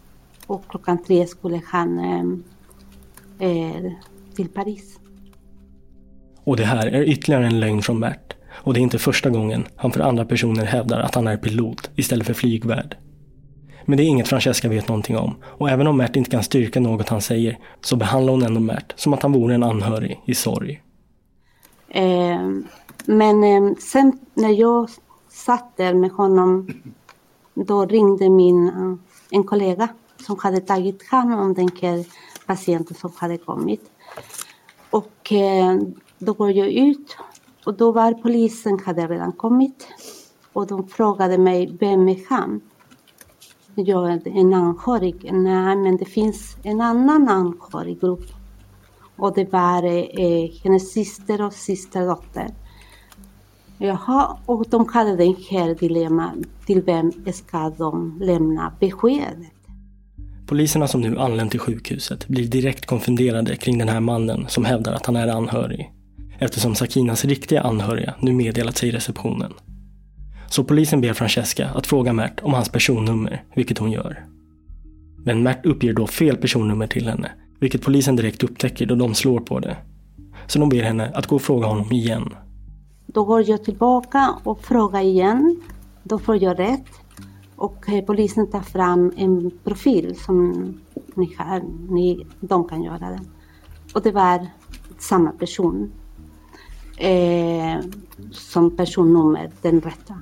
och 0.47 0.63
klockan 0.69 1.03
tre 1.03 1.27
skulle 1.27 1.61
han 1.65 1.99
ehm, 1.99 2.43
eh, 3.39 3.91
till 4.35 4.49
Paris. 4.49 4.99
Och 6.43 6.57
det 6.57 6.65
här 6.65 6.87
är 6.87 7.03
ytterligare 7.03 7.47
en 7.47 7.59
lögn 7.59 7.81
från 7.81 7.99
Bert. 7.99 8.33
Och 8.51 8.73
det 8.73 8.79
är 8.79 8.81
inte 8.81 8.99
första 8.99 9.29
gången 9.29 9.63
han 9.75 9.91
för 9.91 9.99
andra 9.99 10.25
personer 10.25 10.65
hävdar 10.65 10.99
att 10.99 11.15
han 11.15 11.27
är 11.27 11.37
pilot 11.37 11.89
istället 11.95 12.27
för 12.27 12.33
flygvärd. 12.33 12.95
Men 13.85 13.97
det 13.97 14.03
är 14.03 14.05
inget 14.05 14.27
Francesca 14.27 14.69
vet 14.69 14.87
någonting 14.87 15.17
om. 15.17 15.35
Och 15.43 15.69
även 15.69 15.87
om 15.87 15.97
Mert 15.97 16.15
inte 16.15 16.29
kan 16.29 16.43
styrka 16.43 16.79
något 16.79 17.09
han 17.09 17.21
säger 17.21 17.59
så 17.81 17.95
behandlar 17.95 18.33
hon 18.33 18.43
ändå 18.43 18.59
Mert 18.59 18.93
som 18.99 19.13
att 19.13 19.23
han 19.23 19.31
vore 19.31 19.55
en 19.55 19.63
anhörig 19.63 20.21
i 20.25 20.35
sorg. 20.35 20.81
Eh, 21.89 22.49
men 23.05 23.43
eh, 23.43 23.75
sen 23.79 24.19
när 24.33 24.49
jag 24.49 24.89
satt 25.29 25.77
där 25.77 25.93
med 25.93 26.11
honom 26.11 26.67
då 27.53 27.85
ringde 27.85 28.29
min, 28.29 28.67
eh, 28.67 28.95
en 29.37 29.43
kollega 29.43 29.87
som 30.25 30.39
hade 30.39 30.59
tagit 30.59 31.07
hand 31.07 31.33
om 31.33 31.53
den 31.53 31.69
här 31.81 32.05
patienten 32.45 32.95
som 32.95 33.11
hade 33.15 33.37
kommit. 33.37 33.91
Och 34.89 35.31
eh, 35.31 35.77
då 36.17 36.33
går 36.33 36.51
jag 36.51 36.67
ut 36.69 37.17
och 37.65 37.73
då 37.73 37.91
var 37.91 38.13
polisen 38.13 38.79
hade 38.85 39.07
redan 39.07 39.31
kommit. 39.31 39.87
Och 40.53 40.67
de 40.67 40.87
frågade 40.87 41.37
mig, 41.37 41.77
vem 41.79 42.09
är 42.09 42.19
han? 42.29 42.61
Jag 43.75 44.11
är 44.11 44.27
en 44.27 44.53
anhörig. 44.53 45.29
Nej, 45.33 45.75
men 45.75 45.97
det 45.97 46.05
finns 46.05 46.57
en 46.63 46.81
annan 46.81 47.29
anhöriggrupp. 47.29 48.25
Och 49.15 49.33
det 49.35 49.53
var 49.53 49.83
eh, 49.83 50.49
hennes 50.63 50.93
syster 50.93 51.41
och 51.41 51.53
systerdotter. 51.53 52.47
Jaha, 53.77 54.37
och 54.45 54.65
de 54.69 54.87
hade 54.87 55.15
det 55.15 55.35
här 55.49 55.75
dilemma. 55.75 56.31
Till 56.65 56.81
vem 56.81 57.11
ska 57.33 57.69
de 57.77 58.19
lämna 58.21 58.73
beskedet? 58.79 59.53
Poliserna 60.47 60.87
som 60.87 61.01
nu 61.01 61.19
anlänt 61.19 61.51
till 61.51 61.59
sjukhuset 61.59 62.27
blir 62.27 62.47
direkt 62.47 62.85
konfunderade 62.85 63.55
kring 63.55 63.77
den 63.77 63.89
här 63.89 63.99
mannen 63.99 64.45
som 64.49 64.65
hävdar 64.65 64.93
att 64.93 65.05
han 65.05 65.15
är 65.15 65.27
anhörig. 65.27 65.91
Eftersom 66.39 66.75
Sakinas 66.75 67.25
riktiga 67.25 67.61
anhöriga 67.61 68.13
nu 68.19 68.33
meddelat 68.33 68.77
sig 68.77 68.89
i 68.89 68.91
receptionen. 68.91 69.53
Så 70.53 70.63
polisen 70.63 71.01
ber 71.01 71.13
Francesca 71.13 71.69
att 71.75 71.87
fråga 71.87 72.13
Mert 72.13 72.39
om 72.43 72.53
hans 72.53 72.69
personnummer, 72.69 73.43
vilket 73.55 73.77
hon 73.77 73.91
gör. 73.91 74.25
Men 75.23 75.43
Mert 75.43 75.65
uppger 75.65 75.93
då 75.93 76.07
fel 76.07 76.37
personnummer 76.37 76.87
till 76.87 77.07
henne, 77.07 77.31
vilket 77.59 77.81
polisen 77.81 78.15
direkt 78.15 78.43
upptäcker 78.43 78.85
då 78.85 78.95
de 78.95 79.15
slår 79.15 79.39
på 79.39 79.59
det. 79.59 79.77
Så 80.47 80.59
de 80.59 80.69
ber 80.69 80.83
henne 80.83 81.11
att 81.13 81.27
gå 81.27 81.35
och 81.35 81.41
fråga 81.41 81.67
honom 81.67 81.91
igen. 81.91 82.29
Då 83.05 83.23
går 83.23 83.49
jag 83.49 83.63
tillbaka 83.63 84.35
och 84.43 84.61
frågar 84.61 85.01
igen. 85.01 85.61
Då 86.03 86.19
får 86.19 86.43
jag 86.43 86.59
rätt. 86.59 86.89
Och 87.55 87.89
eh, 87.89 88.05
polisen 88.05 88.51
tar 88.51 88.61
fram 88.61 89.11
en 89.17 89.51
profil 89.63 90.15
som 90.15 90.53
ni, 91.15 91.35
har, 91.37 91.61
ni, 91.93 92.25
de 92.39 92.67
kan 92.67 92.83
göra 92.83 93.09
den. 93.09 93.27
Och 93.93 94.01
det 94.01 94.11
var 94.11 94.47
samma 94.99 95.31
person. 95.31 95.91
Eh, 96.97 97.79
som 98.31 98.77
personnummer, 98.77 99.51
den 99.61 99.81
rätta. 99.81 100.15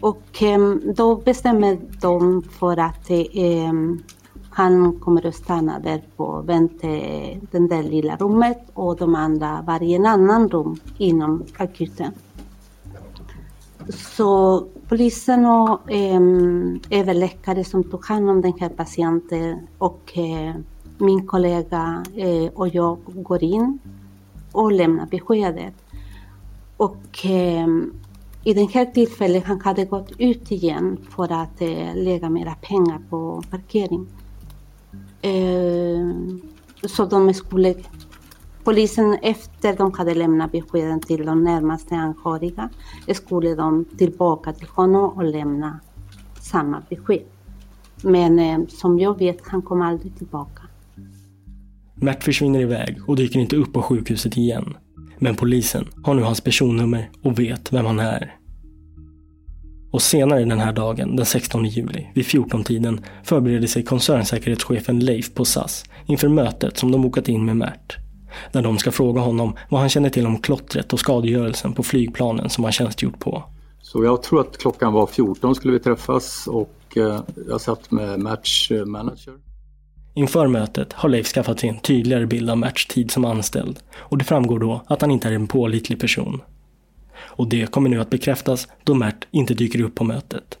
Och 0.00 0.42
ehm, 0.42 0.80
då 0.96 1.16
bestämmer 1.16 1.78
de 2.00 2.42
för 2.42 2.76
att 2.76 3.10
eh, 3.10 3.72
han 4.50 5.00
kommer 5.00 5.26
att 5.26 5.34
stanna 5.34 5.78
där 5.78 6.02
på 6.16 6.42
vänte, 6.42 6.88
eh, 6.88 7.38
den 7.50 7.68
där 7.68 7.82
lilla 7.82 8.16
rummet 8.16 8.58
och 8.74 8.96
de 8.96 9.14
andra 9.14 9.64
var 9.66 9.82
i 9.82 9.94
en 9.94 10.06
annan 10.06 10.48
rum 10.48 10.76
inom 10.98 11.44
akuten. 11.56 12.12
Så 13.88 14.64
polisen 14.88 15.46
och 15.46 15.92
eh, 15.92 16.20
överläkare 16.90 17.64
som 17.64 17.84
tog 17.84 18.06
hand 18.06 18.30
om 18.30 18.40
den 18.40 18.52
här 18.60 18.68
patienten 18.68 19.66
och 19.78 20.18
eh, 20.18 20.54
min 20.98 21.26
kollega 21.26 22.04
eh, 22.16 22.52
och 22.54 22.68
jag 22.68 22.98
går 23.06 23.44
in 23.44 23.78
och 24.52 24.72
lämnar 24.72 25.06
beskedet. 25.06 25.74
Och 26.76 27.26
eh, 27.26 27.66
i 28.44 28.54
det 28.54 28.64
här 28.64 28.86
tillfället 28.86 29.44
han 29.44 29.60
hade 29.60 29.84
gått 29.84 30.12
ut 30.18 30.52
igen 30.52 30.98
för 31.10 31.32
att 31.32 31.60
eh, 31.60 31.96
lägga 31.96 32.30
mera 32.30 32.54
pengar 32.54 33.00
på 33.10 33.42
parkering. 33.50 34.06
Eh, 35.22 36.08
så 36.88 37.04
de 37.04 37.34
skulle, 37.34 37.74
polisen 38.64 39.18
efter 39.22 39.76
de 39.76 39.92
hade 39.92 40.14
lämnat 40.14 40.52
beskeden 40.52 41.00
till 41.00 41.26
de 41.26 41.44
närmaste 41.44 41.94
anhöriga 41.94 42.70
skulle 43.14 43.54
de 43.54 43.84
tillbaka 43.84 44.52
till 44.52 44.68
honom 44.68 45.10
och 45.10 45.24
lämna 45.24 45.80
samma 46.40 46.82
besked. 46.88 47.22
Men 48.02 48.38
eh, 48.38 48.66
som 48.68 48.98
jag 48.98 49.18
vet, 49.18 49.48
han 49.48 49.62
kom 49.62 49.82
aldrig 49.82 50.18
tillbaka. 50.18 50.62
Mert 51.94 52.24
försvinner 52.24 52.60
iväg 52.60 52.98
och 53.06 53.16
dyker 53.16 53.40
inte 53.40 53.56
upp 53.56 53.72
på 53.72 53.82
sjukhuset 53.82 54.36
igen. 54.36 54.74
Men 55.18 55.36
polisen 55.36 55.88
har 56.04 56.14
nu 56.14 56.22
hans 56.22 56.40
personnummer 56.40 57.10
och 57.22 57.38
vet 57.38 57.72
vem 57.72 57.86
han 57.86 57.98
är. 57.98 58.36
Och 59.92 60.02
senare 60.02 60.44
den 60.44 60.60
här 60.60 60.72
dagen, 60.72 61.16
den 61.16 61.26
16 61.26 61.64
juli, 61.64 62.06
vid 62.14 62.24
14-tiden, 62.24 63.04
förbereder 63.24 63.66
sig 63.66 63.84
koncernsäkerhetschefen 63.84 64.98
Leif 64.98 65.34
på 65.34 65.44
SAS 65.44 65.84
inför 66.06 66.28
mötet 66.28 66.78
som 66.78 66.92
de 66.92 67.02
bokat 67.02 67.28
in 67.28 67.44
med 67.44 67.56
Mert. 67.56 67.96
Där 68.52 68.62
de 68.62 68.78
ska 68.78 68.90
fråga 68.90 69.20
honom 69.20 69.56
vad 69.70 69.80
han 69.80 69.88
känner 69.88 70.10
till 70.10 70.26
om 70.26 70.38
klottret 70.38 70.92
och 70.92 71.00
skadegörelsen 71.00 71.72
på 71.72 71.82
flygplanen 71.82 72.50
som 72.50 72.64
han 72.64 72.72
tjänstgjort 72.72 73.18
på. 73.18 73.42
Så 73.82 74.04
jag 74.04 74.22
tror 74.22 74.40
att 74.40 74.58
klockan 74.58 74.92
var 74.92 75.06
14 75.06 75.54
skulle 75.54 75.72
vi 75.72 75.80
träffas 75.80 76.46
och 76.46 76.96
eh, 76.96 77.20
jag 77.48 77.60
satt 77.60 77.90
med 77.90 78.20
Merts 78.20 78.70
manager. 78.86 79.34
Inför 80.16 80.46
mötet 80.46 80.92
har 80.92 81.08
Leif 81.08 81.26
skaffat 81.26 81.60
sig 81.60 81.68
en 81.68 81.80
tydligare 81.80 82.26
bild 82.26 82.50
av 82.50 82.58
Merts 82.58 82.86
tid 82.86 83.10
som 83.10 83.24
anställd 83.24 83.80
och 83.96 84.18
det 84.18 84.24
framgår 84.24 84.58
då 84.58 84.82
att 84.86 85.00
han 85.00 85.10
inte 85.10 85.28
är 85.28 85.32
en 85.32 85.46
pålitlig 85.46 86.00
person. 86.00 86.42
Och 87.16 87.48
det 87.48 87.70
kommer 87.70 87.90
nu 87.90 88.00
att 88.00 88.10
bekräftas 88.10 88.68
då 88.84 88.94
Mert 88.94 89.26
inte 89.30 89.54
dyker 89.54 89.80
upp 89.80 89.94
på 89.94 90.04
mötet. 90.04 90.58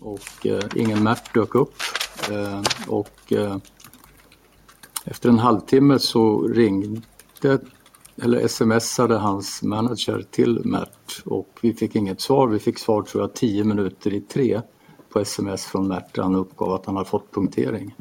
Och 0.00 0.46
eh, 0.46 0.60
ingen 0.76 1.02
Mert 1.02 1.34
dök 1.34 1.54
upp. 1.54 1.74
Eh, 2.30 2.62
och 2.88 3.32
eh, 3.32 3.56
efter 5.04 5.28
en 5.28 5.38
halvtimme 5.38 5.98
så 5.98 6.42
ringde 6.42 7.00
eller 8.22 8.48
smsade 8.48 9.16
hans 9.16 9.62
manager 9.62 10.26
till 10.30 10.60
Mert 10.64 11.22
och 11.24 11.58
vi 11.62 11.74
fick 11.74 11.96
inget 11.96 12.20
svar. 12.20 12.48
Vi 12.48 12.58
fick 12.58 12.78
svar 12.78 13.02
tror 13.02 13.22
jag 13.22 13.34
tio 13.34 13.64
minuter 13.64 14.14
i 14.14 14.20
tre 14.20 14.60
på 15.12 15.20
sms 15.20 15.64
från 15.64 15.88
Mert 15.88 16.14
där 16.14 16.22
han 16.22 16.34
uppgav 16.34 16.72
att 16.72 16.86
han 16.86 16.96
hade 16.96 17.08
fått 17.08 17.34
punktering 17.34 17.94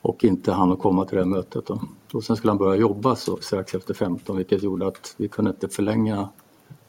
och 0.00 0.24
inte 0.24 0.52
hann 0.52 0.72
att 0.72 0.78
komma 0.78 1.04
till 1.04 1.16
det 1.16 1.22
här 1.22 1.30
mötet. 1.30 1.66
Då. 1.66 1.80
Och 2.12 2.24
sen 2.24 2.36
skulle 2.36 2.50
han 2.50 2.58
börja 2.58 2.80
jobba 2.80 3.16
så, 3.16 3.36
strax 3.36 3.74
efter 3.74 3.94
15 3.94 4.36
vilket 4.36 4.62
gjorde 4.62 4.86
att 4.86 5.14
vi 5.16 5.28
kunde 5.28 5.50
inte 5.50 5.68
förlänga 5.68 6.28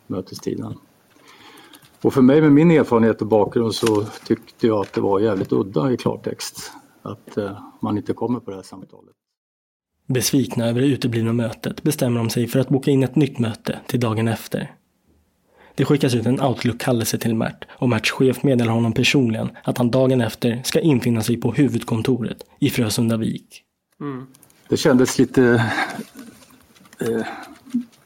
mötestiden. 0.07 0.73
Och 2.01 2.13
för 2.13 2.21
mig 2.21 2.41
med 2.41 2.51
min 2.51 2.71
erfarenhet 2.71 3.21
och 3.21 3.27
bakgrund 3.27 3.75
så 3.75 4.05
tyckte 4.25 4.67
jag 4.67 4.81
att 4.81 4.93
det 4.93 5.01
var 5.01 5.19
jävligt 5.19 5.51
udda 5.51 5.91
i 5.91 5.97
klartext 5.97 6.71
att 7.01 7.37
eh, 7.37 7.57
man 7.81 7.97
inte 7.97 8.13
kommer 8.13 8.39
på 8.39 8.51
det 8.51 8.55
här 8.55 8.63
samtalet. 8.63 9.11
Besvikna 10.07 10.69
över 10.69 10.81
det 10.81 10.87
uteblivna 10.87 11.33
mötet 11.33 11.83
bestämmer 11.83 12.17
de 12.17 12.29
sig 12.29 12.47
för 12.47 12.59
att 12.59 12.69
boka 12.69 12.91
in 12.91 13.03
ett 13.03 13.15
nytt 13.15 13.39
möte 13.39 13.79
till 13.87 13.99
dagen 13.99 14.27
efter. 14.27 14.75
Det 15.75 15.85
skickas 15.85 16.15
ut 16.15 16.25
en 16.25 16.41
Outlook-kallelse 16.41 17.17
till 17.17 17.35
Mert 17.35 17.65
och 17.71 17.89
Merts 17.89 18.11
chef 18.11 18.43
meddelar 18.43 18.73
honom 18.73 18.93
personligen 18.93 19.49
att 19.63 19.77
han 19.77 19.91
dagen 19.91 20.21
efter 20.21 20.61
ska 20.63 20.79
infinna 20.79 21.21
sig 21.21 21.37
på 21.37 21.51
huvudkontoret 21.51 22.37
i 22.59 22.69
Frösundavik. 22.69 23.61
Mm. 24.01 24.27
Det 24.69 24.77
kändes 24.77 25.19
lite 25.19 25.71
eh, 26.99 27.25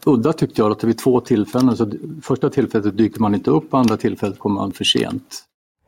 udda 0.06 0.34
tyckte 0.34 0.62
jag 0.62 0.72
att 0.72 0.80
det 0.80 0.88
vid 0.88 0.98
två 0.98 1.20
tillfällen. 1.20 1.78
Så 1.78 1.92
första 2.22 2.50
tillfället 2.50 2.98
dyker 2.98 3.20
man 3.20 3.36
inte 3.36 3.52
upp, 3.52 3.74
andra 3.74 3.98
tillfället 3.98 4.40
kommer 4.40 4.56
man 4.56 4.72
för 4.72 4.84
sent. 4.84 5.46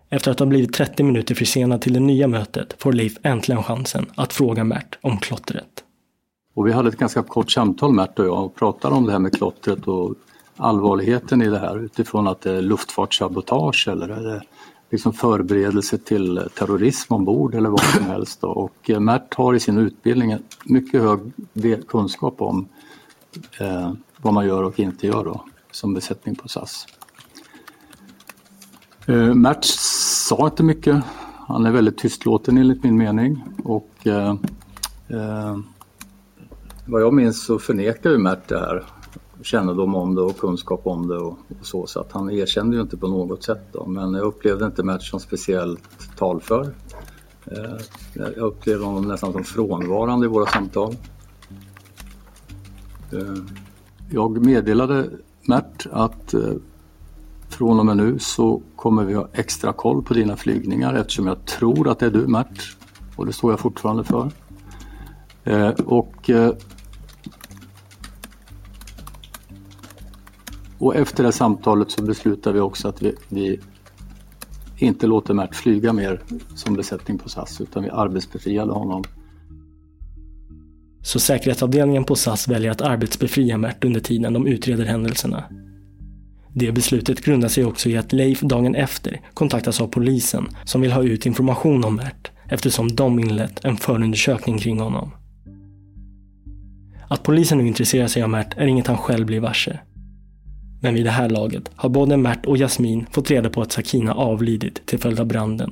Efter 0.10 0.32
att 0.32 0.40
ha 0.40 0.46
blivit 0.46 0.74
30 0.74 1.04
minuter 1.04 1.36
försenad 1.36 1.82
till 1.82 1.94
det 1.94 2.00
nya 2.00 2.28
mötet 2.28 2.76
får 2.78 2.94
Leif 2.94 3.18
äntligen 3.24 3.64
chansen 3.64 4.06
att 4.16 4.34
fråga 4.34 4.64
Mert 4.64 4.98
om 5.02 5.18
klottret. 5.18 5.84
Och 6.54 6.68
vi 6.68 6.72
hade 6.72 6.90
ett 6.90 6.98
ganska 6.98 7.24
kort 7.24 7.52
samtal 7.52 7.94
Mert 7.94 8.20
och 8.20 8.26
jag 8.26 8.46
och 8.46 8.56
pratade 8.56 8.96
om 8.96 9.06
det 9.06 9.12
här 9.12 9.20
med 9.20 9.36
klottret 9.36 9.88
och 9.88 10.16
allvarligheten 10.56 11.42
i 11.42 11.50
det 11.50 11.60
här 11.60 11.80
utifrån 11.80 12.28
att 12.28 12.42
det 12.42 12.52
är 12.52 12.62
luftfartssabotage 12.62 13.88
eller 13.88 14.10
är 14.10 14.24
det 14.24 14.42
liksom 14.90 15.14
förberedelse 15.14 15.98
till 15.98 16.48
terrorism 16.56 17.14
ombord 17.14 17.56
eller 17.56 17.70
vad 17.70 17.84
som 17.84 18.06
helst. 18.06 18.42
Då. 18.42 18.48
Och 18.48 18.90
eh, 18.90 19.00
Mert 19.00 19.34
har 19.34 19.54
i 19.54 19.60
sin 19.60 19.78
utbildning 19.78 20.38
mycket 20.64 21.02
hög 21.02 21.20
kunskap 21.88 22.42
om 22.42 22.68
eh, 23.60 23.94
vad 24.18 24.34
man 24.34 24.48
gör 24.48 24.64
och 24.64 24.80
inte 24.80 25.08
gör 25.08 25.24
då, 25.24 25.46
som 25.72 25.94
besättning 25.94 26.36
på 26.36 26.48
SAS. 26.48 26.86
Eh, 29.06 29.34
Mert 29.34 29.66
sa 29.66 30.46
inte 30.46 30.64
mycket. 30.64 31.04
Han 31.48 31.66
är 31.66 31.72
väldigt 31.72 31.98
tystlåten 31.98 32.58
enligt 32.58 32.84
min 32.84 32.98
mening. 32.98 33.44
Och, 33.64 33.92
eh, 34.08 34.36
eh, 35.08 35.58
vad 36.86 37.02
jag 37.02 37.14
minns 37.14 37.46
så 37.46 37.60
förnekar 37.60 38.10
ju 38.10 38.18
Mert 38.18 38.48
det 38.48 38.60
här 38.60 38.86
kännedom 39.44 39.96
om 39.96 40.16
det 40.16 40.22
och 40.22 40.38
kunskap 40.38 40.82
om 40.84 41.08
det 41.08 41.18
och, 41.18 41.38
och 41.60 41.66
så. 41.66 41.88
Så 41.88 42.00
att 42.00 42.12
han 42.12 42.32
erkände 42.32 42.76
ju 42.76 42.82
inte 42.82 42.98
på 42.98 43.08
något 43.08 43.44
sätt 43.44 43.68
då. 43.72 43.86
Men 43.86 44.14
jag 44.14 44.24
upplevde 44.24 44.66
inte 44.66 44.84
Mert 44.84 45.04
som 45.04 45.20
speciellt 45.20 46.18
talför. 46.18 46.74
Eh, 47.46 47.78
jag 48.14 48.38
upplevde 48.38 48.86
honom 48.86 49.08
nästan 49.08 49.34
som 49.34 49.44
frånvarande 49.44 50.26
i 50.26 50.30
våra 50.30 50.46
samtal. 50.46 50.96
Eh, 53.12 53.44
jag 54.10 54.46
meddelade 54.46 55.10
Mert 55.42 55.88
att 55.92 56.34
eh, 56.34 56.54
från 57.50 57.80
och 57.80 57.86
med 57.86 57.98
nu 57.98 58.20
så 58.20 58.62
kommer 58.76 59.04
vi 59.06 59.14
ha 59.14 59.28
extra 59.34 59.74
koll 59.74 60.04
på 60.04 60.14
dina 60.14 60.38
flygningar 60.38 60.94
eftersom 60.94 61.28
jag 61.28 61.46
tror 61.46 61.90
att 61.90 62.00
det 62.00 62.06
är 62.06 62.12
du 62.12 62.28
Mert. 62.28 62.78
Och 63.16 63.26
det 63.26 63.34
står 63.34 63.52
jag 63.52 63.60
fortfarande 63.60 64.04
för. 64.04 64.32
Eh, 65.44 65.70
och 65.70 66.30
eh, 66.30 66.52
Och 70.82 70.96
efter 70.96 71.24
det 71.24 71.32
samtalet 71.32 71.92
så 71.92 72.04
beslutar 72.04 72.54
vi 72.54 72.60
också 72.60 72.88
att 72.88 73.02
vi, 73.02 73.16
vi 73.30 73.60
inte 74.78 75.08
låter 75.08 75.34
Mert 75.34 75.56
flyga 75.56 75.94
mer 75.94 76.22
som 76.56 76.76
besättning 76.76 77.18
på 77.18 77.30
SAS 77.30 77.62
utan 77.62 77.84
vi 77.84 77.90
arbetsbefriade 77.90 78.72
honom. 78.72 79.04
Så 81.04 81.20
säkerhetsavdelningen 81.20 82.04
på 82.04 82.16
SAS 82.16 82.48
väljer 82.48 82.72
att 82.72 82.82
arbetsbefria 82.82 83.58
Mert 83.58 83.84
under 83.84 84.00
tiden 84.00 84.34
de 84.34 84.48
utreder 84.48 84.86
händelserna. 84.86 85.44
Det 86.54 86.72
beslutet 86.72 87.22
grundar 87.22 87.48
sig 87.48 87.66
också 87.66 87.90
i 87.90 87.98
att 87.98 88.14
Leif 88.14 88.42
dagen 88.42 88.76
efter 88.76 89.22
kontaktas 89.34 89.82
av 89.82 89.88
polisen 89.88 90.48
som 90.66 90.82
vill 90.82 90.92
ha 90.92 91.04
ut 91.04 91.26
information 91.26 91.84
om 91.84 91.96
Mert 91.96 92.32
eftersom 92.50 92.96
de 92.96 93.20
inlett 93.20 93.66
en 93.66 93.78
förundersökning 93.78 94.58
kring 94.58 94.80
honom. 94.80 95.12
Att 97.08 97.24
polisen 97.24 97.58
nu 97.58 97.68
intresserar 97.68 98.08
sig 98.08 98.24
av 98.24 98.30
Mert 98.30 98.58
är 98.58 98.66
inget 98.66 98.88
han 98.88 98.98
själv 98.98 99.26
blir 99.26 99.40
varse. 99.40 99.80
Men 100.84 100.94
vid 100.94 101.06
det 101.06 101.12
här 101.12 101.30
laget 101.30 101.72
har 101.76 101.90
både 101.90 102.18
Mert 102.18 102.46
och 102.46 102.58
Jasmin 102.58 103.06
fått 103.12 103.32
reda 103.32 103.50
på 103.50 103.62
att 103.62 103.72
Sakina 103.72 104.14
avlidit 104.14 104.86
till 104.86 105.00
följd 105.00 105.20
av 105.20 105.26
branden. 105.26 105.72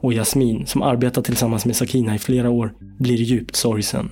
Och 0.00 0.12
Jasmin, 0.12 0.66
som 0.66 0.82
arbetat 0.82 1.24
tillsammans 1.24 1.66
med 1.66 1.76
Sakina 1.76 2.14
i 2.14 2.18
flera 2.18 2.50
år, 2.50 2.74
blir 2.98 3.16
djupt 3.16 3.56
sorgsen. 3.56 4.10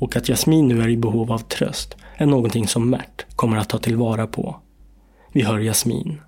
och 0.00 0.16
att 0.16 0.28
Jasmin 0.28 0.68
nu 0.68 0.82
är 0.82 0.88
i 0.88 0.96
behov 0.96 1.32
av 1.32 1.38
tröst 1.38 1.96
är 2.16 2.26
någonting 2.26 2.68
som 2.68 2.90
Mert 2.90 3.26
kommer 3.36 3.56
att 3.56 3.68
ta 3.68 3.78
tillvara 3.78 4.26
på. 4.26 4.56
Vi 5.32 5.42
hör 5.42 5.58
Jasmin. 5.58 6.20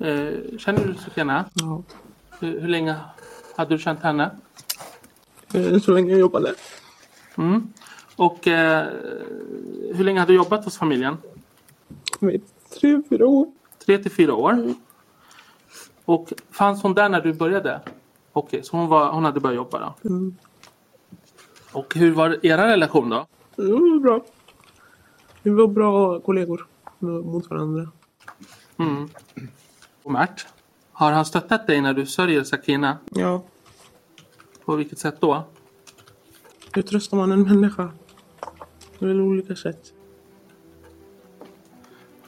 Eh, 0.00 0.58
känner 0.58 0.86
du 0.86 0.94
Sofia? 1.04 1.44
Ja. 1.54 1.82
Hur, 2.40 2.60
hur 2.60 2.68
länge 2.68 2.94
hade 3.56 3.74
du 3.74 3.78
känt 3.78 4.00
henne? 4.02 4.30
Eh, 5.54 5.78
Så 5.78 5.92
länge 5.92 6.10
jag 6.10 6.20
jobbade. 6.20 6.54
Mm. 7.38 7.72
Och 8.18 8.46
eh, 8.46 8.86
hur 9.94 10.04
länge 10.04 10.20
hade 10.20 10.32
du 10.32 10.36
jobbat 10.36 10.64
hos 10.64 10.78
familjen? 10.78 11.16
Tre, 12.80 13.02
fyra 13.10 13.26
år. 13.26 13.46
Tre 13.86 13.98
till 13.98 14.10
fyra 14.10 14.34
år. 14.34 14.74
Och 16.04 16.32
fanns 16.50 16.82
hon 16.82 16.94
där 16.94 17.08
när 17.08 17.20
du 17.20 17.32
började? 17.32 17.80
Okej, 18.32 18.62
så 18.62 18.76
hon, 18.76 18.88
var, 18.88 19.12
hon 19.12 19.24
hade 19.24 19.40
börjat 19.40 19.56
jobba 19.56 19.78
då? 19.78 20.08
Mm. 20.08 20.36
Och 21.72 21.94
hur 21.94 22.12
var 22.12 22.46
era 22.46 22.66
relation 22.66 23.08
då? 23.08 23.26
Det 23.56 23.72
var 23.72 24.00
bra. 24.00 24.24
Vi 25.42 25.50
var 25.50 25.66
bra 25.66 26.20
kollegor 26.20 26.66
mot 26.98 27.50
varandra. 27.50 27.90
Mm. 28.76 29.08
Och 30.02 30.12
Mert, 30.12 30.46
har 30.92 31.12
han 31.12 31.24
stöttat 31.24 31.66
dig 31.66 31.80
när 31.80 31.94
du 31.94 32.06
sörjer 32.06 32.44
Sakina? 32.44 32.98
Ja. 33.10 33.42
På 34.64 34.76
vilket 34.76 34.98
sätt 34.98 35.20
då? 35.20 35.44
Hur 36.72 36.82
tröstar 36.82 37.16
man 37.16 37.32
en 37.32 37.42
människa? 37.42 37.90
På 38.98 39.06
olika 39.06 39.56
sätt. 39.56 39.92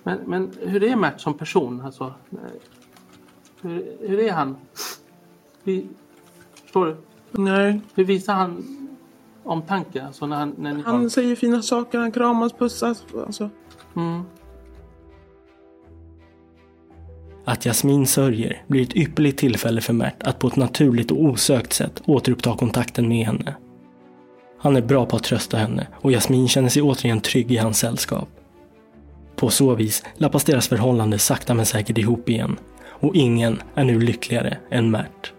Men, 0.03 0.19
men 0.27 0.51
hur 0.61 0.83
är 0.83 0.97
Mert 0.97 1.21
som 1.21 1.35
person? 1.35 1.81
Alltså, 1.81 2.15
hur, 3.63 3.97
hur 4.01 4.19
är 4.19 4.33
han? 4.33 4.57
Hur, 5.65 5.87
förstår 6.63 6.87
du? 6.87 6.97
Nej. 7.31 7.81
Hur 7.95 8.05
visar 8.05 8.35
han 8.35 8.65
omtanke? 9.45 10.03
Alltså 10.07 10.27
när, 10.27 10.37
han- 10.37 10.55
när 10.59 10.75
ni 10.75 10.83
har... 10.83 10.93
Han 10.93 11.11
säger 11.11 11.37
fina 11.37 11.63
saker, 11.63 11.99
han 11.99 12.13
kramas, 12.13 12.53
pussas. 12.53 13.05
Alltså. 13.27 13.51
Mm. 13.97 14.23
Att 17.45 17.65
Jasmin 17.65 18.07
sörjer 18.07 18.63
blir 18.67 18.83
ett 18.83 18.97
ypperligt 18.97 19.39
tillfälle 19.39 19.81
för 19.81 19.93
Mert 19.93 20.23
att 20.23 20.39
på 20.39 20.47
ett 20.49 20.57
naturligt 20.57 21.11
och 21.11 21.23
osökt 21.25 21.73
sätt 21.73 22.03
återuppta 22.07 22.57
kontakten 22.57 23.09
med 23.09 23.27
henne. 23.27 23.55
Han 24.63 24.77
är 24.77 24.83
bra 24.83 25.07
på 25.07 25.17
att 25.17 25.23
trösta 25.23 25.57
henne 25.57 25.87
och 25.93 26.13
Jasmin 26.13 26.49
känner 26.49 26.69
sig 26.69 26.83
återigen 26.83 27.21
trygg 27.21 27.53
i 27.53 27.57
hans 27.57 27.79
sällskap. 27.79 28.29
På 29.37 29.51
så 29.51 29.75
vis 29.75 30.03
lappas 30.17 30.45
deras 30.45 30.69
förhållande 30.69 31.19
sakta 31.19 31.55
men 31.55 31.67
säkert 31.67 31.99
ihop 31.99 32.29
igen 32.29 32.57
och 32.87 33.15
ingen 33.15 33.63
är 33.75 33.85
nu 33.85 34.01
lyckligare 34.01 34.59
än 34.71 34.91
Mert. 34.91 35.33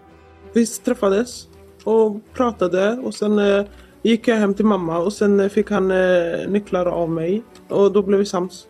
Vi 0.54 0.66
träffades 0.66 1.48
och 1.84 2.34
pratade 2.34 2.92
och 2.92 3.14
sen 3.14 3.40
eh, 3.40 3.66
gick 4.04 4.28
jag 4.28 4.36
hem 4.36 4.54
till 4.54 4.66
mamma 4.66 4.98
och 4.98 5.14
sen 5.14 5.40
eh, 5.40 5.50
fick 5.50 5.72
han 5.72 5.92
eh, 5.92 6.50
nycklar 6.50 6.86
av 6.86 7.10
mig 7.10 7.42
och 7.70 7.92
då 7.92 8.02
blev 8.04 8.20
vi 8.20 8.26
sams. 8.26 8.68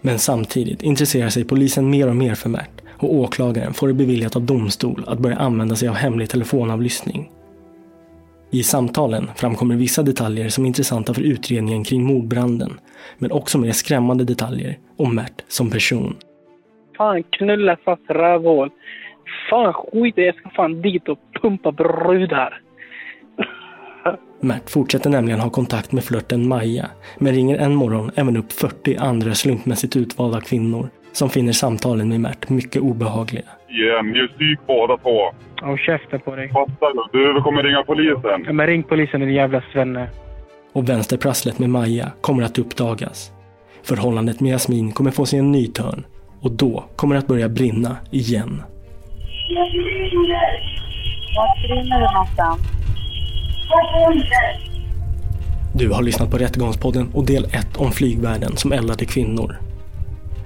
Men 0.00 0.18
samtidigt 0.18 0.82
intresserar 0.82 1.28
sig 1.28 1.44
polisen 1.44 1.90
mer 1.90 2.08
och 2.08 2.16
mer 2.16 2.34
för 2.34 2.48
Mert 2.48 2.82
och 2.98 3.14
åklagaren 3.14 3.74
får 3.74 3.88
det 3.88 3.94
beviljat 3.94 4.36
av 4.36 4.42
domstol 4.42 5.04
att 5.06 5.18
börja 5.18 5.36
använda 5.36 5.76
sig 5.76 5.88
av 5.88 5.94
hemlig 5.94 6.30
telefonavlyssning. 6.30 7.30
I 8.52 8.62
samtalen 8.62 9.30
framkommer 9.36 9.76
vissa 9.76 10.02
detaljer 10.02 10.48
som 10.48 10.64
är 10.64 10.68
intressanta 10.68 11.14
för 11.14 11.22
utredningen 11.22 11.84
kring 11.84 12.04
mordbranden, 12.04 12.80
men 13.18 13.32
också 13.32 13.58
mer 13.58 13.72
skrämmande 13.72 14.24
detaljer 14.24 14.78
om 14.96 15.14
Mert 15.14 15.44
som 15.48 15.70
person. 15.70 16.16
Fan 16.96 17.22
knulla 17.22 17.76
fast 17.84 18.02
rövhål. 18.10 18.70
Fan 19.50 19.72
skit 19.72 20.14
jag 20.16 20.34
ska 20.34 20.50
fan 20.50 20.82
dit 20.82 21.08
och 21.08 21.18
pumpa 21.42 21.72
brudar. 21.72 22.60
Mert 24.40 24.70
fortsätter 24.70 25.10
nämligen 25.10 25.40
ha 25.40 25.50
kontakt 25.50 25.92
med 25.92 26.04
flörten 26.04 26.48
Maja, 26.48 26.90
men 27.18 27.32
ringer 27.32 27.58
en 27.58 27.74
morgon 27.74 28.10
även 28.14 28.36
upp 28.36 28.52
40 28.52 28.96
andra 28.96 29.34
slumpmässigt 29.34 29.96
utvalda 29.96 30.40
kvinnor 30.40 30.90
som 31.12 31.30
finner 31.30 31.52
samtalen 31.52 32.08
med 32.08 32.20
Mert 32.20 32.48
mycket 32.48 32.82
obehagliga. 32.82 33.59
Igen, 33.70 34.06
ni 34.12 34.18
är 34.18 34.26
psyk 34.28 34.58
båda 34.66 34.96
två. 34.96 35.18
Håll 35.62 35.78
käften 35.78 36.20
på 36.20 36.36
dig. 36.36 36.48
Fattar 36.48 36.92
du? 37.12 37.32
Du 37.32 37.42
kommer 37.42 37.62
ringa 37.62 37.82
polisen. 37.82 38.44
Ja, 38.46 38.52
men 38.52 38.66
ring 38.66 38.82
polisen 38.82 39.20
din 39.20 39.32
jävla 39.32 39.62
svenne. 39.72 40.08
Och 40.72 40.88
vänsterprasslet 40.88 41.58
med 41.58 41.70
Maja 41.70 42.12
kommer 42.20 42.42
att 42.42 42.58
uppdagas. 42.58 43.32
Förhållandet 43.82 44.40
med 44.40 44.52
Jasmin 44.52 44.92
kommer 44.92 45.10
få 45.10 45.26
sig 45.26 45.38
en 45.38 45.52
ny 45.52 45.66
törn 45.66 46.04
och 46.40 46.52
då 46.52 46.84
kommer 46.96 47.14
det 47.14 47.18
att 47.18 47.26
börja 47.26 47.48
brinna 47.48 47.96
igen. 48.10 48.62
Vart 51.36 51.68
brinner 51.68 52.00
det 52.00 52.12
någonstans? 52.12 52.60
Du 55.74 55.90
har 55.90 56.02
lyssnat 56.02 56.30
på 56.30 56.38
Rättegångspodden 56.38 57.10
och 57.14 57.26
del 57.26 57.44
1 57.44 57.76
om 57.76 57.92
flygvärden 57.92 58.56
som 58.56 58.72
eldade 58.72 59.04
kvinnor. 59.04 59.56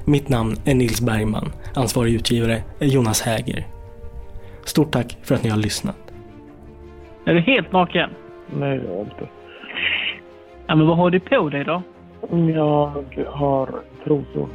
Mitt 0.04 0.28
namn 0.28 0.56
är 0.64 0.74
Nils 0.74 1.00
Bergman. 1.00 1.52
Ansvarig 1.76 2.14
utgivare 2.14 2.62
är 2.78 2.86
Jonas 2.86 3.22
Häger. 3.22 3.66
Stort 4.64 4.92
tack 4.92 5.18
för 5.22 5.34
att 5.34 5.42
ni 5.42 5.50
har 5.50 5.56
lyssnat. 5.58 5.96
Är 7.24 7.34
du 7.34 7.40
helt 7.40 7.72
naken? 7.72 8.10
Nej, 8.46 8.80
jag 8.84 8.96
är 8.96 9.00
inte. 9.00 9.28
Ja, 10.66 10.74
men 10.74 10.86
vad 10.86 10.96
har 10.96 11.10
du 11.10 11.20
på 11.20 11.48
dig 11.48 11.64
då? 11.64 11.82
Jag 12.54 13.04
har 13.26 13.68
trosor. 14.04 14.48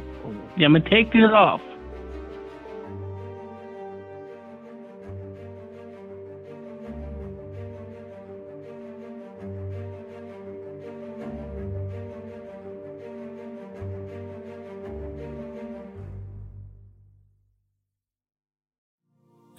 Ja, 0.54 0.68
men 0.68 0.82
take 0.82 1.18
it 1.18 1.32
off. 1.32 1.60